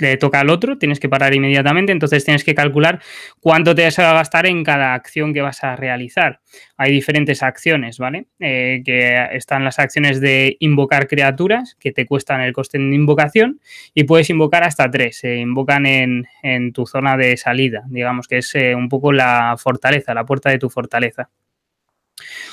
[0.00, 3.00] le toca al otro, tienes que parar inmediatamente, entonces tienes que calcular
[3.38, 6.40] cuánto te vas a gastar en cada acción que vas a realizar.
[6.76, 8.26] Hay diferentes acciones, ¿vale?
[8.40, 13.60] Eh, que están las acciones de invocar criaturas, que te cuestan el coste de invocación,
[13.94, 16.26] y puedes invocar hasta tres, se invocan en,
[16.72, 20.58] tu zona de salida, digamos que es eh, un poco la fortaleza, la puerta de
[20.58, 21.30] tu fortaleza.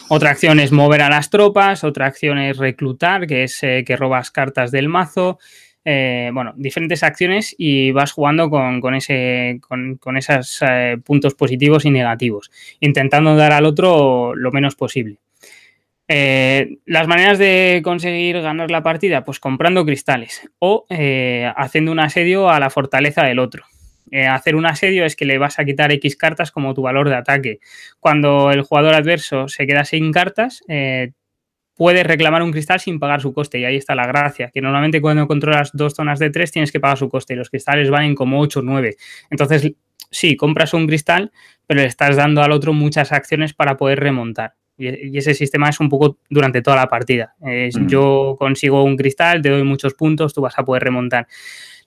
[0.10, 3.96] Otra acción es mover a las tropas, otra acción es reclutar, que es eh, que
[3.96, 5.40] robas cartas del mazo.
[5.86, 11.92] Eh, bueno, diferentes acciones y vas jugando con, ese, con, esos eh, puntos positivos y
[11.92, 12.52] negativos,
[12.82, 15.18] intentando dar al otro lo menos posible.
[16.10, 20.86] Las maneras de conseguir ganar la partida, pues comprando cristales o
[21.56, 23.66] haciendo un asedio a la fortaleza del otro.
[24.12, 27.10] Eh, hacer un asedio es que le vas a quitar X cartas como tu valor
[27.10, 27.60] de ataque.
[28.00, 30.62] Cuando el jugador adverso se queda sin cartas,
[31.78, 33.60] puedes reclamar un cristal sin pagar su coste.
[33.60, 36.80] Y ahí está la gracia, que normalmente cuando controlas dos zonas de tres tienes que
[36.80, 38.96] pagar su coste y los cristales valen como 8 o 9.
[39.30, 39.72] Entonces,
[40.10, 41.32] sí, compras un cristal,
[41.68, 44.56] pero le estás dando al otro muchas acciones para poder remontar.
[44.78, 47.36] Y, ese sistema es un poco durante toda la partida.
[47.88, 51.28] Yo consigo un cristal, te doy muchos puntos, tú vas a poder remontar.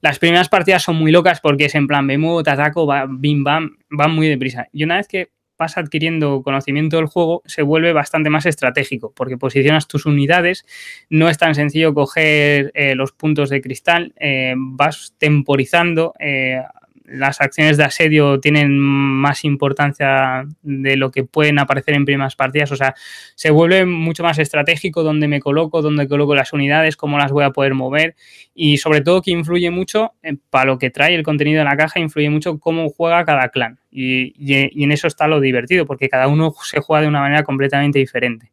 [0.01, 3.07] Las primeras partidas son muy locas porque es en plan, me muevo, te ataco, va,
[3.09, 4.67] bim, bam, van muy deprisa.
[4.73, 5.31] Y una vez que
[5.61, 10.65] vas adquiriendo conocimiento del juego, se vuelve bastante más estratégico, porque posicionas tus unidades,
[11.11, 16.63] no es tan sencillo coger eh, los puntos de cristal, eh, vas temporizando, eh,
[17.11, 22.71] las acciones de asedio tienen más importancia de lo que pueden aparecer en primeras partidas.
[22.73, 22.95] O sea,
[23.35, 27.45] se vuelve mucho más estratégico dónde me coloco, dónde coloco las unidades, cómo las voy
[27.45, 28.15] a poder mover.
[28.55, 30.13] Y sobre todo que influye mucho,
[30.51, 33.81] para lo que trae el contenido de la caja, influye mucho cómo juega cada clan.
[33.91, 34.35] Y,
[34.83, 38.53] en eso está lo divertido, porque cada uno se juega de una manera completamente diferente.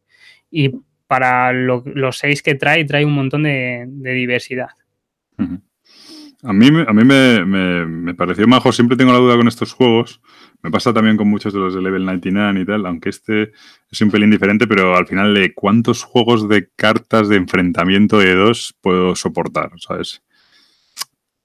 [0.50, 0.72] Y
[1.06, 4.70] para los seis que trae, trae un montón de, diversidad.
[6.44, 10.20] A mí, a mí me, me, pareció majo, siempre tengo la duda con estos juegos.
[10.62, 13.52] Me pasa también con muchos de los de Level 99 y tal, aunque este
[13.90, 18.36] es un pelín diferente, pero al final de cuántos juegos de cartas de enfrentamiento de
[18.36, 20.22] dos puedo soportar, ¿sabes?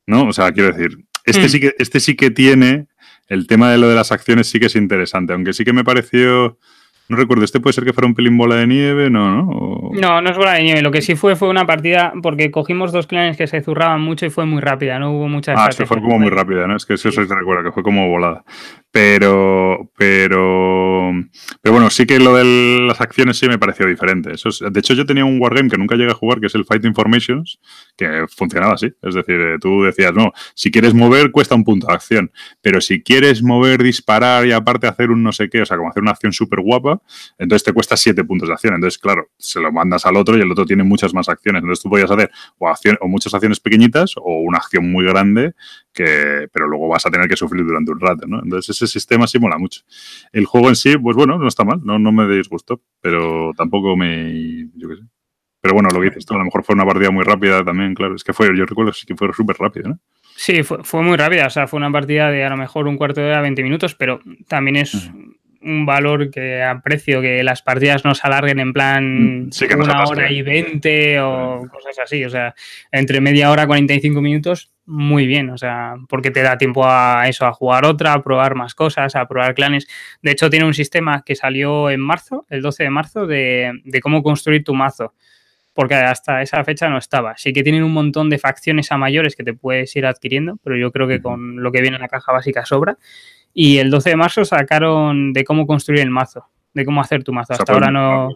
[0.06, 0.28] ¿No?
[0.28, 1.50] O sea, quiero decir, este, hmm.
[1.50, 2.88] sí que, este sí que tiene,
[3.28, 5.84] el tema de lo de las acciones sí que es interesante, aunque sí que me
[5.84, 6.60] pareció
[7.10, 9.10] no recuerdo, ¿este puede ser que fuera un pelín bola de nieve?
[9.10, 9.92] No, ¿no?
[9.94, 10.82] No, no es bola de nieve.
[10.82, 14.26] Lo que sí fue fue una partida porque cogimos dos clanes que se zurraban mucho
[14.26, 16.76] y fue muy rápida, no hubo mucha Ah, fue como muy rápida, ¿no?
[16.78, 18.44] Es que eso se te recuerda, que fue como volada.
[18.94, 21.12] Pero, pero,
[21.64, 22.44] pero bueno, sí que lo de
[22.86, 24.32] las acciones sí me pareció diferente.
[24.32, 26.64] Eso de hecho, yo tenía un wargame que nunca llegué a jugar, que es el
[26.64, 27.60] Fight Informations,
[27.98, 28.94] que funcionaba así.
[29.02, 32.32] Es decir, eh, tú decías, no, si quieres mover cuesta un punto de acción,
[32.62, 35.90] pero si quieres mover, disparar y aparte hacer un no sé qué, o sea, como
[35.90, 37.02] hacer una acción súper guapa,
[37.40, 38.76] entonces te cuesta siete puntos de acción.
[38.76, 41.64] Entonces, claro, se lo mandas al otro y el otro tiene muchas más acciones.
[41.64, 42.30] Entonces tú podías hacer
[42.60, 45.56] o, acción, o muchas acciones pequeñitas o una acción muy grande
[45.94, 48.42] que, pero luego vas a tener que sufrir durante un rato, ¿no?
[48.44, 49.82] Entonces ese sistema sí mola mucho.
[50.32, 53.96] El juego en sí, pues bueno, no está mal, no, no me disgustó, pero tampoco
[53.96, 55.04] me, yo qué sé.
[55.62, 58.16] Pero bueno, lo que dices a lo mejor fue una partida muy rápida también, claro,
[58.16, 60.00] es que fue, yo recuerdo que fue súper rápido, ¿no?
[60.36, 62.98] Sí, fue, fue, muy rápida, o sea, fue una partida de a lo mejor un
[62.98, 65.10] cuarto de hora, 20 minutos, pero también es
[65.64, 69.50] un valor que aprecio que las partidas no se alarguen en plan mm,
[69.80, 72.24] una hora y veinte o cosas así.
[72.26, 72.54] O sea,
[72.92, 75.50] entre media hora, 45 minutos, muy bien.
[75.50, 79.16] O sea, porque te da tiempo a eso, a jugar otra, a probar más cosas,
[79.16, 79.88] a probar clanes.
[80.22, 84.00] De hecho, tiene un sistema que salió en marzo, el 12 de marzo, de, de
[84.02, 85.14] cómo construir tu mazo
[85.74, 87.36] porque hasta esa fecha no estaba.
[87.38, 90.78] Sí que tienen un montón de facciones a mayores que te puedes ir adquiriendo, pero
[90.78, 92.98] yo creo que con lo que viene en la caja básica sobra.
[93.54, 97.34] Y el 12 de marzo sacaron de cómo construir el mazo, de cómo hacer tu
[97.34, 97.54] mazo.
[97.54, 98.30] Hasta ahora no.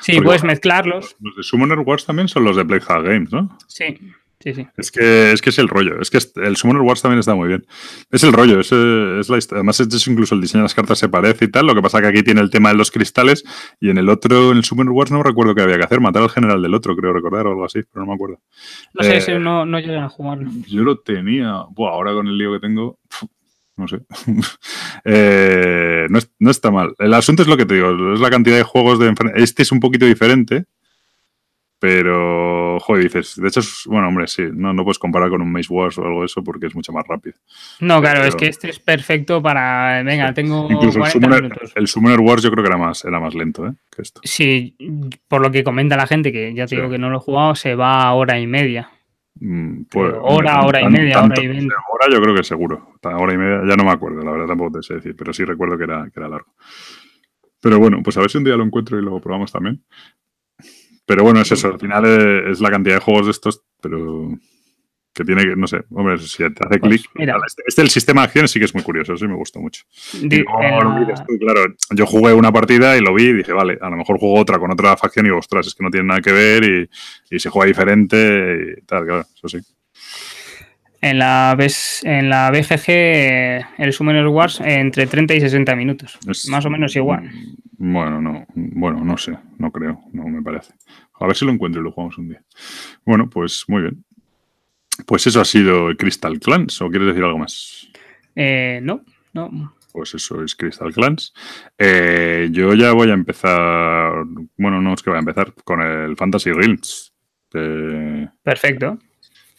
[0.00, 1.16] Sí, puedes mezclarlos.
[1.20, 3.56] Los de Summoner Wars también son los de Playhard Games, ¿no?
[3.66, 3.98] Sí.
[4.42, 4.66] Sí, sí.
[4.76, 6.00] Es que, es que es el rollo.
[6.00, 7.64] Es que el Summoner Wars también está muy bien.
[8.10, 8.58] Es el rollo.
[8.58, 11.64] Es, es la Además, es incluso el diseño de las cartas se parece y tal.
[11.66, 13.44] Lo que pasa es que aquí tiene el tema de los cristales
[13.78, 16.00] y en el otro, en el Summoner Wars, no recuerdo qué había que hacer.
[16.00, 18.40] Matar al general del otro, creo recordar, o algo así, pero no me acuerdo.
[18.94, 20.50] No sé, eh, no, no llegan a jugarlo.
[20.66, 21.62] Yo lo tenía.
[21.70, 22.98] Buah, ahora con el lío que tengo
[23.82, 24.00] no sé.
[25.04, 26.06] Eh,
[26.38, 26.94] no, está mal.
[26.98, 29.72] El asunto es lo que te digo, es la cantidad de juegos de Este es
[29.72, 30.66] un poquito diferente,
[31.82, 35.50] pero, joder, dices, de hecho, es, bueno, hombre, sí, no, no puedes comparar con un
[35.50, 37.34] Maze Wars o algo de eso porque es mucho más rápido.
[37.80, 42.20] No, claro, es que este es perfecto para, venga, tengo Incluso el, Summoner, el Summoner
[42.20, 43.72] Wars yo creo que era más, era más lento, ¿eh?
[43.90, 44.20] Que esto.
[44.22, 44.76] Sí,
[45.26, 47.56] por lo que comenta la gente, que ya te digo que no lo he jugado,
[47.56, 48.88] se va a hora y media.
[49.34, 51.74] Mm, pues, hora, hora y media, hora y veinte.
[51.90, 52.94] Hora yo creo que seguro.
[53.02, 55.44] Hora y media, ya no me acuerdo, la verdad tampoco te sé decir, pero sí
[55.44, 56.54] recuerdo que era, que era largo.
[57.60, 59.84] Pero bueno, pues a ver si un día lo encuentro y lo probamos también.
[61.06, 62.04] Pero bueno, es eso, al final
[62.50, 64.30] es la cantidad de juegos de estos, pero
[65.14, 67.10] que tiene que, no sé, hombre, si te hace pues clic.
[67.46, 69.84] Este, este, el sistema de acciones sí que es muy curioso, sí me gusta mucho.
[71.38, 74.40] claro, yo jugué una partida y lo vi y dije, vale, a lo mejor juego
[74.40, 76.90] otra con otra facción y ostras, es que no tiene nada que ver y,
[77.34, 79.58] y se juega diferente y tal, claro, eso sí.
[81.02, 81.56] En la,
[82.04, 86.16] en la BGG, el Summoner Wars, entre 30 y 60 minutos.
[86.48, 87.28] más o menos igual.
[87.72, 90.74] Bueno, no, bueno, no sé, no creo, no me parece.
[91.18, 92.42] A ver si lo encuentro y lo jugamos un día.
[93.04, 94.04] Bueno, pues muy bien.
[95.06, 97.88] Pues eso ha sido Crystal Clans, ¿o quieres decir algo más?
[98.34, 99.74] Eh, no, no.
[99.92, 101.32] pues eso es Crystal Clans.
[101.78, 104.24] Eh, yo ya voy a empezar,
[104.56, 107.12] bueno, no es que voy a empezar con el Fantasy Realms.
[108.42, 108.98] Perfecto.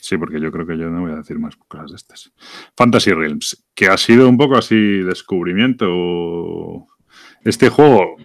[0.03, 2.33] Sí, porque yo creo que yo no voy a decir más cosas de estas.
[2.75, 6.87] Fantasy Realms, que ha sido un poco así descubrimiento.
[7.45, 8.17] Este juego,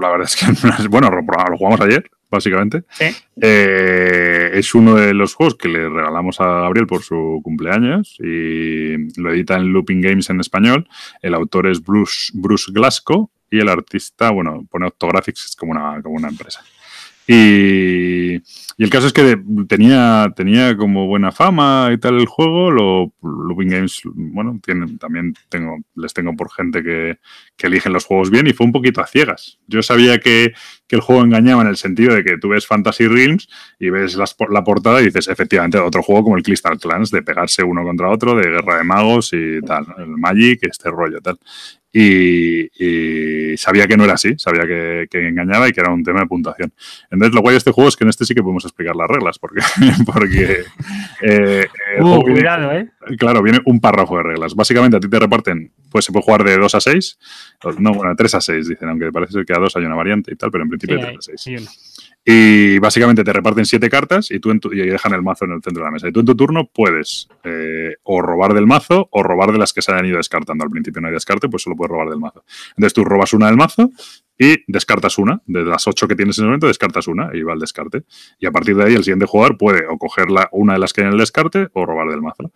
[0.00, 0.46] la verdad es que,
[0.88, 2.82] bueno, lo jugamos ayer, básicamente.
[3.40, 9.20] Eh, es uno de los juegos que le regalamos a Gabriel por su cumpleaños y
[9.20, 10.88] lo edita en Looping Games en español.
[11.20, 16.00] El autor es Bruce, Bruce Glasgow y el artista, bueno, pone Octographics, es como una,
[16.02, 16.64] como una empresa.
[17.26, 18.42] Y,
[18.78, 22.70] el caso es que tenía, tenía como buena fama y tal el juego.
[22.70, 27.18] Lo, Looping Games, bueno, tienen, también tengo, les tengo por gente que,
[27.56, 29.58] que, eligen los juegos bien y fue un poquito a ciegas.
[29.68, 30.52] Yo sabía que,
[30.88, 33.48] que, el juego engañaba en el sentido de que tú ves Fantasy Realms
[33.78, 37.62] y ves la portada y dices, efectivamente, otro juego como el Crystal Clans, de pegarse
[37.62, 41.38] uno contra otro, de guerra de magos y tal, el Magic, este rollo tal.
[41.92, 46.26] Y, sabía que no era así, sabía que, engañaba y que era un tema de
[46.26, 46.72] puntuación.
[47.10, 49.08] Entonces, lo guay de este juego es que en este sí que podemos explicar las
[49.08, 49.60] reglas, porque.
[50.06, 50.64] porque
[51.20, 51.66] eh,
[52.00, 52.88] uh, cuidado, ¿eh?
[53.18, 54.54] Claro, viene un párrafo de reglas.
[54.54, 57.18] Básicamente, a ti te reparten, pues se puede jugar de 2 a 6,
[57.78, 60.32] no, bueno, 3 a 6, dicen, aunque parece ser que a 2 hay una variante
[60.32, 62.02] y tal, pero en principio sí, 3 a 6.
[62.24, 65.82] Y básicamente te reparten siete cartas y tú y dejan el mazo en el centro
[65.82, 66.08] de la mesa.
[66.08, 69.72] Y tú en tu turno puedes eh, o robar del mazo o robar de las
[69.72, 70.62] que se hayan ido descartando.
[70.62, 72.44] Al principio no hay descarte, pues solo robar del mazo.
[72.70, 73.90] Entonces tú robas una del mazo
[74.38, 75.40] y descartas una.
[75.46, 78.04] De las ocho que tienes en el momento, descartas una y va al descarte.
[78.38, 81.02] Y a partir de ahí el siguiente jugador puede o coger una de las que
[81.02, 82.52] hay en el descarte o robar del mazo.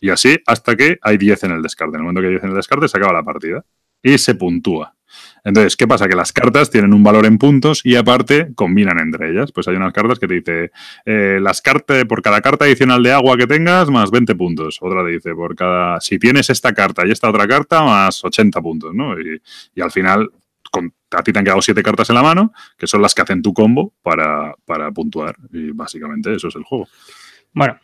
[0.00, 1.96] Y así hasta que hay 10 en el descarte.
[1.96, 3.64] En el momento que hay 10 en el descarte se acaba la partida.
[4.02, 4.97] Y se puntúa.
[5.48, 6.06] Entonces, ¿qué pasa?
[6.08, 9.50] Que las cartas tienen un valor en puntos y aparte combinan entre ellas.
[9.50, 10.70] Pues hay unas cartas que te dice,
[11.06, 14.76] eh, las cartas, por cada carta adicional de agua que tengas, más 20 puntos.
[14.82, 18.60] Otra te dice, por cada, si tienes esta carta y esta otra carta, más 80
[18.60, 19.14] puntos, ¿no?
[19.18, 19.40] Y,
[19.80, 20.30] al final,
[21.12, 23.40] a ti te han quedado siete cartas en la mano, que son las que hacen
[23.40, 25.34] tu combo para, para puntuar.
[25.50, 26.88] Y básicamente eso es el juego.
[27.54, 27.78] Bueno,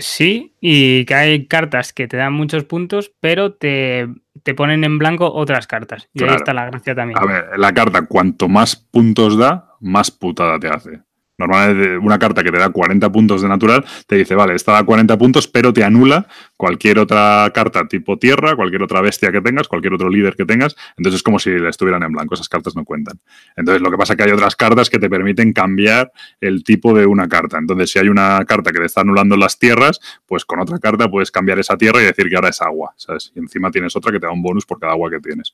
[0.00, 4.08] sí, y que hay cartas que te dan muchos puntos, pero te,
[4.54, 6.08] ponen en blanco otras cartas.
[6.12, 7.18] Y ahí está la gracia también.
[7.18, 11.00] A ver, la carta, cuanto más puntos da, más putada te hace.
[11.46, 14.84] Normalmente una carta que te da 40 puntos de natural te dice, vale, esta da
[14.84, 16.26] 40 puntos, pero te anula
[16.56, 20.76] cualquier otra carta tipo tierra, cualquier otra bestia que tengas, cualquier otro líder que tengas.
[20.96, 23.18] Entonces es como si estuvieran en blanco, esas cartas no cuentan.
[23.56, 26.94] Entonces lo que pasa es que hay otras cartas que te permiten cambiar el tipo
[26.94, 27.58] de una carta.
[27.58, 31.08] Entonces si hay una carta que te está anulando las tierras, pues con otra carta
[31.10, 32.94] puedes cambiar esa tierra y decir que ahora es agua.
[33.34, 35.52] Y encima tienes otra que te da un bonus por cada agua que tienes.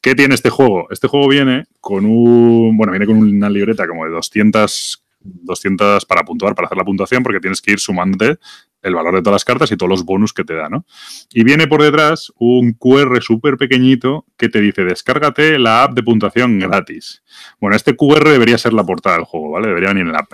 [0.00, 0.86] ¿Qué tiene este juego?
[0.90, 6.22] Este juego viene con un, bueno, viene con una libreta como de 200 200 para
[6.22, 8.38] puntuar, para hacer la puntuación, porque tienes que ir sumándote
[8.84, 10.84] el valor de todas las cartas y todos los bonus que te da, ¿no?
[11.32, 16.02] Y viene por detrás un QR súper pequeñito que te dice, descárgate la app de
[16.02, 17.22] puntuación gratis.
[17.60, 19.68] Bueno, este QR debería ser la portada del juego, ¿vale?
[19.68, 20.26] Debería venir en la,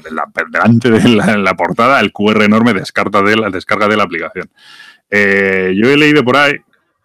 [0.51, 4.51] delante de la, portada el QR enorme descarga de la, descarga de la aplicación.
[5.09, 6.57] Eh, yo he leído por ahí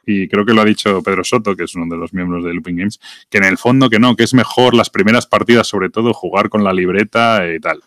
[0.06, 2.54] y creo que lo ha dicho Pedro Soto, que es uno de los miembros de
[2.54, 3.00] Looping Games,
[3.30, 6.50] que en el fondo que no, que es mejor las primeras partidas, sobre todo, jugar
[6.50, 7.82] con la libreta y tal.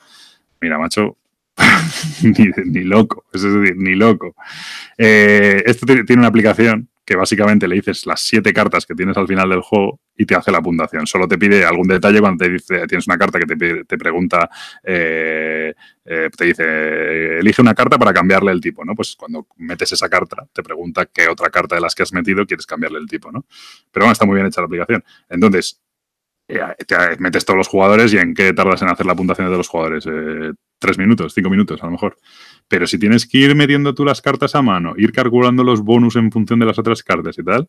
[0.61, 1.17] Mira, macho,
[2.23, 4.35] ni, loco, es decir, ni loco.
[4.97, 9.27] Eh, esto tiene una aplicación que básicamente le dices las siete cartas que tienes al
[9.27, 11.07] final del juego y te hace la puntuación.
[11.07, 14.51] Solo te pide algún detalle cuando te dice, tienes una carta que te, pregunta,
[14.85, 15.73] eh,
[16.05, 18.95] eh, te dice, elige una carta para cambiarle el tipo, ¿no?
[18.95, 22.45] Pues cuando metes esa carta, te pregunta qué otra carta de las que has metido
[22.45, 23.47] quieres cambiarle el tipo, ¿no?
[23.91, 25.03] Pero bueno, está muy bien hecha la aplicación.
[25.31, 25.81] Entonces,
[26.47, 29.57] eh, te metes todos los jugadores y en qué tardas en hacer la puntuación de
[29.57, 30.05] los jugadores.
[30.79, 32.19] tres minutos, cinco minutos a lo mejor.
[32.69, 36.17] Pero si tienes que ir metiendo tú las cartas a mano, ir calculando los bonus
[36.17, 37.69] en función de las otras cartas y tal,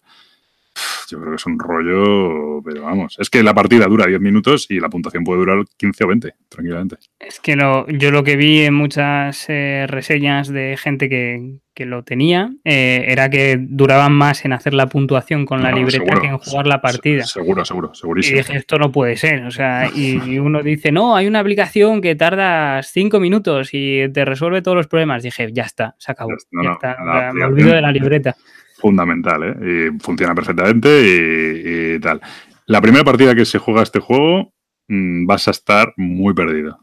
[1.10, 4.68] yo creo que es un rollo, pero vamos, es que la partida dura 10 minutos
[4.70, 6.98] y la puntuación puede durar 15 o 20, tranquilamente.
[7.20, 12.04] Es que lo, yo lo que vi en muchas eh, reseñas de gente que, lo
[12.04, 16.38] tenía eh, era que duraban más en hacer la puntuación con la libreta que en
[16.38, 17.24] jugar la partida.
[17.24, 18.36] Seguro, seguro, segurísimo.
[18.36, 22.02] Y dije, esto no puede ser, o sea, y, uno dice, no, hay una aplicación
[22.02, 25.24] que tarda 5 minutos y te resuelve todos los problemas.
[25.24, 26.32] Dije, ya está, se acabó,
[26.62, 26.98] ya está,
[27.34, 28.36] me olvido de la libreta
[28.80, 29.92] fundamental, ¿eh?
[29.96, 32.22] Y funciona perfectamente y, tal.
[32.66, 34.54] La primera partida que se juega este juego
[34.88, 36.80] mm, vas a estar muy perdido.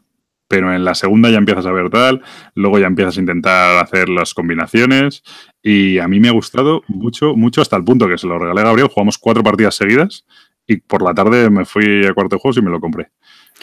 [0.49, 2.21] Pero en la segunda ya empiezas a ver tal,
[2.55, 5.21] luego ya empiezas a intentar hacer las combinaciones
[5.61, 8.61] y a mí me ha gustado mucho, mucho hasta el punto que se lo regalé
[8.61, 10.23] a Gabriel, jugamos cuatro partidas seguidas
[10.67, 13.09] y por la tarde me fui a cuarto de juegos y me lo compré.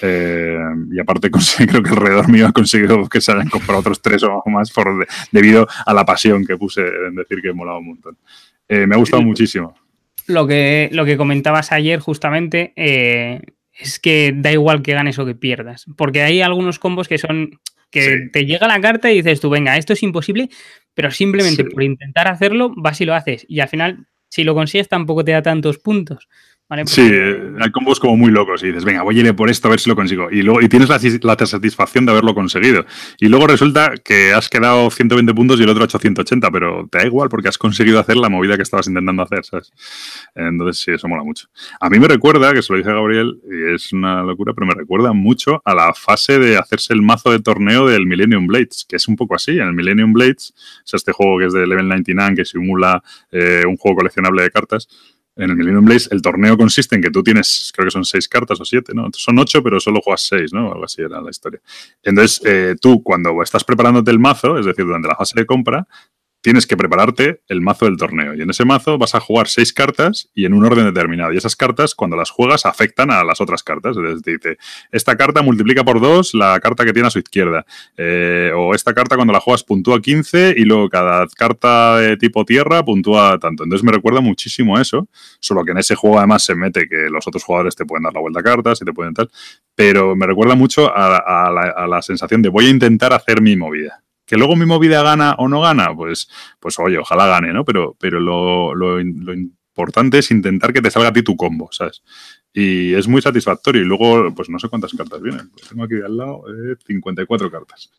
[0.02, 0.58] Eh,
[0.90, 1.30] y aparte
[1.68, 4.72] creo que alrededor mío ha conseguido que se hayan comprado otros tres o más
[5.30, 8.16] debido a la pasión que puse en decir que he molado un montón.
[8.68, 9.74] Eh, me ha gustado muchísimo.
[10.26, 15.26] lo que, lo que comentabas ayer justamente eh, es que da igual que ganes o
[15.26, 17.60] que pierdas, porque hay algunos combos que son
[17.90, 20.48] que te llega la carta y dices tú, venga, esto es imposible,
[20.94, 24.88] pero simplemente por intentar hacerlo vas y lo haces y al final si lo consigues
[24.88, 26.28] tampoco te da tantos puntos.
[26.86, 29.72] Sí, hay combos como muy locos y dices, venga, voy a ir por esto a
[29.72, 30.30] ver si lo consigo.
[30.30, 32.86] Y luego y tienes la, satisfacción de haberlo conseguido.
[33.20, 36.88] Y luego resulta que has quedado 120 puntos y el otro ha hecho 180, pero
[36.90, 39.72] te da igual porque has conseguido hacer la movida que estabas intentando hacer, ¿sabes?
[40.34, 41.48] Entonces sí, eso mola mucho.
[41.80, 44.74] A mí me recuerda, que se lo dice Gabriel, y es una locura, pero me
[44.74, 48.96] recuerda mucho a la fase de hacerse el mazo de torneo del Millennium Blades, que
[48.96, 49.52] es un poco así.
[49.52, 53.64] En el Millennium Blades, es este juego que es de Level 99, que simula eh,
[53.68, 54.88] un juego coleccionable de cartas
[55.36, 58.28] en el Millennium Blaze el torneo consiste en que tú tienes, creo que son seis
[58.28, 59.08] cartas o siete, ¿no?
[59.12, 60.72] Son ocho, pero solo juegas seis, ¿no?
[60.72, 61.60] Algo así era la historia.
[62.02, 65.86] Entonces, eh, tú cuando estás preparándote el mazo, es decir, durante la fase de compra,
[66.44, 68.34] tienes que prepararte el mazo del torneo.
[68.34, 71.32] Y en ese mazo vas a jugar seis cartas y en un orden determinado.
[71.32, 73.96] Y esas cartas, cuando las juegas, afectan a las otras cartas.
[73.96, 74.58] Es decir, dice,
[74.92, 77.64] esta carta multiplica por dos la carta que tiene a su izquierda.
[77.96, 82.44] Eh, o esta carta, cuando la juegas, puntúa 15 y luego cada carta de tipo
[82.44, 83.64] tierra puntúa tanto.
[83.64, 85.08] Entonces me recuerda muchísimo a eso.
[85.40, 88.12] Solo que en ese juego además se mete que los otros jugadores te pueden dar
[88.12, 89.30] la vuelta a cartas y te pueden tal.
[89.74, 94.03] Pero me recuerda mucho a la sensación de voy a intentar hacer mi movida.
[94.26, 96.28] Que luego mi movida gana o no gana, pues,
[96.58, 97.64] pues oye, ojalá gane, ¿no?
[97.64, 102.02] Pero, pero lo, importante es intentar que te salga a ti tu combo, ¿sabes?
[102.52, 103.82] Y es muy satisfactorio.
[103.82, 105.50] Y luego, pues no sé cuántas cartas vienen.
[105.50, 106.44] Pues tengo aquí al lado
[106.86, 107.90] 54 eh, cartas.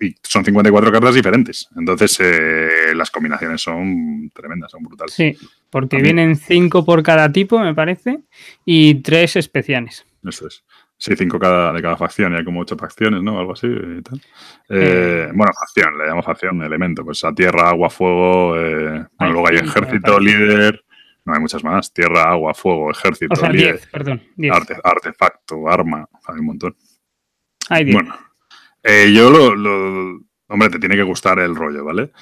[0.00, 1.68] Y son 54 cartas diferentes.
[1.76, 5.14] Entonces, eh, las combinaciones son tremendas, son brutales.
[5.14, 5.36] Sí,
[5.70, 8.20] porque vienen 5 por cada tipo, me parece,
[8.64, 10.04] y 3 especiales.
[10.24, 10.64] Eso es.
[10.96, 13.38] Sí, cinco cada, de cada facción, y hay como ocho facciones, ¿no?
[13.38, 14.20] Algo así y tal.
[14.68, 17.04] Eh, bueno, facción, le llamamos facción, elemento.
[17.04, 18.56] Pues a tierra, agua, fuego.
[18.56, 20.84] Eh, bueno, luego hay ejército, líder.
[21.24, 21.92] No hay muchas más.
[21.92, 23.80] Tierra, agua, fuego, ejército, líder.
[23.90, 24.22] perdón.
[24.82, 26.08] artefacto, arma.
[26.26, 26.76] Hay un montón.
[27.68, 27.94] Hay diez.
[27.96, 28.16] Bueno,
[28.82, 30.20] eh, yo lo, lo.
[30.46, 32.12] Hombre, te tiene que gustar el rollo, ¿vale?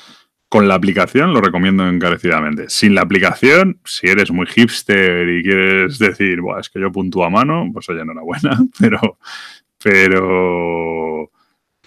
[0.53, 2.69] Con la aplicación lo recomiendo encarecidamente.
[2.69, 7.25] Sin la aplicación, si eres muy hipster y quieres decir, Buah, es que yo puntúo
[7.25, 9.17] a mano, pues oye, enhorabuena, pero,
[9.83, 11.31] pero,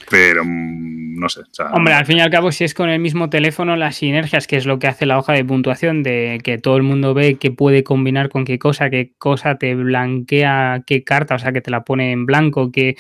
[0.09, 1.41] pero, mm, no sé.
[1.73, 4.57] Hombre, al fin y al cabo, si es con el mismo teléfono, las sinergias, que
[4.57, 7.51] es lo que hace la hoja de puntuación, de que todo el mundo ve que
[7.51, 11.69] puede combinar con qué cosa, qué cosa te blanquea qué carta, o sea, que te
[11.69, 12.95] la pone en blanco, que...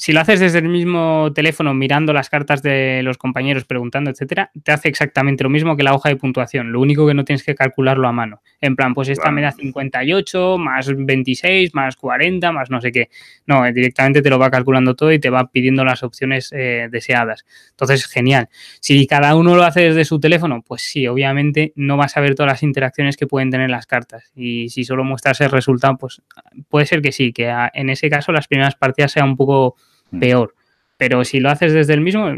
[0.00, 4.52] Si lo haces desde el mismo teléfono, mirando las cartas de los compañeros, preguntando, etcétera,
[4.62, 6.70] te hace exactamente lo mismo que la hoja de puntuación.
[6.70, 8.40] Lo único que no tienes que calcularlo a mano.
[8.60, 13.10] En plan, pues esta me da 58, más 26, más 40, más no sé qué.
[13.44, 16.86] No, eh, directamente te lo va calculando todo y te va pidiendo las opciones eh,
[16.88, 17.44] deseadas.
[17.70, 18.48] Entonces, genial.
[18.80, 22.36] Si cada uno lo hace desde su teléfono, pues sí, obviamente no vas a ver
[22.36, 24.30] todas las interacciones que pueden tener las cartas.
[24.36, 26.22] Y si solo muestras el resultado, pues
[26.68, 29.74] puede ser que sí, que en ese caso las primeras partidas sean un poco.
[30.18, 30.54] Peor.
[30.96, 32.28] Pero si lo haces desde el mismo,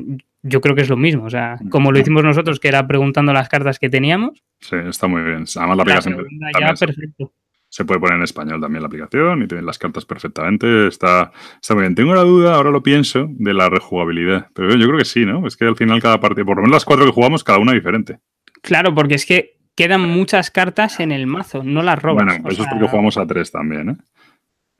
[0.42, 1.24] yo creo que es lo mismo.
[1.24, 1.68] O sea, mm.
[1.68, 4.42] como lo hicimos nosotros, que era preguntando las cartas que teníamos.
[4.60, 5.44] Sí, está muy bien.
[5.56, 6.26] Además, la aplicación.
[6.58, 7.32] Ya, perfecto.
[7.68, 10.88] Se puede poner en español también la aplicación y tienen las cartas perfectamente.
[10.88, 11.30] Está,
[11.60, 11.94] está muy bien.
[11.94, 14.48] Tengo la duda, ahora lo pienso, de la rejugabilidad.
[14.54, 15.46] Pero yo creo que sí, ¿no?
[15.46, 17.72] Es que al final cada partida, por lo menos las cuatro que jugamos, cada una
[17.72, 18.18] diferente.
[18.60, 22.24] Claro, porque es que quedan muchas cartas en el mazo, no las robas.
[22.24, 23.96] Bueno, eso es porque jugamos a tres también, ¿eh?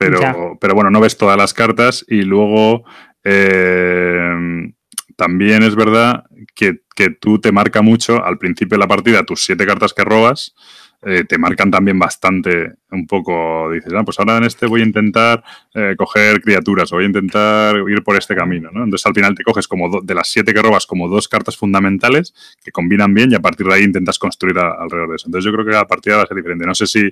[0.01, 2.83] Pero, pero bueno, no ves todas las cartas y luego
[3.23, 4.73] eh,
[5.15, 6.23] también es verdad
[6.55, 10.03] que, que, tú te marca mucho al principio de la partida tus siete cartas que
[10.03, 10.55] robas
[11.03, 14.83] eh, te marcan también bastante un poco, dices, ah, pues ahora en este voy a
[14.83, 18.83] intentar eh, coger criaturas o voy a intentar ir por este camino, ¿no?
[18.83, 22.35] Entonces al final te coges como de las siete que robas como dos cartas fundamentales
[22.63, 25.27] que combinan bien y a partir de ahí intentas construir alrededor de eso.
[25.27, 26.65] Entonces yo creo que la partida va a ser diferente.
[26.65, 27.03] No sé si a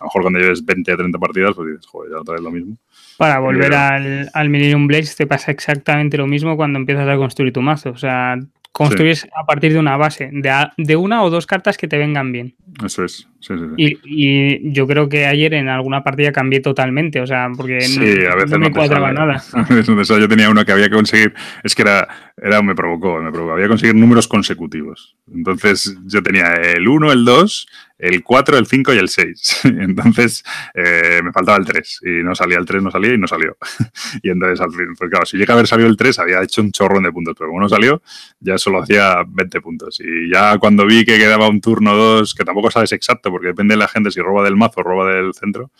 [0.00, 2.50] lo mejor cuando lleves 20 o 30 partidas, pues dices, joder, ya otra vez lo
[2.50, 2.78] mismo.
[3.18, 7.52] Para volver al, al Millennium Blaze te pasa exactamente lo mismo cuando empiezas a construir
[7.52, 7.90] tu mazo.
[7.90, 8.38] O sea,
[8.74, 12.32] construyes a partir de una base, de, de, una o dos cartas que te vengan
[12.32, 12.56] bien.
[12.84, 13.28] Eso es.
[13.38, 17.48] Sí, sí, y, y, yo creo que ayer en alguna partida cambié totalmente, o sea,
[17.56, 19.40] porque no, a veces me cuadraba nada.
[19.52, 23.22] A veces yo tenía uno que había que conseguir, es que era, era me provocó,
[23.22, 25.16] me provocó, había que conseguir números consecutivos.
[25.32, 27.68] Entonces yo tenía el 1, el 2,
[28.04, 29.60] el 4, el 5 y el 6.
[29.64, 30.44] Entonces
[30.74, 33.56] eh, me faltaba el 3 y no salía el 3, no salía y no salió.
[34.22, 36.60] y entonces al fin, pues claro, si llega a haber salido el 3 había hecho
[36.60, 38.02] un chorrón de puntos, pero como no salió,
[38.40, 40.00] ya solo hacía 20 puntos.
[40.00, 43.74] Y ya cuando vi que quedaba un turno 2, que tampoco sabes exacto, porque depende
[43.74, 45.70] de la gente si roba del mazo o roba del centro,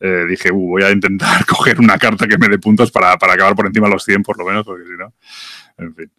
[0.00, 3.32] eh, dije, uh, voy a intentar coger una carta que me dé puntos para, para
[3.34, 5.14] acabar por encima de los 100 por lo menos, porque si no,
[5.78, 6.12] en fin.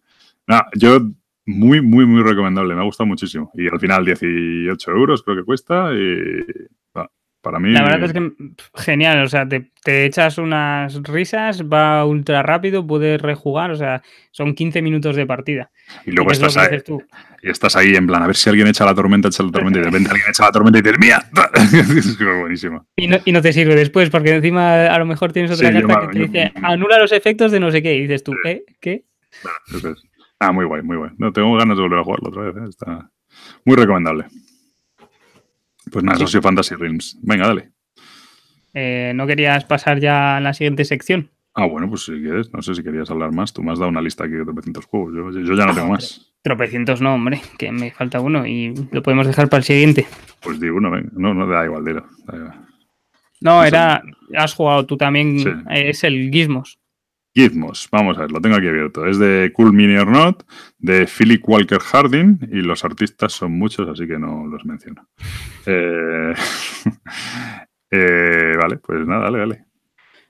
[0.46, 1.00] Nada, yo
[1.46, 2.74] Muy, muy, muy recomendable.
[2.74, 3.50] Me ha gustado muchísimo.
[3.54, 5.90] Y al final 18 euros creo que cuesta.
[5.92, 6.42] Y
[7.44, 7.70] para mí.
[7.70, 8.32] La verdad es que
[8.74, 9.22] genial.
[9.22, 9.70] O sea, te,
[10.04, 13.70] echas unas risas, va ultra rápido, puedes rejugar.
[13.70, 14.02] O sea,
[14.32, 15.70] son 15 minutos de partida.
[16.06, 16.82] Y luego estás ahí,
[17.42, 19.78] y estás ahí en plan, a ver si alguien echa la tormenta, echa la tormenta,
[19.78, 21.22] y de repente alguien echa la tormenta y dices, ¡mía!
[21.98, 22.86] es buenísimo.
[22.96, 26.08] Y no, y no, te sirve después, porque encima a lo mejor tienes otra carta
[26.08, 27.94] que te dice, anula los efectos de no sé qué.
[27.94, 28.64] Y dices tú, ¿eh?
[28.80, 29.04] ¿Qué?
[30.40, 31.10] Ah, muy guay, muy guay.
[31.18, 32.56] No tengo ganas de volver a jugarlo otra vez.
[32.56, 32.68] ¿eh?
[32.68, 33.10] Está
[33.64, 34.26] muy recomendable.
[35.90, 37.18] Pues nada, Socio Fantasy Realms.
[37.22, 37.72] Venga, dale.
[38.72, 41.30] Eh, ¿No querías pasar ya a la siguiente sección?
[41.54, 43.52] Ah, bueno, pues si quieres, no sé si querías hablar más.
[43.52, 45.34] Tú me has dado una lista aquí de tropecientos juegos.
[45.34, 46.34] Yo, ya no tengo más.
[46.42, 50.06] Tropecientos no, hombre, que me falta uno y lo podemos dejar para el siguiente.
[50.42, 51.10] Pues di uno, venga.
[51.12, 52.04] No, no, da igual, dilo.
[53.40, 54.02] No, era.
[54.36, 55.64] Has jugado tú también.
[55.70, 56.80] Es el Gizmos.
[57.34, 59.06] Gizmos, vamos a ver, lo tengo aquí abierto.
[59.06, 60.44] Es de Cool Mini or Not,
[60.78, 65.08] de Philip Walker Harding, y los artistas son muchos, así que no los menciono.
[65.66, 66.32] Eh,
[67.90, 69.64] eh, vale, pues nada, dale, dale.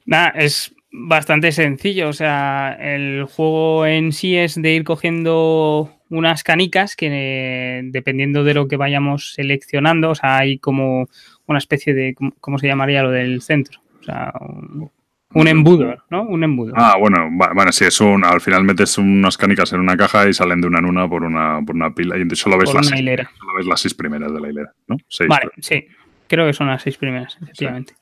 [0.07, 2.09] Nada, es bastante sencillo.
[2.09, 8.55] O sea, el juego en sí es de ir cogiendo unas canicas que dependiendo de
[8.55, 11.09] lo que vayamos seleccionando, o sea, hay como
[11.47, 13.81] una especie de, ¿cómo se llamaría lo del centro?
[14.01, 14.91] O sea, un
[15.35, 16.23] embudo, ¿no?
[16.23, 16.73] Un embudo.
[16.77, 18.25] Ah, bueno, bueno, sí, es un.
[18.25, 21.25] Al final metes unas canicas en una caja y salen de una en una por
[21.25, 23.31] una, por una pila y solo ves, las, hilera.
[23.39, 24.97] Solo ves las seis primeras de la hilera, ¿no?
[25.29, 25.87] vale, sí.
[26.27, 27.95] Creo que son las seis primeras, efectivamente.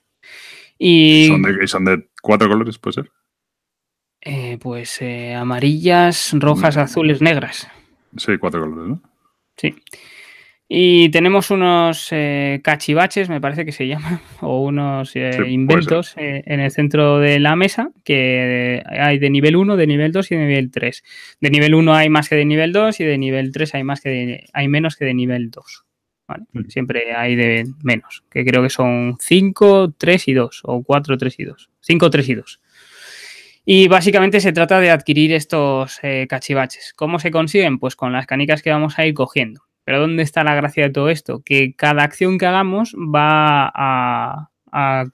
[0.78, 1.28] Y...
[1.66, 3.10] ¿Son de, cuatro colores, puede ser?
[4.20, 7.68] Eh, pues eh, amarillas, rojas, azules, negras.
[8.16, 9.02] Sí, cuatro colores, ¿no?
[9.56, 9.74] Sí.
[10.74, 16.43] Y tenemos unos eh, cachivaches, me parece que se llama, o unos eh, inventos eh,
[16.47, 20.36] en el centro de la mesa, que hay de nivel 1, de nivel 2 y
[20.36, 21.05] de nivel 3.
[21.43, 24.01] De nivel 1 hay más que de nivel 2 y de nivel 3 hay, más
[24.01, 25.85] que hay menos que de nivel 2.
[26.28, 26.61] Mm.
[26.69, 31.39] Siempre hay de menos, que creo que son 5, 3 y 2, o 4, 3
[31.39, 31.70] y 2.
[31.81, 32.61] 5, 3 y 2.
[33.66, 36.94] Y básicamente se trata de adquirir estos cachivaches.
[36.97, 37.78] ¿Cómo se consiguen?
[37.78, 39.65] Pues con las canicas que vamos a ir cogiendo.
[39.84, 41.42] Pero ¿dónde está la gracia de todo esto?
[41.44, 45.04] Que cada acción que hagamos va a, a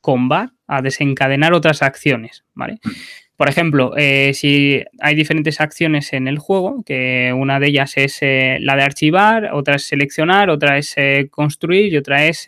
[0.00, 2.78] combar, a desencadenar otras acciones, ¿vale?
[3.42, 8.18] Por ejemplo, eh, si hay diferentes acciones en el juego, que una de ellas es
[8.20, 12.46] eh, la de archivar, otra es seleccionar, otra es eh, construir y otra es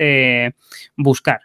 [0.96, 1.43] buscar.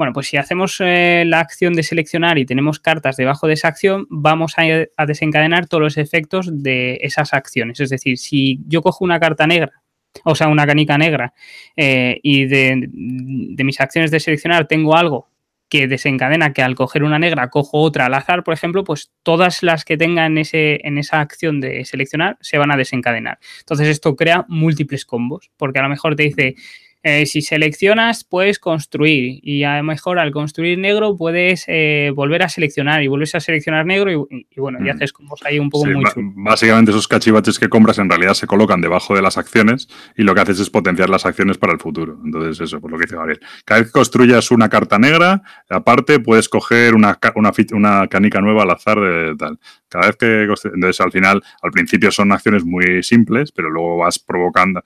[0.00, 3.68] Bueno, pues si hacemos eh, la acción de seleccionar y tenemos cartas debajo de esa
[3.68, 7.80] acción, vamos a, desencadenar todos los efectos de esas acciones.
[7.80, 9.82] Es decir, si yo cojo una carta negra,
[10.24, 11.34] o sea, una canica negra,
[11.76, 15.28] eh, y de, mis acciones de seleccionar tengo algo
[15.68, 19.62] que desencadena que al coger una negra cojo otra al azar, por ejemplo, pues todas
[19.62, 23.38] las que tengan ese, en esa acción de seleccionar se van a desencadenar.
[23.58, 26.54] Entonces esto crea múltiples combos, porque a lo mejor te dice
[27.02, 32.42] eh, si seleccionas, puedes construir y a lo mejor al construir negro puedes eh, volver
[32.42, 34.90] a seleccionar y vuelves a seleccionar negro y, bueno, y mm.
[34.90, 36.04] haces como ahí un poco muy
[36.34, 40.34] Básicamente esos cachivaches que compras en realidad se colocan debajo de las acciones y lo
[40.34, 42.18] que haces es potenciar las acciones para el futuro.
[42.22, 43.40] Entonces eso, por lo que dice Gabriel.
[43.64, 48.64] Cada vez que construyas una carta negra, aparte puedes coger una, una, una canica nueva
[48.64, 49.58] al azar de tal.
[49.88, 50.42] Cada vez que...
[50.74, 54.82] Entonces al final, al principio son acciones muy simples, pero luego vas provocando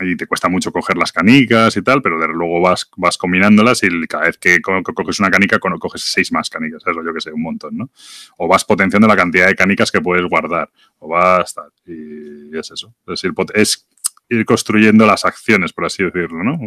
[0.00, 4.06] y te cuesta mucho coger las canicas y tal, pero luego vas, vas combinándolas y
[4.06, 7.42] cada vez que coges una canica, coges seis más canicas, eso yo que sé, un
[7.42, 7.90] montón, ¿no?
[8.38, 11.54] O vas potenciando la cantidad de canicas que puedes guardar, o vas...
[11.86, 13.86] Y es eso, es ir, es
[14.28, 16.58] ir construyendo las acciones, por así decirlo, ¿no?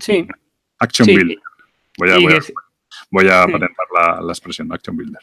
[0.00, 0.26] sí.
[0.78, 1.38] Action Builder.
[1.98, 2.16] Voy a,
[3.10, 5.20] voy a, la, expresión, Action Builder.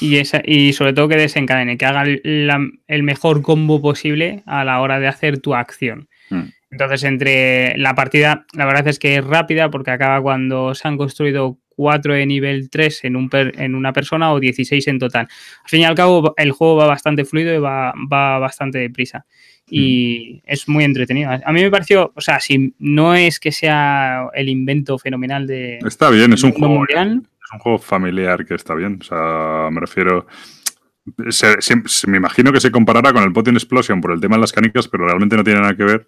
[0.00, 4.80] Y, esa, y sobre todo que desencadene, que haga el mejor combo posible a la
[4.80, 6.08] hora de hacer tu acción.
[6.28, 6.50] Hmm.
[6.70, 10.96] Entonces, entre la partida, la verdad es que es rápida porque acaba cuando se han
[10.96, 15.26] construido 4 de nivel 3 en, un en una persona o 16 en total.
[15.64, 19.24] Al fin y al cabo, el juego va bastante fluido y va, bastante deprisa.
[19.68, 20.52] Y mm.
[20.52, 21.30] es muy entretenido.
[21.44, 25.78] A mí me pareció, o sea, si no es que sea el invento fenomenal de.
[25.84, 26.74] Está bien, es un juego.
[26.74, 28.98] Mundial, es un juego familiar que está bien.
[29.00, 30.26] O sea, me refiero.
[32.06, 34.86] me imagino que se comparará con el Potion Explosion por el tema de las canicas,
[34.86, 36.06] pero realmente no tiene nada que ver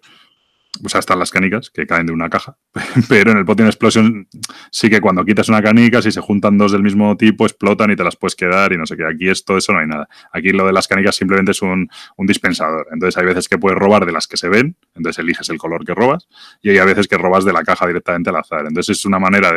[0.83, 2.57] o sea, están las canicas que caen de una caja,
[3.09, 4.27] pero en el Potion Explosion
[4.71, 7.95] sí que cuando quitas una canica, si se juntan dos del mismo tipo, explotan y
[7.95, 9.05] te las puedes quedar y no sé qué.
[9.05, 10.07] Aquí es todo eso, no hay nada.
[10.31, 12.87] Aquí lo de las canicas simplemente es un, dispensador.
[12.91, 15.85] Entonces hay veces que puedes robar de las que se ven, entonces eliges el color
[15.85, 16.27] que robas,
[16.61, 18.65] y hay a veces que robas de la caja directamente al azar.
[18.65, 19.51] Entonces es una manera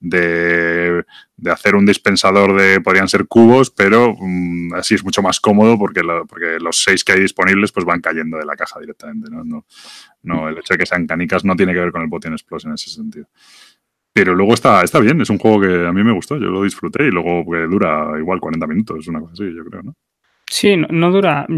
[0.00, 1.04] de
[1.50, 6.02] hacer un dispensador de, podrían ser cubos, pero mm, así es mucho más cómodo porque,
[6.28, 9.30] porque los seis que hay disponibles pues van cayendo de la caja directamente.
[9.30, 9.44] ¿no?
[9.44, 9.66] No,
[10.22, 12.70] no, el hecho de que sean canicas no tiene que ver con el Potion Explosive
[12.70, 13.26] en ese sentido.
[14.12, 16.62] Pero luego está, está bien, es un juego que a mí me gustó, yo lo
[16.62, 19.96] disfruté y luego pues, dura igual 40 minutos, una cosa así, yo creo, ¿no?
[20.46, 21.48] Sí, no, dura,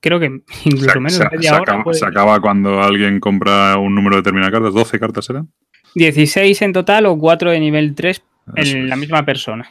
[0.00, 1.82] creo que incluso menos de media hora.
[1.92, 5.48] Se acaba cuando alguien compra un número determinado de cartas, 12 cartas eran.
[5.96, 8.22] 16 en total o 4 de nivel 3
[8.54, 9.68] en la misma persona.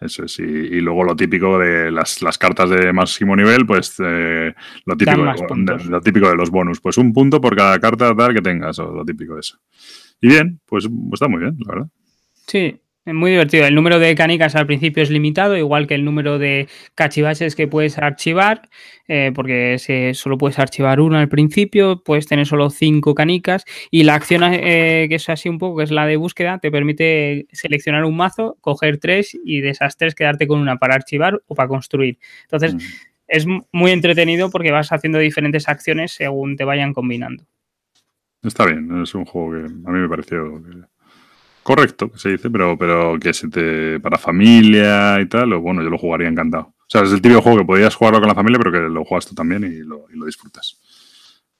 [0.00, 4.96] Eso es, y, luego lo típico de las, cartas de máximo nivel, pues eh, lo,
[4.96, 8.40] típico de, lo típico de los bonus, pues un punto por cada carta tal que
[8.40, 9.58] tengas, o lo típico de eso.
[10.20, 11.88] Y bien, pues está muy bien, la verdad.
[12.46, 13.64] Sí, es muy divertido.
[13.64, 17.66] El número de canicas al principio es limitado, igual que el número de cachivaches que
[17.66, 18.68] puedes archivar,
[19.08, 24.02] eh, porque se, solo puedes archivar uno al principio, puedes tener solo cinco canicas y
[24.02, 27.46] la acción eh, que es así un poco, que es la de búsqueda, te permite
[27.50, 31.54] seleccionar un mazo, coger tres y de esas tres quedarte con una para archivar o
[31.54, 32.18] para construir.
[32.42, 32.78] Entonces, mm.
[33.28, 37.46] es muy entretenido porque vas haciendo diferentes acciones según te vayan combinando.
[38.42, 40.62] Está bien, es un juego que a mí me pareció
[41.68, 45.82] correcto, que se dice, pero, pero que se te, para familia y tal, o bueno,
[45.82, 46.74] yo lo jugaría encantado.
[46.78, 49.04] O sea, es el típico juego que podías jugarlo con la familia, pero que lo
[49.04, 50.80] juegas tú también y lo, disfrutas.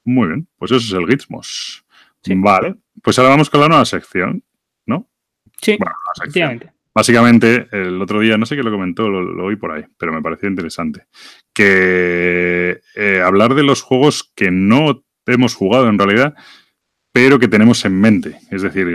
[0.03, 1.85] Muy bien, pues eso es el Gizmos.
[2.25, 4.43] Vale, pues ahora vamos con la nueva sección,
[4.87, 5.07] ¿no?
[5.61, 5.95] Sí, bueno,
[6.91, 10.23] Básicamente, el otro día, no sé qué lo comentó, lo, oí por ahí, pero me
[10.23, 11.05] pareció interesante.
[11.53, 16.33] Que eh, hablar de los juegos que no hemos jugado en realidad,
[17.11, 18.37] pero que tenemos en mente.
[18.51, 18.85] Es decir,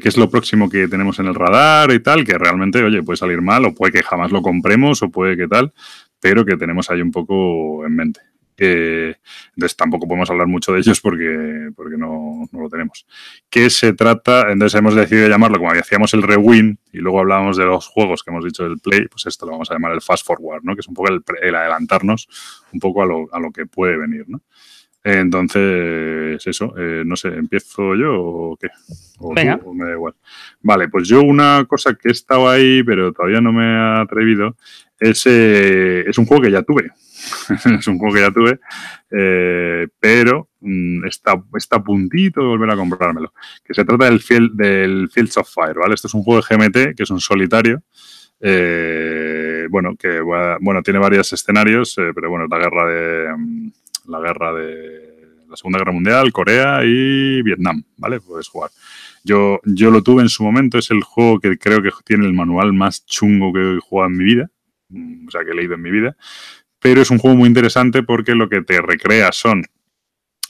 [0.00, 3.16] qué es lo próximo que tenemos en el radar y tal, que realmente, oye, puede
[3.16, 5.72] salir mal o puede que jamás lo compremos o puede que tal,
[6.20, 8.20] pero que tenemos ahí un poco en mente.
[8.56, 13.06] entonces tampoco podemos hablar mucho de ellos porque, porque no, lo tenemos.
[13.48, 14.52] ¿Qué se trata?
[14.52, 18.30] Entonces hemos decidido llamarlo, como hacíamos el rewind y luego hablábamos de los juegos que
[18.30, 20.74] hemos dicho del play, pues esto lo vamos a llamar el fast forward, ¿no?
[20.74, 22.28] Que es un poco el, el adelantarnos
[22.72, 24.42] un poco a lo, a lo que puede venir, ¿no?
[25.04, 28.68] Entonces, eso, eh, no sé, ¿empiezo yo o qué?
[29.18, 29.58] O, Venga.
[29.74, 30.14] me da igual.
[30.60, 34.56] Vale, pues yo una cosa que he estado ahí, pero todavía no me he atrevido,
[35.00, 36.92] es, eh, es un juego que ya tuve.
[37.78, 38.60] es un juego que ya tuve,
[39.10, 43.32] eh, pero mm, está, está a puntito de volver a comprármelo.
[43.64, 45.94] Que se trata del, Field, del Fields of Fire, ¿vale?
[45.94, 47.82] Esto es un juego de GMT, que es un solitario.
[48.40, 53.70] bueno, que bueno, tiene varios escenarios, pero bueno, la guerra de, mm,
[54.06, 55.12] la guerra de
[55.48, 58.20] la Segunda Guerra Mundial, Corea y Vietnam, ¿vale?
[58.20, 58.70] Puedes jugar.
[59.22, 62.32] Yo, yo lo tuve en su momento, es el juego que creo que tiene el
[62.32, 64.50] manual más chungo que he jugado en mi vida,
[65.26, 66.16] o sea, que he leído en mi vida,
[66.80, 69.62] pero es un juego muy interesante porque lo que te recrea son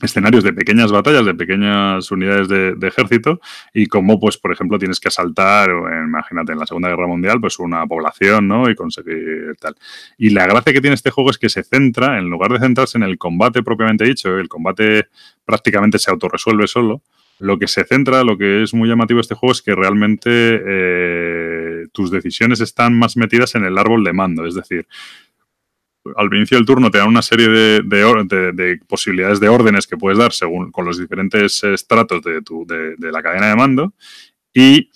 [0.02, 3.40] escenarios de pequeñas batallas, de pequeñas unidades de, ejército
[3.72, 7.58] y cómo, pues, por ejemplo, tienes que asaltar, imagínate, en la Segunda Guerra Mundial, pues
[7.58, 8.68] una población, ¿no?
[8.68, 9.76] Y conseguir tal.
[10.18, 12.98] Y la gracia que tiene este juego es que se centra, en lugar de centrarse
[12.98, 15.08] en el combate propiamente dicho, el combate
[15.44, 17.02] prácticamente se autorresuelve solo,
[17.38, 21.86] lo que se centra, lo que es muy llamativo este juego es que realmente eh,
[21.92, 24.86] tus decisiones están más metidas en el árbol de mando, es decir,
[26.16, 30.32] al inicio del turno te dan una serie de, posibilidades de órdenes que puedes dar
[30.32, 33.94] según con los diferentes estratos de, tu, de, la cadena de mando
[34.52, 34.90] y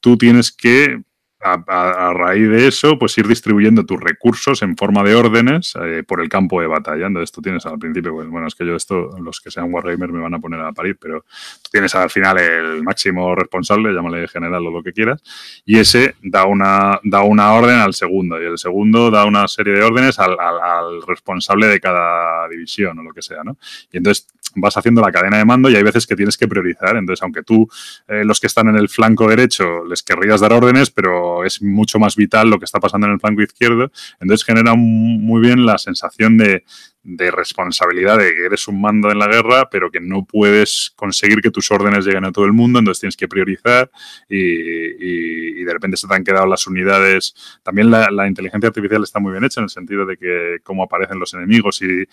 [0.00, 1.02] tú tienes que
[1.42, 6.20] a, raíz de eso, pues ir distribuyendo tus recursos en forma de órdenes eh, por
[6.20, 7.06] el campo de batalla.
[7.06, 10.12] Entonces tú tienes al principio, pues, bueno, es que yo esto, los que sean Wargamer
[10.12, 11.24] me van a poner a parir, pero
[11.62, 15.22] tú tienes al final el máximo responsable, llámale general o lo que quieras,
[15.64, 19.74] y ese da una, da una orden al segundo, y el segundo da una serie
[19.74, 23.56] de órdenes al, al responsable de cada división o lo que sea, ¿no?
[23.92, 26.96] Y entonces vas haciendo la cadena de mando y hay veces que tienes que priorizar.
[26.96, 27.68] Entonces, aunque tú,
[28.08, 31.98] eh, los que están en el flanco derecho, les querrías dar órdenes, pero es mucho
[31.98, 33.90] más vital lo que está pasando en el flanco izquierdo.
[34.20, 36.64] Entonces, genera muy bien la sensación de,
[37.04, 41.50] responsabilidad de que eres un mando en la guerra, pero que no puedes conseguir que
[41.50, 43.90] tus órdenes lleguen a todo el mundo, entonces tienes que priorizar
[44.28, 47.34] y, de repente se te han quedado las unidades.
[47.62, 51.18] También la, inteligencia artificial está muy bien hecha en el sentido de que cómo aparecen
[51.18, 52.06] los enemigos y,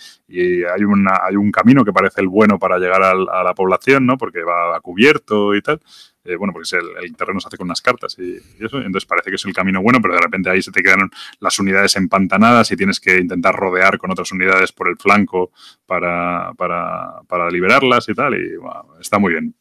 [0.64, 4.18] hay, un camino que parece el bueno para llegar a la población, ¿no?
[4.18, 5.80] Porque va a cubierto y tal.
[6.26, 6.68] Eh, bueno, porque
[7.02, 9.82] el, terreno se hace con unas cartas y, eso, entonces parece que es el camino
[9.82, 11.10] bueno, pero de repente ahí se te quedan
[11.40, 15.52] las unidades empantanadas y tienes que intentar rodear con otras unidades por el flanco
[15.86, 18.52] para, para, liberarlas y tal, y
[19.00, 19.56] está muy bien.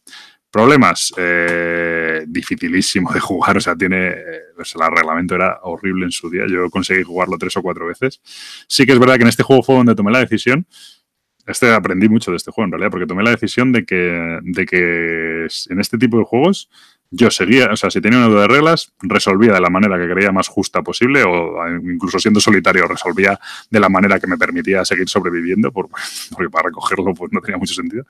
[0.51, 4.16] Problemas, eh, dificilísimo de jugar, o sea, tiene,
[4.56, 8.20] pues el reglamento era horrible en su día, yo conseguí jugarlo tres o cuatro veces.
[8.66, 10.66] Sí que es verdad que en este juego fue donde tomé la decisión,
[11.49, 14.66] este aprendí mucho de este juego en realidad, porque tomé la decisión de que, de
[14.66, 16.69] que en este tipo de juegos
[17.11, 20.12] yo seguía, o sea, si tenía una duda de reglas, resolvía de la manera que
[20.12, 24.85] creía más justa posible o incluso siendo solitario resolvía de la manera que me permitía
[24.85, 28.05] seguir sobreviviendo, porque para recogerlo pues no tenía mucho sentido.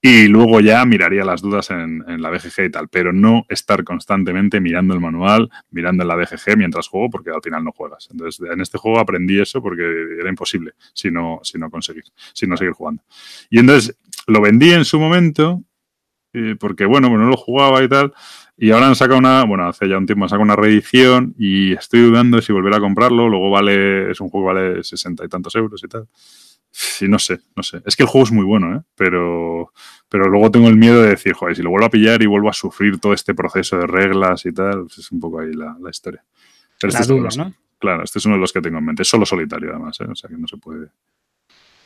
[0.00, 4.60] Y luego ya miraría las dudas en, la BGG y tal, pero no estar constantemente
[4.60, 8.08] mirando el manual, mirando en la BGG mientras juego, porque al final no juegas.
[8.12, 9.82] Entonces, en este juego aprendí eso porque
[10.20, 13.02] era imposible si no, si no conseguir, si no seguir jugando.
[13.50, 13.98] Y entonces
[14.28, 15.64] lo vendí en su momento
[16.58, 18.12] porque bueno, no lo jugaba y tal.
[18.56, 21.72] Y ahora han sacado una, bueno, hace ya un tiempo han sacado una reedición y
[21.72, 23.28] estoy dudando si volver a comprarlo.
[23.28, 26.08] Luego vale, es un juego que vale sesenta y tantos euros y tal.
[27.00, 27.82] Y no sé, no sé.
[27.86, 28.82] Es que el juego es muy bueno, ¿eh?
[28.94, 29.72] Pero,
[30.08, 32.48] pero luego tengo el miedo de decir, joder, si lo vuelvo a pillar y vuelvo
[32.48, 35.76] a sufrir todo este proceso de reglas y tal, pues es un poco ahí la,
[35.90, 36.24] historia.
[36.80, 37.54] Pero este duda, ¿no?
[37.78, 39.02] Claro, este es uno de los que tengo en mente.
[39.02, 40.06] Es solo solitario, además, ¿eh?
[40.08, 40.88] O sea que no se puede.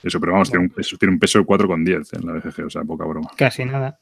[0.03, 2.71] Eso, pero vamos, tiene, un peso, tiene un peso de 4,10 en la BGG, o
[2.71, 3.31] sea, poca broma.
[3.37, 3.99] Casi nada.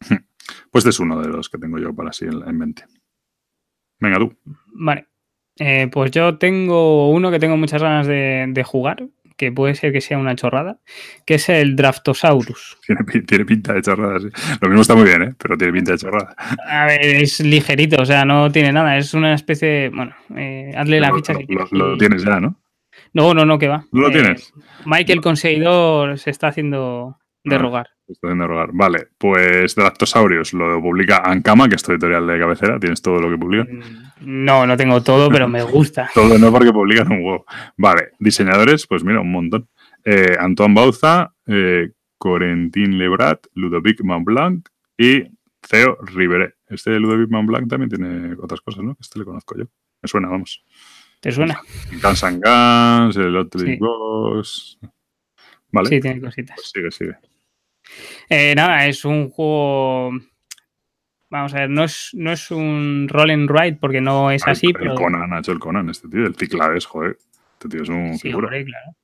[0.70, 2.84] Pues este es uno de los que tengo yo para así en, mente.
[3.98, 4.36] Venga, tú.
[4.74, 5.06] Vale.
[5.56, 10.00] Eh, pues yo tengo uno que tengo muchas ganas de, jugar, que puede ser que
[10.00, 10.78] sea una chorrada,
[11.26, 12.78] que es el Draftosaurus.
[13.26, 14.28] Tiene, pinta de chorrada, sí.
[14.60, 15.34] Lo mismo está muy bien, ¿eh?
[15.38, 16.34] pero tiene pinta de chorrada.
[16.68, 18.96] A ver, es ligerito, o sea, no tiene nada.
[18.96, 19.88] Es una especie.
[19.88, 21.34] Bueno, eh, hazle la ficha.
[21.70, 22.60] Lo, tienes ya, ¿no?
[23.12, 23.84] No, no, no, que va.
[23.92, 24.52] ¿No lo tienes?
[24.56, 27.18] Eh, Michael Conseguidor se está haciendo
[28.06, 28.70] de rogar.
[28.72, 32.78] Vale, pues Dractosaurios lo publica Ankama, que es tu editorial de cabecera.
[32.78, 33.64] ¿Tienes todo lo que publica?
[33.64, 36.10] Mm, no, no tengo todo, pero me gusta.
[36.14, 37.46] todo no porque publican un huevo.
[37.76, 39.68] Vale, diseñadores, pues mira, un montón.
[40.04, 44.68] Eh, Antoine Bauza, eh, Corentin Lebrat, Ludovic Montblanc
[44.98, 45.24] y
[45.60, 46.54] Theo Rivere.
[46.68, 48.96] Este Ludovic Montblanc también tiene otras cosas, ¿no?
[49.00, 49.64] Este le conozco yo.
[50.02, 50.62] Me suena, vamos.
[51.20, 51.58] ¿Te suena?
[52.02, 53.78] Guns and Guns, el otro sí.
[55.72, 55.88] Vale.
[55.88, 56.56] Sí, tiene cositas.
[56.56, 57.33] Pues sigue, sigue.
[58.28, 60.12] Eh, nada, es un juego.
[61.30, 64.68] Vamos a ver, no es, no es un roll and ride porque no es así.
[64.68, 64.94] El, pero...
[64.94, 66.26] Conan, ha hecho el Conan, este tío.
[66.26, 67.16] El Ciclades, joder.
[67.54, 68.48] Este tío es un sí, figura.
[68.48, 68.96] claro.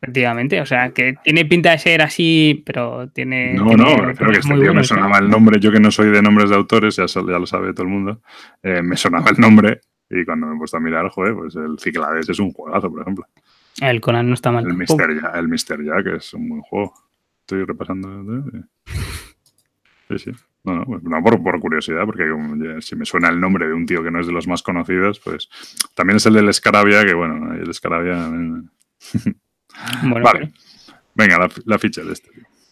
[0.00, 3.54] Efectivamente, o sea, que tiene pinta de ser así, pero tiene.
[3.54, 5.58] No, no, creo que este tío me sonaba el nombre.
[5.58, 8.20] Yo que no soy de nombres de autores, ya, ya lo sabe todo el mundo.
[8.62, 9.80] Eh, me sonaba el nombre
[10.10, 13.00] y cuando me he puesto a mirar, joder, pues el Ciclades es un juegazo, por
[13.00, 13.26] ejemplo.
[13.80, 14.66] El Conan no está mal.
[14.66, 16.92] El Mister, Jack, el Mister Jack es un buen juego.
[17.44, 18.42] Estoy repasando.
[20.08, 20.30] Sí, sí.
[20.64, 22.24] No, no, pues, no por, por, curiosidad, porque
[22.80, 25.20] si me suena el nombre de un tío que no es de los más conocidos,
[25.20, 25.50] pues
[25.94, 28.30] también es el del Escarabia, que bueno, el Escarabia.
[30.02, 30.52] bueno, vale.
[31.14, 32.30] Venga, la, ficha de este.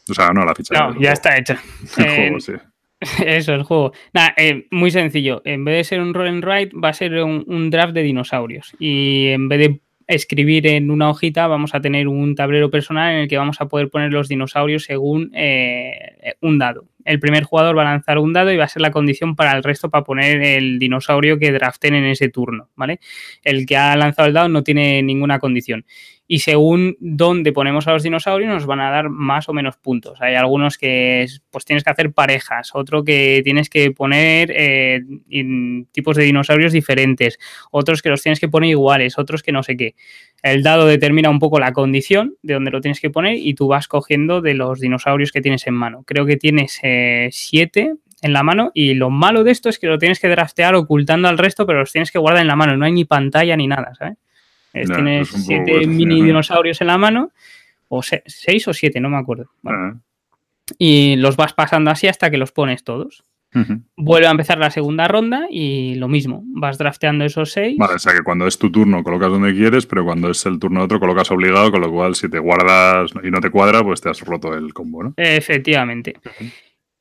[0.09, 0.75] O sea, no la ficha.
[0.75, 1.61] No, ya está hecha.
[1.99, 2.53] El juego, sí.
[3.27, 3.93] Eso, el juego.
[4.15, 5.43] Nada, eh, muy sencillo.
[5.45, 8.03] En vez de ser un roll and write, va a ser un, un, draft de
[8.03, 8.75] dinosaurios.
[8.79, 9.81] Y en vez de
[10.15, 13.69] escribir en una hojita, vamos a tener un tablero personal en el que vamos a
[13.69, 16.85] poder poner los dinosaurios según eh, un dado.
[17.05, 19.57] El primer jugador va a lanzar un dado y va a ser la condición para
[19.57, 23.01] el resto para poner el dinosaurio que draften en ese turno, ¿vale?
[23.43, 25.85] El que ha lanzado el dado no tiene ninguna condición
[26.33, 30.19] y según dónde ponemos a los dinosaurios nos van a dar más o menos puntos.
[30.23, 35.03] Hay algunos que pues tienes que hacer parejas, otro que tienes que poner eh,
[35.93, 37.39] tipos de dinosaurios diferentes,
[37.71, 39.95] otros que los tienes que poner iguales, otros que no sé qué.
[40.43, 43.69] El dado determina un poco la condición de dónde lo tienes que poner y tú
[43.69, 46.03] vas cogiendo de los dinosaurios que tienes en mano.
[46.05, 49.87] Creo que tienes eh, siete en la mano y lo malo de esto es que
[49.87, 52.77] lo tienes que draftear ocultando al resto, pero los tienes que guardar en la mano,
[52.77, 54.17] no hay ni pantalla ni nada, ¿sabes?
[54.73, 57.33] tienes siete mini dinosaurios en la mano,
[57.89, 59.51] o seis o siete, no me acuerdo.
[59.67, 59.95] Ah.
[60.79, 63.25] Y los vas pasando así hasta que los pones todos.
[63.97, 67.77] Vuelve a empezar la segunda ronda y lo mismo, vas drafteando esos seis.
[67.79, 70.59] Vale, o sea que cuando es tu turno colocas donde quieres, pero cuando es el
[70.59, 73.83] turno de otro colocas obligado, con lo cual si te guardas y no te cuadra,
[73.83, 75.15] pues te has roto el combo, ¿no?
[75.17, 76.15] Efectivamente.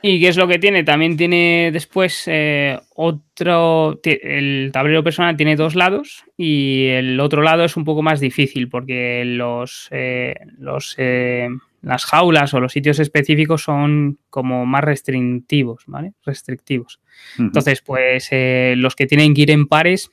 [0.04, 0.84] ¿Y qué es lo que tiene?
[0.84, 4.00] También tiene después eh, otro.
[4.04, 8.68] El tablero personal tiene dos lados y el otro lado es un poco más difícil
[8.68, 11.50] porque los, eh, los eh,
[11.82, 16.14] las jaulas o los sitios específicos son como más restrictivos, ¿vale?
[16.24, 17.00] Restrictivos.
[17.38, 18.30] Entonces, pues
[18.78, 20.12] los que tienen que ir en pares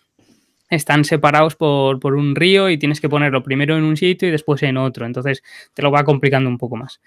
[0.71, 4.31] están separados por, por, un río y tienes que ponerlo primero en un sitio y
[4.31, 5.07] después en otro.
[5.07, 5.43] Entonces
[5.75, 7.01] te lo va complicando un poco más.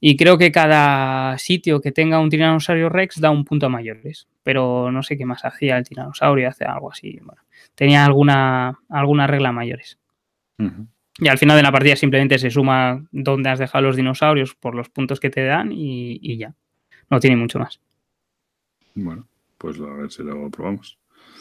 [0.00, 4.28] Y creo que cada sitio que tenga un tiranosaurio rex da un punto a mayores.
[4.42, 7.18] Pero no sé qué más hacía el tiranosaurio, hace algo así.
[7.22, 7.42] Bueno,
[7.74, 9.98] tenía alguna, alguna regla mayores.
[11.18, 14.74] Y al final de la partida simplemente se suma dónde has dejado los dinosaurios por
[14.74, 16.54] los puntos que te dan y, y ya.
[17.08, 17.80] No tiene mucho más.
[18.94, 19.26] Bueno,
[19.58, 20.98] pues a ver si lo probamos.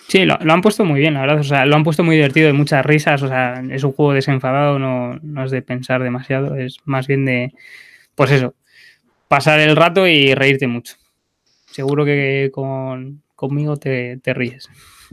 [0.07, 1.39] Sí, lo, han puesto muy bien, la verdad.
[1.39, 3.23] O sea, lo han puesto muy divertido, de muchas risas.
[3.23, 7.25] O sea, es un juego desenfadado, no, no es de pensar demasiado, es más bien
[7.25, 7.53] de,
[8.13, 8.53] pues eso,
[9.27, 10.95] pasar el rato y reírte mucho.
[11.65, 14.69] seguro que con, conmigo te, ríes.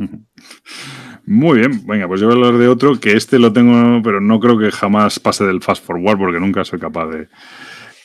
[1.27, 4.21] Muy bien, venga, pues yo voy a hablar de otro que este lo tengo, pero
[4.21, 7.29] no creo que jamás pase del fast forward porque nunca soy capaz de.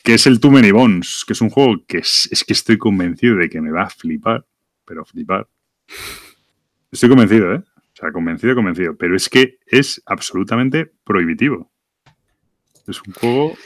[0.03, 3.35] Que es el Too Many Bones, que es un juego que es, que estoy convencido
[3.35, 4.45] de que me va a flipar,
[4.85, 5.47] pero flipar.
[6.91, 7.57] Estoy convencido, ¿eh?
[7.57, 8.95] O sea, convencido, convencido.
[8.95, 11.71] Pero es que es absolutamente prohibitivo.
[12.87, 13.57] Es un juego.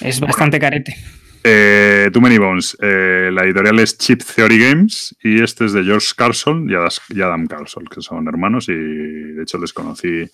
[0.00, 0.94] Es bastante carete.
[1.44, 2.76] Eh, Too Many Bones.
[2.80, 7.46] Eh, la editorial es Chip Theory Games y este es de George Carlson y Adam
[7.46, 10.28] Carlson, que son hermanos y de hecho les conocí,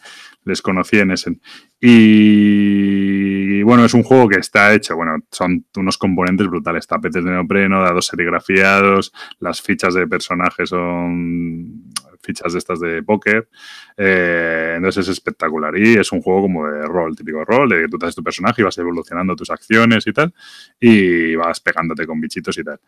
[0.45, 1.41] les conocí en Essen.
[1.81, 7.31] Y, bueno, es un juego que está hecho, bueno, son unos componentes brutales, tapetes de
[7.31, 11.93] neopreno, dados serigrafiados, las fichas de personajes son
[12.25, 13.49] fichas de estas de póker.
[13.97, 15.77] Eh, entonces es espectacular.
[15.79, 18.23] Y es un juego como de rol, típico rol, de que tú te haces tu
[18.25, 20.35] personaje y vas evolucionando tus acciones y tal,
[20.81, 22.81] y vas pegándote con bichitos y tal.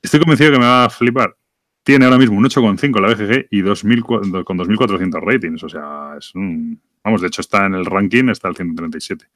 [0.00, 1.36] Estoy convencido que me va a flipar.
[1.82, 5.62] Tiene ahora mismo un 8,5 la BGG y 2000, con 2.400 ratings.
[5.62, 6.80] O sea, es un...
[7.02, 9.26] Vamos, de hecho está en el ranking, está al 137.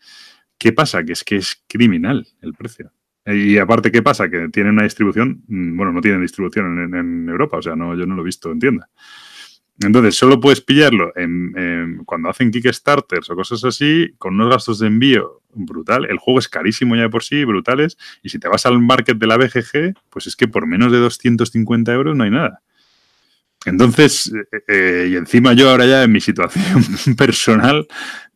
[0.59, 1.05] ¿Qué pasa?
[1.05, 2.93] Que es que es criminal el precio.
[3.27, 4.31] Y aparte, ¿qué pasa?
[4.31, 8.07] Que tienen una distribución, mm, bueno, no tienen distribución en, Europa, o sea, no, yo
[8.07, 8.89] no lo he visto en tienda.
[9.83, 14.89] Entonces, solo puedes pillarlo en, cuando hacen Kickstarters o cosas así, con unos gastos de
[14.89, 16.07] envío brutal.
[16.11, 17.97] El juego es carísimo ya de por sí, brutales.
[18.23, 20.99] Y si te vas al market de la BGG, pues es que por menos de
[20.99, 22.63] 250 euros no hay nada.
[23.67, 26.83] Entonces, eh, eh, y encima yo ahora ya en mi situación
[27.17, 27.87] personal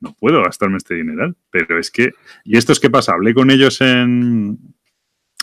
[0.01, 1.36] no puedo gastarme este dineral.
[1.51, 2.12] Pero es que,
[2.44, 3.12] ¿y esto es qué pasa?
[3.12, 4.73] Hablé con ellos en,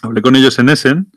[0.02, 1.12] hablé con ellos en Essen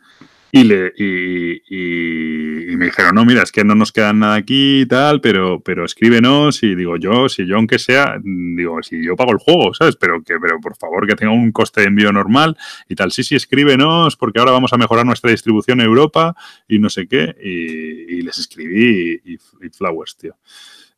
[0.56, 4.86] y, le, y, me dijeron, no, mira, es que no nos queda nada aquí y
[4.86, 9.32] tal, pero, pero escríbenos y digo yo, si yo aunque sea, digo, si yo pago
[9.32, 9.96] el juego, ¿sabes?
[9.96, 12.56] Pero que, pero por favor que tenga un coste de envío normal
[12.88, 13.10] y tal.
[13.10, 16.36] Sí, sí, escríbenos porque ahora vamos a mejorar nuestra distribución en Europa
[16.68, 17.34] y no sé qué.
[17.42, 19.38] Y, les escribí y,
[19.70, 20.36] Flowers, tío.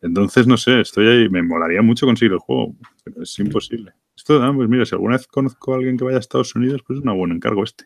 [0.03, 3.95] Entonces, no sé, estoy ahí, me molaría mucho conseguir el juego, pero es imposible.
[4.27, 6.83] Esto, ah, pues mira, si alguna vez conozco a alguien que vaya a Estados Unidos,
[6.85, 7.85] pues es un buen encargo este.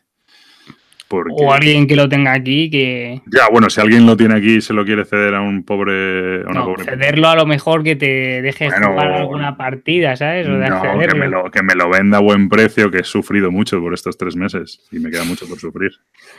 [1.07, 3.21] O alguien que lo tenga aquí que...
[3.27, 6.43] Ya, bueno, si alguien lo tiene aquí y se lo quiere ceder a un pobre...
[6.45, 10.47] no, cederlo a lo mejor que te deje jugar alguna partida, ¿sabes?
[10.47, 13.51] O no, que me, lo, que me lo venda a buen precio, que he sufrido
[13.51, 15.91] mucho por estos tres meses y me queda mucho por sufrir.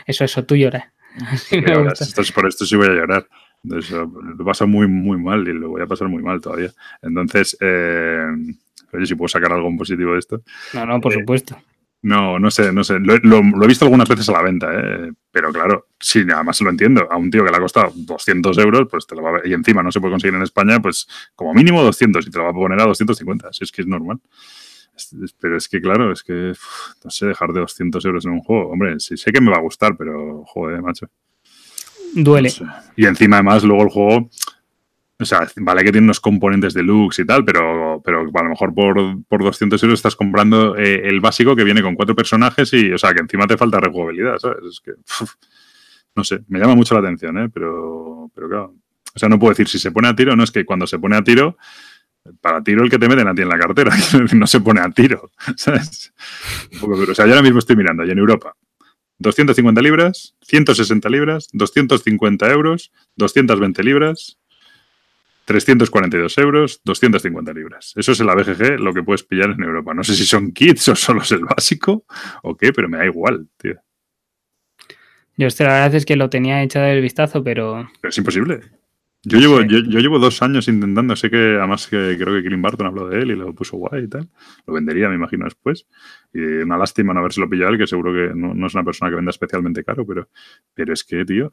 [0.04, 0.82] Eso, eso, tú lloras.
[2.34, 3.28] por esto sí voy a llorar.
[3.62, 6.70] lo paso muy, muy mal y lo voy a pasar muy mal todavía.
[7.02, 8.26] Entonces, eh,
[8.92, 10.42] oye, si puedo sacar algo positivo de esto.
[10.74, 11.56] No, no, por eh, supuesto.
[12.02, 12.98] No, no sé, no sé.
[12.98, 15.12] Lo, he visto algunas veces a la venta, ¿eh?
[15.30, 17.06] pero claro, sí, nada más lo entiendo.
[17.08, 19.40] A un tío que le ha costado 200 euros, pues te lo va a...
[19.46, 21.06] Y encima no se puede conseguir en España, pues
[21.36, 23.52] como mínimo 200 y te lo va a poner a 250.
[23.52, 24.20] Si es que es normal.
[25.40, 26.52] Pero es que, claro, es que,
[27.04, 28.70] no sé, dejar de 200 euros en un juego.
[28.70, 31.08] Hombre, sí sé que me va a gustar, pero, joder, macho.
[32.14, 32.52] Duele.
[32.96, 34.28] Y encima, además, luego el juego
[35.22, 38.74] o sea, vale que tiene unos componentes deluxe y tal, pero, pero a lo mejor
[38.74, 42.92] por, por 200 euros estás comprando eh, el básico que viene con cuatro personajes y,
[42.92, 44.64] o sea, que encima te falta rejugabilidad, ¿sabes?
[44.64, 44.92] Es que,
[46.14, 47.48] no sé, me llama mucho la atención, ¿eh?
[47.52, 48.74] Pero, pero claro,
[49.14, 50.98] o sea, no puedo decir si se pone a tiro, no es que cuando se
[50.98, 51.56] pone a tiro,
[52.40, 53.94] para tiro el que te meten a ti en la cartera,
[54.34, 56.12] no se pone a tiro, ¿sabes?
[56.82, 58.56] O sea, yo ahora mismo estoy mirando, y en Europa,
[59.18, 64.38] 250 libras, 160 libras, 250 euros, 220 libras,
[65.44, 67.92] 342 euros, 250 libras.
[67.96, 69.94] Eso es el ABGG, lo que puedes pillar en Europa.
[69.94, 72.04] No sé si son kits o solo es el básico
[72.42, 73.74] o qué, pero me da igual, tío.
[75.36, 77.90] Yo, la verdad es que lo tenía echado el vistazo, pero...
[78.00, 78.60] Pero es imposible.
[79.24, 82.88] Yo llevo, yo, llevo dos años intentando, sé que además que creo que Killing Barton
[82.88, 84.28] habló de él y lo puso guay y tal.
[84.66, 85.86] Lo vendería, me imagino, después.
[86.34, 88.82] Y una lástima no haberse lo pillado él, que seguro que no, no, es una
[88.82, 90.28] persona que venda especialmente caro, pero,
[90.74, 91.52] pero es que, tío,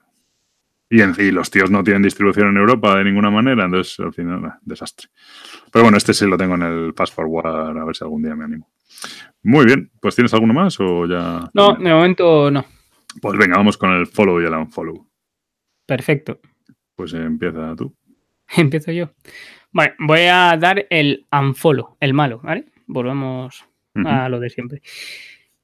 [0.89, 4.13] y, en, y los tíos no tienen distribución en Europa de ninguna manera, entonces al
[4.13, 5.09] final, desastre.
[5.71, 8.35] Pero bueno, este sí lo tengo en el Pass Forward, a ver si algún día
[8.35, 8.69] me animo.
[9.43, 11.49] Muy bien, pues ¿tienes alguno más o ya?
[11.53, 12.65] No, de momento no.
[13.21, 15.07] Pues venga, vamos con el follow y el unfollow.
[15.85, 16.39] Perfecto.
[16.95, 17.95] Pues empieza tú.
[18.57, 19.11] Empiezo yo.
[19.71, 22.65] Bueno, voy a dar el unfollow, el malo, ¿vale?
[22.87, 23.65] Volvemos
[24.05, 24.81] a lo de siempre.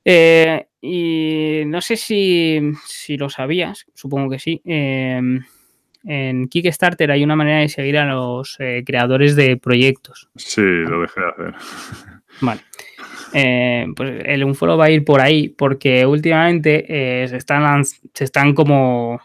[0.05, 2.61] Eh, y no sé si,
[3.17, 4.61] lo sabías, supongo que sí.
[4.63, 5.43] Em,
[6.03, 10.29] en Kickstarter hay una manera de seguir a los eh, creadores de proyectos.
[10.35, 11.55] Sí, lo dejé de hacer.
[12.41, 12.61] Vale.
[13.33, 16.85] Eh, pues el Unfollow va a ir por ahí porque últimamente
[17.27, 19.19] se, están, se están como...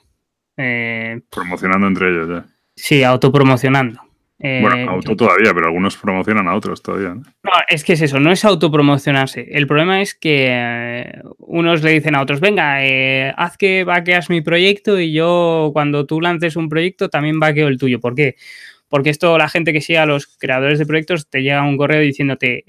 [1.30, 2.46] Promocionando entre ellos ya.
[2.74, 4.09] Sí, autopromocionando.
[4.42, 7.14] Bueno, eh, auto todavía, pero algunos promocionan a otros todavía.
[7.14, 7.22] ¿no?
[7.68, 9.46] es que es eso, no es autopromocionarse.
[9.50, 14.30] El problema es que eh, unos le dicen a otros, venga, eh, haz que vaqueas
[14.30, 18.00] mi proyecto y yo cuando tú lances un proyecto también vaqueo el tuyo.
[18.00, 18.36] ¿Por qué?
[18.88, 22.00] Porque esto la gente que sigue a los creadores de proyectos te llega un correo
[22.00, 22.64] diciéndote,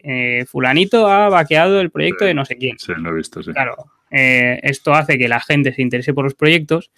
[0.48, 2.78] fulanito ha vaqueado el proyecto de no sé quién.
[2.78, 3.52] Sí, lo he visto, sí.
[3.52, 3.76] Claro,
[4.12, 6.92] esto hace que la gente se interese por los proyectos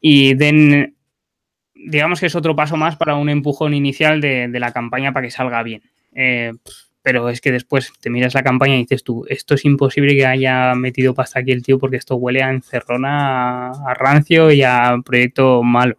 [0.00, 0.95] y den
[1.76, 5.30] digamos que es otro paso más para un empujón inicial de, la campaña para que
[5.30, 5.82] salga bien.
[6.14, 6.52] Eh,
[7.02, 10.26] pero es que después te miras la campaña y dices tú, esto es imposible que
[10.26, 14.96] haya metido pasta aquí el tío porque esto huele a encerrona, a, rancio y a
[15.04, 15.98] proyecto malo.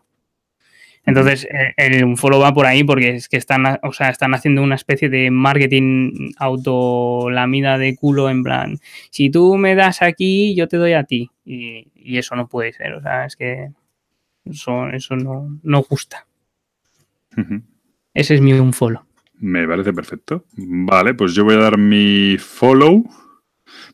[1.05, 1.47] Entonces,
[1.77, 4.75] el, un follow va por ahí porque es que están, o sea, están haciendo una
[4.75, 8.77] especie de marketing autolamida de culo en plan,
[9.09, 11.31] si tú me das aquí, yo te doy a ti.
[11.45, 13.69] Y, y eso no puede ser, o sea, es que
[14.51, 16.25] eso, eso no, no gusta.
[18.13, 19.03] Ese es mi un follow.
[19.39, 20.45] Me parece perfecto.
[20.55, 23.03] Vale, pues yo voy a dar mi follow.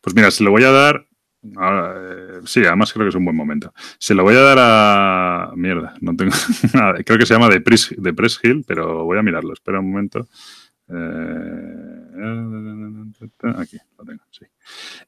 [0.02, 1.08] Pues mira, se lo voy a dar.
[1.44, 3.74] Eh, sí, además creo que es un buen momento.
[3.98, 5.52] Se lo voy a dar a.
[5.56, 6.32] Mierda, no tengo
[6.74, 7.04] nada.
[7.04, 9.52] Creo que se llama The Press, The Press Hill, pero voy a mirarlo.
[9.52, 10.28] Espera un momento.
[10.88, 12.04] Eh,
[13.58, 14.46] aquí lo tengo, sí.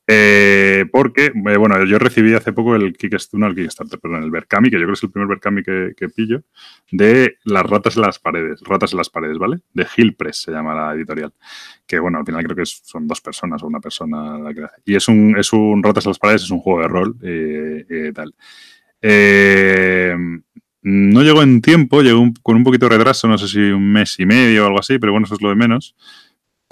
[0.07, 4.75] Eh, porque, eh, bueno, yo recibí hace poco el Kickstarter, el perdón, el Berkami, que
[4.75, 6.43] yo creo que es el primer Berkami que, pillo,
[6.91, 9.61] de las ratas en las paredes, ratas en las paredes, ¿vale?
[9.73, 11.33] De Hill Press se llama la editorial.
[11.87, 14.37] Que, bueno, al final creo que son dos personas o una persona.
[14.85, 18.11] Y es un, es un ratas en las paredes, es un juego de rol y
[18.13, 18.35] tal.
[20.83, 24.19] no llegó en tiempo, llegó con un poquito de retraso, no sé si un mes
[24.19, 25.95] y medio o algo así, pero bueno, eso es lo de menos.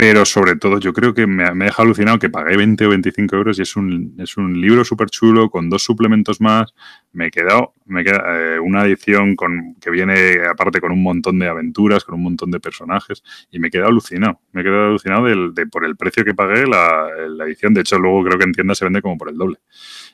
[0.05, 3.37] Pero sobre todo, yo creo que me, me deja alucinado que pagué 20 o 25
[3.37, 6.73] euros y es un, es un libro súper chulo con dos suplementos más.
[7.13, 11.39] Me he quedado, me queda, eh, una edición con, que viene aparte con un montón
[11.39, 14.41] de aventuras, con un montón de personajes y me he quedado alucinado.
[14.51, 15.23] Me he quedado alucinado
[15.53, 17.73] de, por el precio que pagué la, la, edición.
[17.73, 19.59] De hecho, luego creo que en tienda se vende como por el doble.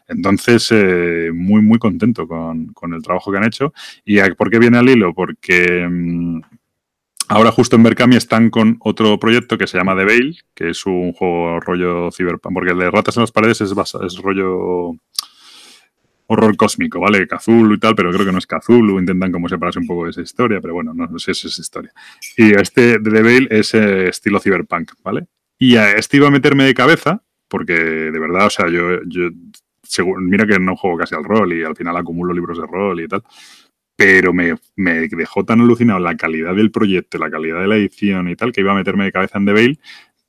[0.08, 3.74] Entonces, eh, muy, muy contento con, con, el trabajo que han hecho.
[4.06, 5.16] ¿Y por qué viene al hilo?
[5.16, 5.88] Porque.
[5.90, 6.42] Mm,
[7.32, 10.84] Ahora justo en Berkami están con otro proyecto que se llama The Veil, que es
[10.88, 14.96] un juego rollo cyberpunk, porque el de ratas en las paredes es, es rollo
[16.26, 17.28] horror cósmico, ¿vale?
[17.28, 20.10] Cthulhu y tal, pero creo que no es Cthulhu, intentan como separarse un poco de
[20.10, 21.92] esa historia, pero bueno, no, sé si es esa historia.
[22.36, 25.28] Y este The Veil es eh, estilo cyberpunk, ¿vale?
[25.60, 29.00] Y a este iba a meterme de cabeza, porque de verdad, o sea, yo
[30.20, 33.08] mira que no juego casi al rol y al final acumulo libros de rol y
[33.08, 33.24] tal,
[34.00, 38.36] pero me, dejó tan alucinado la calidad del proyecto, la calidad de la edición y
[38.38, 39.80] tal, que iba a meterme de cabeza en The Veil.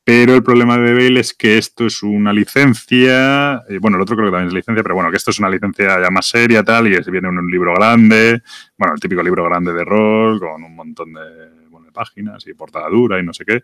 [0.02, 4.02] Pero el problema de The Veil es que esto es una licencia, eh, bueno, el
[4.02, 6.26] otro creo que también es licencia, pero bueno, que esto es una licencia ya más
[6.26, 8.42] seria tal, y viene un, un libro grande,
[8.76, 11.60] bueno, el típico libro grande de rol, con un montón de,
[11.92, 13.62] páginas y portada dura y no sé qué.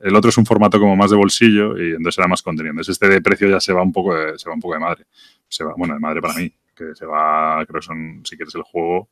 [0.00, 2.72] El otro es un formato como más de bolsillo y entonces era más contenido.
[2.72, 4.80] Entonces este de precio ya se va un poco de, se va un poco de
[4.80, 5.06] madre.
[5.48, 8.54] Se va, bueno, de madre para mí, que se va, creo que son, si quieres
[8.54, 9.08] el juego,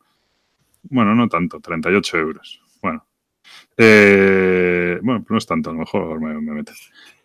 [0.85, 2.63] bueno, no tanto, 38 euros.
[2.81, 3.07] Bueno.
[3.77, 6.73] Eh, bueno, no es tanto, a lo mejor me, me mete.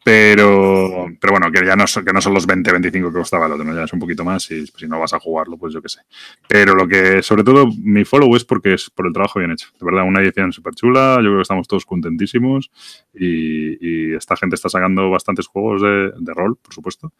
[0.08, 3.46] Pero, pero bueno, que ya no, son, que no son los 20, 25 que costaba
[3.46, 5.82] el otro, ya es un poquito más y si no vas a jugarlo, pues yo
[5.82, 6.00] qué sé.
[6.48, 9.68] Pero lo que, sobre todo, mi follow es porque es por el trabajo bien hecho.
[9.78, 12.72] De verdad, una edición súper chula, yo creo que estamos todos contentísimos
[13.14, 17.12] y, esta gente está sacando bastantes juegos de, de, rol, por supuesto.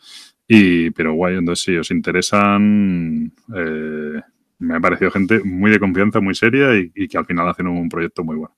[0.48, 4.22] Y, pero guay, entonces si os interesan, eh,
[4.60, 7.90] me ha parecido gente muy de confianza, muy seria y, que al final hacen un
[7.90, 8.56] proyecto muy bueno.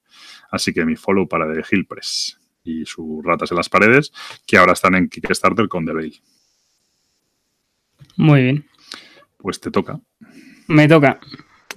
[0.52, 4.12] Así que mi follow para The Hill Press y sus ratas en las paredes,
[4.46, 6.22] que ahora están en Kickstarter con The Veil.
[8.18, 8.66] Muy bien.
[9.38, 10.00] Pues te toca.
[10.68, 11.20] Me toca.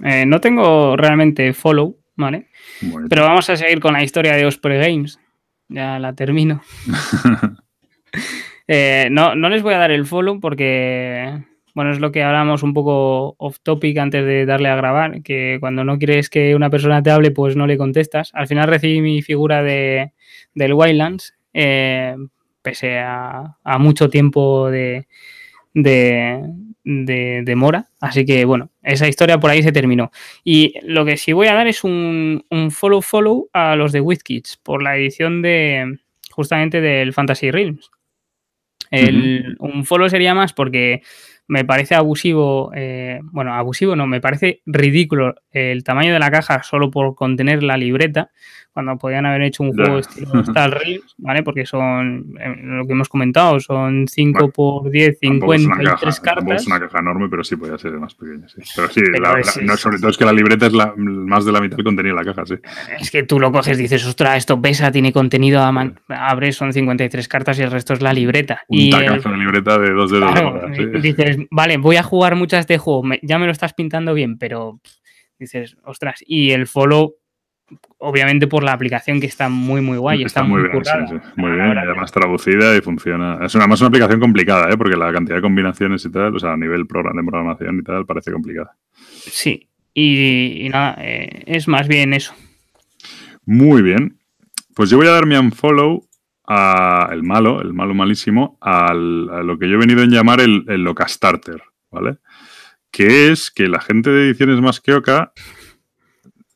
[0.03, 2.49] Eh, no tengo realmente follow, ¿vale?
[3.09, 5.19] Pero vamos a seguir con la historia de Osprey Games.
[5.67, 6.61] Ya la termino.
[8.65, 11.43] Eh, no, no les voy a dar el follow porque
[11.73, 15.57] bueno, es lo que hablamos un poco off topic antes de darle a grabar, que
[15.59, 18.29] cuando no quieres que una persona te hable, pues no le contestas.
[18.33, 20.13] Al final recibí mi figura de,
[20.53, 22.15] del Wildlands, eh,
[22.61, 25.07] pese a, mucho tiempo de,
[25.73, 27.89] de, mora.
[27.99, 30.11] Así que bueno, esa historia por ahí se terminó.
[30.43, 34.01] Y lo que sí voy a dar es un, un follow follow a los de
[34.01, 35.97] WizKids por la edición de
[36.29, 37.89] justamente del Fantasy Realms.
[38.91, 41.01] Un follow sería más porque
[41.47, 46.63] me parece abusivo, eh, bueno, abusivo no, me parece ridículo el tamaño de la caja
[46.63, 48.31] solo por contener la libreta,
[48.73, 51.43] cuando podían haber hecho un juego estilo Star Rails, ¿vale?
[51.43, 56.61] Porque son, eh, lo que hemos comentado, son 5 por 10, 53 cartas.
[56.61, 58.61] Es una caja enorme, pero sí podía ser más pequeña, sí.
[58.75, 59.01] Pero sí,
[59.61, 62.15] no, sobre todo es que la libreta es la, más de la mitad del contenido
[62.15, 62.55] de la caja, sí.
[62.99, 66.55] Es que tú lo coges y dices, ostras, esto pesa, tiene contenido, a man abres,
[66.55, 68.63] son 53 cartas y el resto es la libreta.
[68.67, 70.31] Un y tacazo de libreta de dos dedos.
[70.31, 70.67] Claro,
[70.99, 74.79] Dices, vale, voy a jugar muchas de juego, ya me lo estás pintando bien, pero
[75.37, 77.15] dices, ostras, y el follow
[78.03, 80.23] obviamente por la aplicación que está muy muy guay.
[80.23, 80.71] Está, muy, bien,
[81.37, 83.39] muy bien, además traducida y funciona.
[83.41, 84.77] Es una, más una aplicación complicada, ¿eh?
[84.77, 88.05] porque la cantidad de combinaciones y tal, o sea, a nivel de programación y tal,
[88.05, 88.75] parece complicada.
[88.91, 92.33] Sí, y, nada, eh, es más bien eso.
[93.45, 94.17] Muy bien.
[94.75, 96.05] Pues yo voy a dar mi unfollow
[96.45, 100.65] a el malo, el malo malísimo, a lo que yo he venido a llamar el,
[100.67, 102.17] el Locastarter, ¿vale?
[102.91, 105.31] Que es que la gente de Ediciones Más que Oca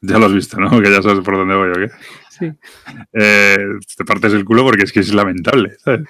[0.07, 0.69] ya lo has visto, ¿no?
[0.81, 1.89] Que ya sabes por dónde voy, ¿o qué?
[2.29, 2.51] Sí.
[3.13, 3.57] Eh,
[3.95, 6.07] te partes el culo porque es que es lamentable, ¿sabes?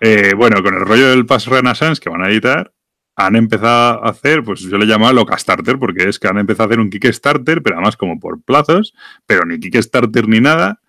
[0.00, 2.72] Eh, bueno, con el rollo del Pass Renaissance que van a editar,
[3.16, 6.66] han empezado a hacer, pues yo le llamo Locastarter, porque es que han empezado a
[6.66, 8.94] hacer un Kickstarter, pero además como por plazos,
[9.26, 10.80] pero ni Kickstarter ni nada,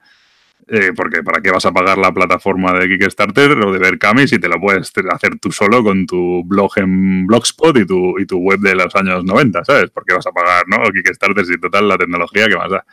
[0.68, 4.40] eh, porque ¿para qué vas a pagar la plataforma de Kickstarter o de Berkami si
[4.40, 8.38] te lo puedes hacer tú solo con tu blog en Blogspot y tu, y tu
[8.38, 9.90] web de los años 90, ¿sabes?
[9.90, 10.77] ¿Por qué vas a pagar, no?
[10.91, 12.85] Kickstarter si total la tecnología que más da.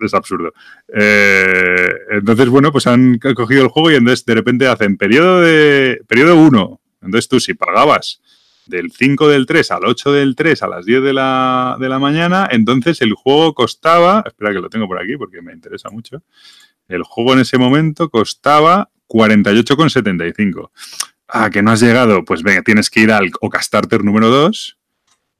[0.00, 0.52] Es absurdo.
[0.92, 6.00] Eh, entonces, bueno, pues han cogido el juego y entonces de repente hacen periodo de
[6.08, 6.80] periodo 1.
[7.02, 8.20] Entonces tú si pagabas
[8.66, 11.98] del 5 del 3 al 8 del 3 a las 10 de la, de la
[11.98, 16.22] mañana, entonces el juego costaba, espera que lo tengo por aquí porque me interesa mucho,
[16.88, 20.70] el juego en ese momento costaba 48,75.
[21.28, 22.24] Ah, que no has llegado.
[22.24, 24.78] Pues venga, tienes que ir al Ocastarter número 2,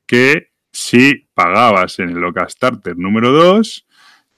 [0.06, 3.86] que si pagabas en el Ocastarter número 2,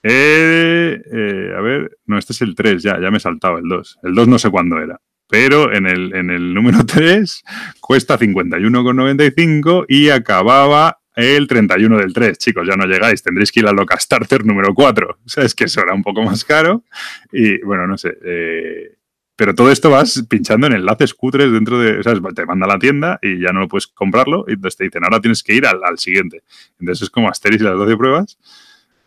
[0.03, 3.69] eh, eh, a ver, no, este es el 3, ya, ya me he saltado el
[3.69, 3.99] 2.
[4.03, 5.01] El 2 no sé cuándo era.
[5.29, 7.45] Pero en el, en el número 3
[7.81, 12.39] cuesta 51,95 y acababa el 31 del 3.
[12.39, 15.19] Chicos, ya no llegáis, tendréis que ir al Starter número 4.
[15.25, 16.85] O sea, es que eso era un poco más caro.
[17.33, 18.17] Y bueno, no sé.
[18.23, 18.97] Eh,
[19.35, 22.03] pero todo esto vas pinchando en enlaces cutres dentro de.
[22.03, 22.21] ¿sabes?
[22.35, 24.45] Te manda a la tienda y ya no lo puedes comprarlo.
[24.47, 26.43] Y entonces te dicen, ahora tienes que ir al, al siguiente.
[26.79, 28.39] Entonces es como Asterix y las 12 pruebas.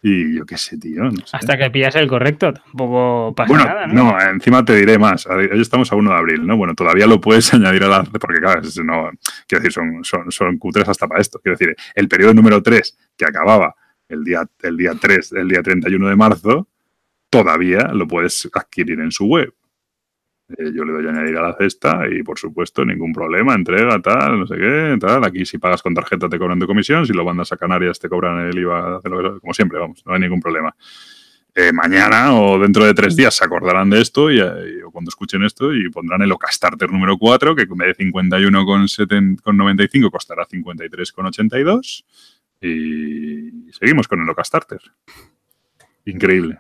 [0.01, 1.03] Y yo qué sé, tío.
[1.31, 4.11] Hasta que pillas el correcto, tampoco pasa nada, ¿no?
[4.11, 5.26] No, encima te diré más.
[5.27, 6.55] Hoy estamos a 1 de abril, ¿no?
[6.55, 8.03] Bueno, todavía lo puedes añadir a la.
[8.03, 9.09] Porque, claro, no,
[9.47, 11.39] quiero decir, son, son, son cutres hasta para esto.
[11.39, 13.76] Quiero decir, el periodo número 3, que acababa
[14.07, 16.67] el día, el día 3, el día 31 de marzo,
[17.30, 19.53] todavía lo puedes adquirir en su web.
[20.57, 24.01] Eh, yo le doy a añadir a la cesta y, por supuesto, ningún problema, entrega,
[24.01, 25.23] tal, no sé qué, tal.
[25.23, 28.09] Aquí si pagas con tarjeta te cobran de comisión, si lo mandas a Canarias te
[28.09, 28.99] cobran el IVA,
[29.39, 30.76] como siempre, vamos, no hay ningún problema.
[31.53, 35.43] Eh, mañana o dentro de tres días se acordarán de esto y, o cuando escuchen
[35.43, 42.05] esto y pondrán el Ocastarter número 4, que en vez de 51,95 costará 53,82
[42.61, 44.80] y seguimos con el Ocastarter.
[46.05, 46.59] Increíble.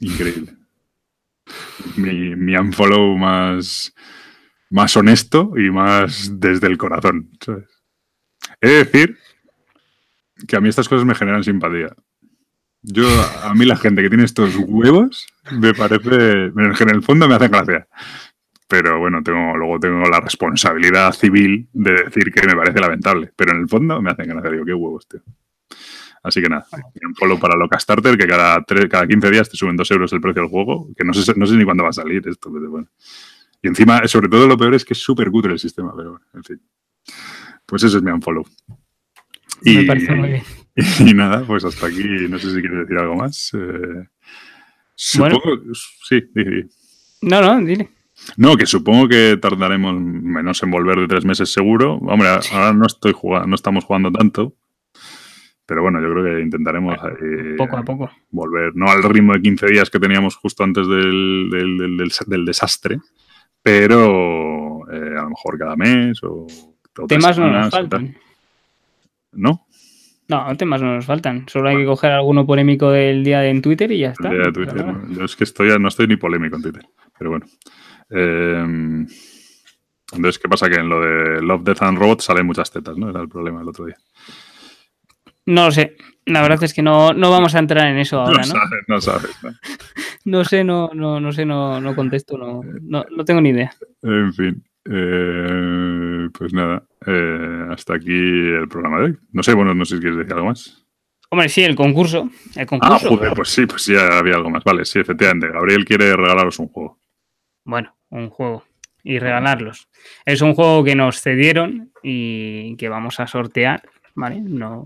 [0.00, 0.57] Increíble
[1.96, 3.94] mi, mi unfollow más,
[4.70, 7.30] más honesto y más desde el corazón.
[7.40, 7.66] ¿sabes?
[8.60, 9.18] He de decir
[10.46, 11.94] que a mí estas cosas me generan simpatía.
[12.82, 13.06] Yo,
[13.42, 17.50] a mí la gente que tiene estos huevos, me parece, en el fondo me hacen
[17.50, 17.88] gracia.
[18.68, 23.32] Pero bueno, tengo, luego tengo la responsabilidad civil de decir que me parece lamentable.
[23.34, 24.50] Pero en el fondo me hacen gracia.
[24.50, 25.22] Digo, qué huevos, tío.
[26.22, 26.66] Así que nada,
[27.06, 30.42] un follow para Locastarter, que cada, cada 15 días te suben 2 euros el precio
[30.42, 32.88] del juego, que no sé, no sé ni cuándo va a salir esto, pero bueno.
[33.62, 36.26] Y encima, sobre todo lo peor es que es súper cutre el sistema, pero bueno,
[36.34, 36.60] en fin.
[37.66, 38.44] Pues eso es mi unfollow.
[39.62, 40.42] Y, Me parece muy bien.
[41.00, 43.50] Y, nada, pues hasta aquí, no sé si quieres decir algo más.
[43.54, 44.06] Eh,
[44.94, 45.40] supongo,
[46.08, 46.66] sí, dije.
[47.22, 47.90] No, no, dile.
[48.36, 51.94] No, que supongo que tardaremos menos en volver de tres meses seguro.
[51.94, 54.54] Hombre, ahora no estoy jugando, no estamos jugando tanto,
[55.68, 59.42] pero bueno, yo creo que intentaremos eh, poco a poco volver, no al ritmo de
[59.42, 62.98] 15 días que teníamos justo antes del, del, desastre,
[63.62, 66.46] pero eh, a lo mejor cada mes o...
[67.06, 68.16] Temas no nos faltan.
[69.32, 69.66] ¿No?
[70.28, 71.44] No, temas no nos faltan.
[71.46, 74.30] Solo hay que coger alguno polémico del día de en Twitter y ya está.
[74.30, 76.86] Yo es que estoy, no estoy ni polémico en Twitter,
[77.18, 77.46] pero bueno.
[78.08, 79.06] Em,
[80.12, 80.70] entonces, ¿qué pasa?
[80.70, 83.10] Que en lo de Love, Death and Robots salen muchas tetas, ¿no?
[83.10, 83.96] Era el problema el otro día.
[85.48, 85.96] No lo sé.
[86.26, 88.54] La verdad es que no, no vamos a entrar en eso ahora, ¿no?
[88.86, 89.50] No sabes, no
[90.26, 93.72] No, sé, no, no, no sé, no, no contesto, no, no, no tengo ni idea.
[94.02, 94.62] En fin.
[94.90, 99.18] Eh, pues nada, eh, hasta aquí el programa de hoy.
[99.32, 100.84] No sé, bueno, no sé si quieres decir algo más.
[101.30, 102.28] Hombre, sí, el concurso.
[102.54, 103.08] El Ah, concurso.
[103.08, 104.64] joder, pues sí, pues sí, había algo más.
[104.64, 105.48] Vale, sí, efectivamente.
[105.48, 106.98] Gabriel quiere regalaros un juego.
[107.64, 108.64] Bueno, un juego.
[109.02, 109.88] Y regalarlos.
[110.26, 113.82] Es un juego que nos cedieron y que vamos a sortear.
[114.14, 114.40] ¿Vale?
[114.40, 114.84] No.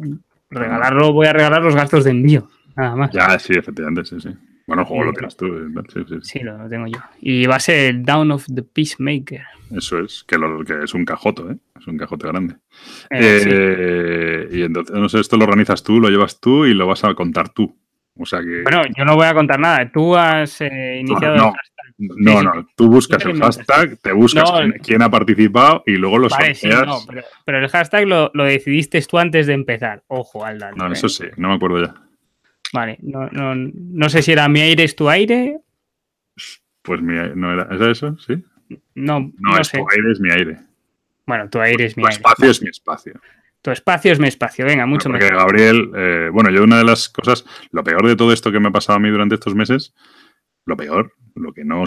[0.52, 2.48] Regalarlo, voy a regalar los gastos de envío.
[2.76, 3.10] Nada más.
[3.12, 4.30] Ya, sí, efectivamente, sí, sí.
[4.66, 5.46] Bueno, el juego lo tienes tú.
[5.46, 6.98] eh, Sí, sí, lo, tengo yo.
[7.20, 9.42] Y va a ser el Down of the Peacemaker.
[9.74, 11.56] Eso es, que, lo, que es un cajoto, ¿eh?
[11.78, 12.54] Es un cajote grande.
[13.10, 13.42] Eh.
[13.44, 17.04] Eh, Y entonces, no sé, esto lo organizas tú, lo llevas tú y lo vas
[17.04, 17.76] a contar tú.
[18.18, 18.62] O sea que.
[18.62, 19.90] Bueno, yo no voy a contar nada.
[19.90, 21.46] Tú has eh, iniciado no.
[21.48, 21.71] el hashtag.
[22.16, 26.18] No, no, tú buscas el hashtag, te buscas No, quién, quién ha participado y luego
[26.18, 30.02] lo Vale, sí, no, pero, pero el hashtag lo, lo decidiste tú antes de empezar.
[30.08, 30.72] Ojo, Alda.
[30.72, 31.94] No, eso sí, no me acuerdo ya.
[32.72, 35.58] Vale, no, no, no sé si era mi aire es tu aire.
[36.82, 37.68] Pues mi, no era.
[37.74, 38.16] ¿Es eso?
[38.18, 38.42] ¿Sí?
[38.94, 39.78] No, No, es sé.
[39.78, 40.58] tu aire, es mi aire.
[41.26, 42.16] Bueno, tu aire es mi Tu aire.
[42.16, 43.12] espacio es mi espacio.
[43.60, 44.64] Tu espacio es mi espacio.
[44.64, 45.38] Venga, mucho Porque mejor.
[45.38, 48.68] Gabriel, eh, bueno, yo una de las cosas, lo peor de todo esto que me
[48.68, 49.94] ha pasado a mí durante estos meses,
[50.64, 51.84] lo peor, lo que no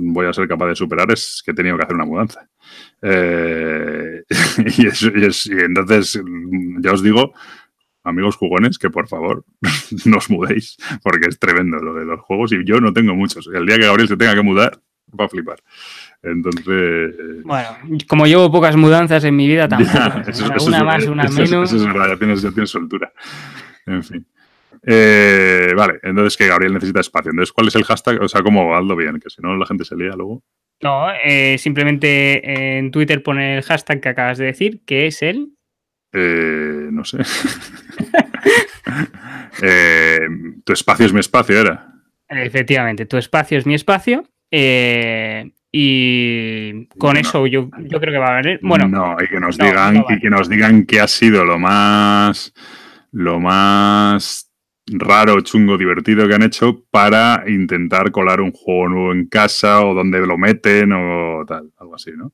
[0.00, 2.48] voy a ser capaz de superar es que he tenido que hacer una mudanza.
[3.02, 4.22] Eh,
[4.78, 7.32] y, eso- y es- y entonces, mm, ya os digo,
[8.04, 9.44] amigos jugones, que por favor
[10.06, 13.48] no os mudéis, porque es tremendo lo de los juegos y yo no tengo muchos.
[13.52, 14.80] El día que Gabriel se tenga que mudar,
[15.18, 15.58] va a flipar.
[16.22, 17.14] Entonces,
[17.44, 17.68] Bueno,
[18.08, 19.92] como llevo pocas mudanzas en mi vida, tampoco.
[19.94, 21.72] ya, eso- Una- eso una es- más, una es- menos.
[21.72, 23.12] Eso es verdad, ya tienes, ya tienes soltura.
[23.86, 24.26] En fin.
[24.84, 27.30] Eh, vale, entonces que Gabriel necesita espacio.
[27.30, 28.20] Entonces, ¿cuál es el hashtag?
[28.22, 29.18] O sea, ¿cómo hazlo bien?
[29.20, 30.42] Que si no, la gente se lía luego.
[30.82, 35.48] No, eh, simplemente en Twitter pone el hashtag que acabas de decir, que es el.
[36.12, 37.18] Eh, no sé.
[39.62, 40.20] Eh,
[40.64, 41.92] tu espacio es mi espacio, era.
[42.28, 44.24] Efectivamente, tu espacio es mi espacio.
[44.50, 45.52] y
[46.98, 47.20] con No.
[47.20, 48.60] eso yo, yo creo que va a haber.
[48.62, 50.16] Bueno, no, y que nos no, digan, no vale.
[50.16, 52.52] y que nos digan qué ha sido lo más
[53.12, 54.47] lo más
[54.92, 59.94] raro, chungo, divertido que han hecho para intentar colar un juego nuevo en casa o
[59.94, 62.26] donde lo meten o tal, algo así, ¿no?
[62.26, 62.32] O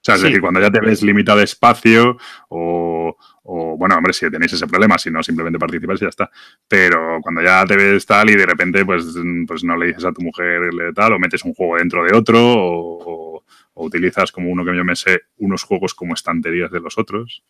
[0.00, 0.26] sea, es Sí.
[0.28, 2.16] decir, cuando ya te ves limitado de espacio
[2.48, 6.30] o, o, bueno, hombre, si tenéis ese problema, si no, simplemente participáis y ya está.
[6.68, 9.04] Pero cuando ya te ves tal y de repente, pues,
[9.46, 10.60] pues no le dices a tu mujer
[10.94, 13.44] tal, o metes un juego dentro de otro, o, o-
[13.80, 17.44] o utilizas como uno que yo me sé, unos juegos como estanterías de los otros.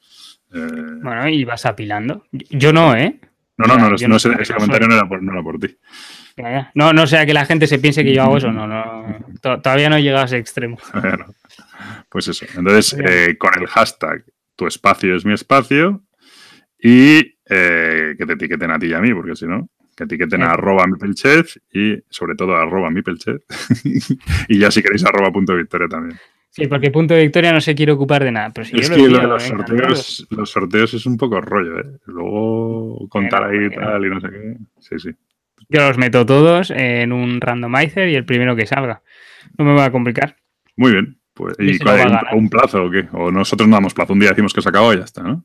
[0.53, 0.59] Eh,
[1.03, 2.25] bueno, y vas apilando.
[2.33, 3.19] Yo no, ¿eh?
[3.59, 5.33] No, no, no, no, yo no no- sé, ese comentario soy- no era por, no
[5.33, 5.77] era por ti.
[6.75, 9.19] No, no sea que la gente se piense que yo hago eso, no, no.
[9.43, 10.79] to- Todavía no he llegado a ese extremo.
[10.95, 11.27] Bueno,
[12.09, 12.47] pues eso.
[12.57, 14.25] Entonces, eh, con el hashtag
[14.57, 16.03] tu espacio es mi espacio
[16.81, 17.19] y
[17.51, 20.53] eh, que te etiqueten a ti y a mí, porque si no, que etiqueten a
[20.53, 23.43] arroba mipelchef y sobre todo a arroba mipelchef
[24.49, 26.19] y ya si queréis arroba punto victoria también.
[26.59, 28.51] Sí, porque punto de victoria no se quiere ocupar de nada.
[28.51, 31.41] Pero si es yo que lo de los venga, sorteos, los sorteos es un poco
[31.41, 31.85] rollo, ¿eh?
[32.07, 33.83] Luego contar ahí bueno.
[33.83, 34.57] tal y no sé qué.
[34.81, 35.11] Sí, sí.
[35.69, 39.03] Yo los meto todos en un randomizer y el primero que salga.
[39.57, 40.37] No me va a complicar.
[40.77, 41.19] Muy bien.
[41.35, 43.07] Pues, Y ¿Y cuál- a un, plazo o qué?
[43.13, 44.13] O nosotros no damos plazo.
[44.13, 45.45] Un día decimos que se acabó y ya está, ¿no?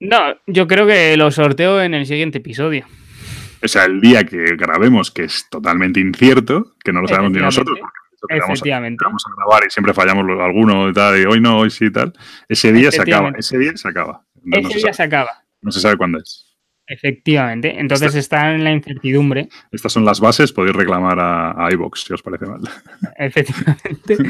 [0.00, 2.86] No, yo creo que lo sorteo en el siguiente episodio.
[3.62, 7.40] O sea, el día que grabemos, que es totalmente incierto, que no lo sabemos ni
[7.40, 9.04] nosotros, porque eso que vamos a, Efectivamente.
[9.04, 11.90] vamos a grabar y siempre fallamos alguno y tal, y hoy no, hoy sí y
[11.92, 12.12] tal.
[12.48, 14.24] Ese día se acaba, ese día se acaba.
[14.42, 15.30] No, no Ese se día sabe, se acaba.
[15.62, 16.50] no se sabe cuándo es.
[16.86, 17.78] Efectivamente.
[17.80, 19.48] Entonces Este- está en la incertidumbre.
[19.72, 22.60] Estas son las bases, podéis reclamar a, a iVox si os parece mal.
[23.16, 24.16] Efectivamente.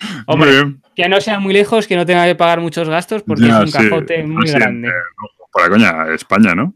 [0.00, 0.82] Muy Hombre, bien.
[0.94, 3.74] que no sea muy lejos, que no tenga que pagar muchos gastos, porque Ya, es
[3.74, 4.88] un cajote muy grande.
[4.88, 6.74] eh, no, la coña, España, ¿no?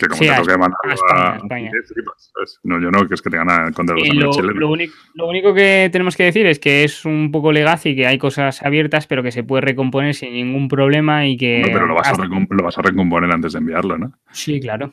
[0.00, 1.70] Que como Sí, te toque mandar a España, a España.
[1.92, 2.58] flipas, ¿sabes?
[2.62, 5.28] No, yo no, que es que te gana contra los Y lo, lo único, lo
[5.28, 9.06] único que tenemos que decir es que es un poco legacy, que hay cosas abiertas,
[9.06, 11.60] pero que se puede recomponer sin ningún problema y que.
[11.60, 14.12] No, pero lo vas, a hasta- recom- lo vas a recomponer antes de enviarlo, ¿no?
[14.32, 14.90] Sí, claro.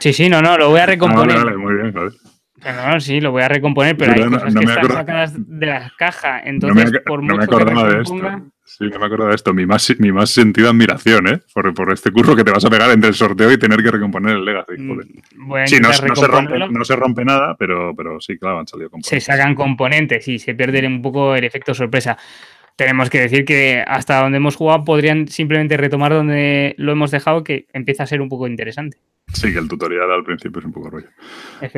[0.00, 1.36] Sí, sí, no, no, lo voy a Ah, recomponer.
[1.36, 2.12] vale, vale, muy bien, joder.
[2.64, 4.90] No, no, sí, lo voy a recomponer, pero hay no- cosas no que me están
[4.90, 6.38] sacadas de la caja.
[6.38, 9.54] No me, Entonces, ac- por me mucho que recomponga, Sí, no me acordaba de esto.
[9.54, 11.40] Mi más, mi más sentida admiración, ¿eh?
[11.54, 13.90] Por, por este curro que te vas a pegar entre el sorteo y tener que
[13.90, 14.74] recomponer el Legacy.
[14.76, 15.06] Joder.
[15.34, 18.68] mm, a Sí, no, se rompe, no se rompe nada, pero, pero sí, claro, han
[18.68, 19.24] salido se componentes.
[19.24, 22.16] sacan componentes y se pierde un poco el efecto sorpresa.
[22.76, 27.42] Tenemos que decir que hasta donde hemos jugado podrían simplemente retomar donde lo hemos dejado,
[27.42, 28.98] que empieza a ser un poco interesante.
[29.32, 31.08] Sí, que el tutorial al principio es un poco rollo.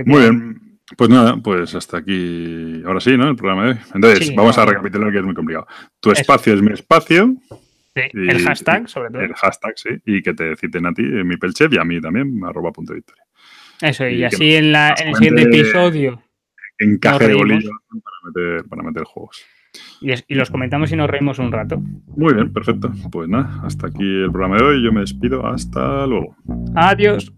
[0.05, 0.70] Muy bien.
[0.97, 2.83] Pues nada, pues hasta aquí.
[2.85, 3.29] Ahora sí, ¿no?
[3.29, 3.77] El programa de hoy.
[3.95, 5.67] Entonces, Sí, vamos no, a recapitular que es muy complicado.
[6.01, 6.21] Tu Eso.
[6.21, 7.35] espacio es mi espacio.
[7.95, 9.23] Sí, y- el hashtag, sobre todo.
[9.23, 9.91] El hashtag, sí.
[10.07, 13.23] Y que te citen a ti, mi pelchef, y a mí también, arroba punto victoria.
[13.81, 16.23] Eso, y y así en, la, nos en el siguiente episodio.
[16.79, 17.43] Encaje de reímos.
[17.43, 18.17] bolillo para
[18.57, 19.45] meter, para meter juegos.
[20.01, 21.79] y, los comentamos y nos reímos un rato.
[22.17, 22.93] Muy bien, perfecto.
[23.13, 24.85] Pues nada, hasta aquí el programa de hoy.
[24.85, 25.47] Yo me despido.
[25.47, 26.37] Hasta luego.
[26.75, 27.33] Adiós.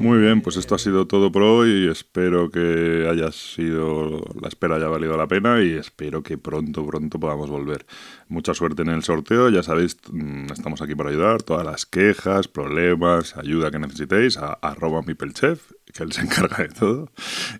[0.00, 1.86] Muy bien, pues esto ha sido todo por hoy.
[1.88, 7.20] Espero que haya sido la espera haya valido la pena y espero que pronto, pronto
[7.20, 7.84] podamos volver.
[8.28, 11.42] Mucha suerte en el sorteo, ya sabéis, mm, estamos aquí para ayudar.
[11.42, 16.68] Todas las quejas, problemas, ayuda que necesitéis, a, arroba mipelchef, que él se encarga de
[16.70, 17.12] todo.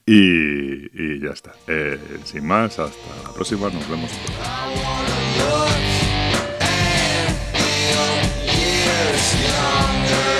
[0.07, 1.53] Y, ya está.
[1.67, 4.11] Eh, sin más, hasta la próxima, nos vemos.
[9.21, 10.40] This younger.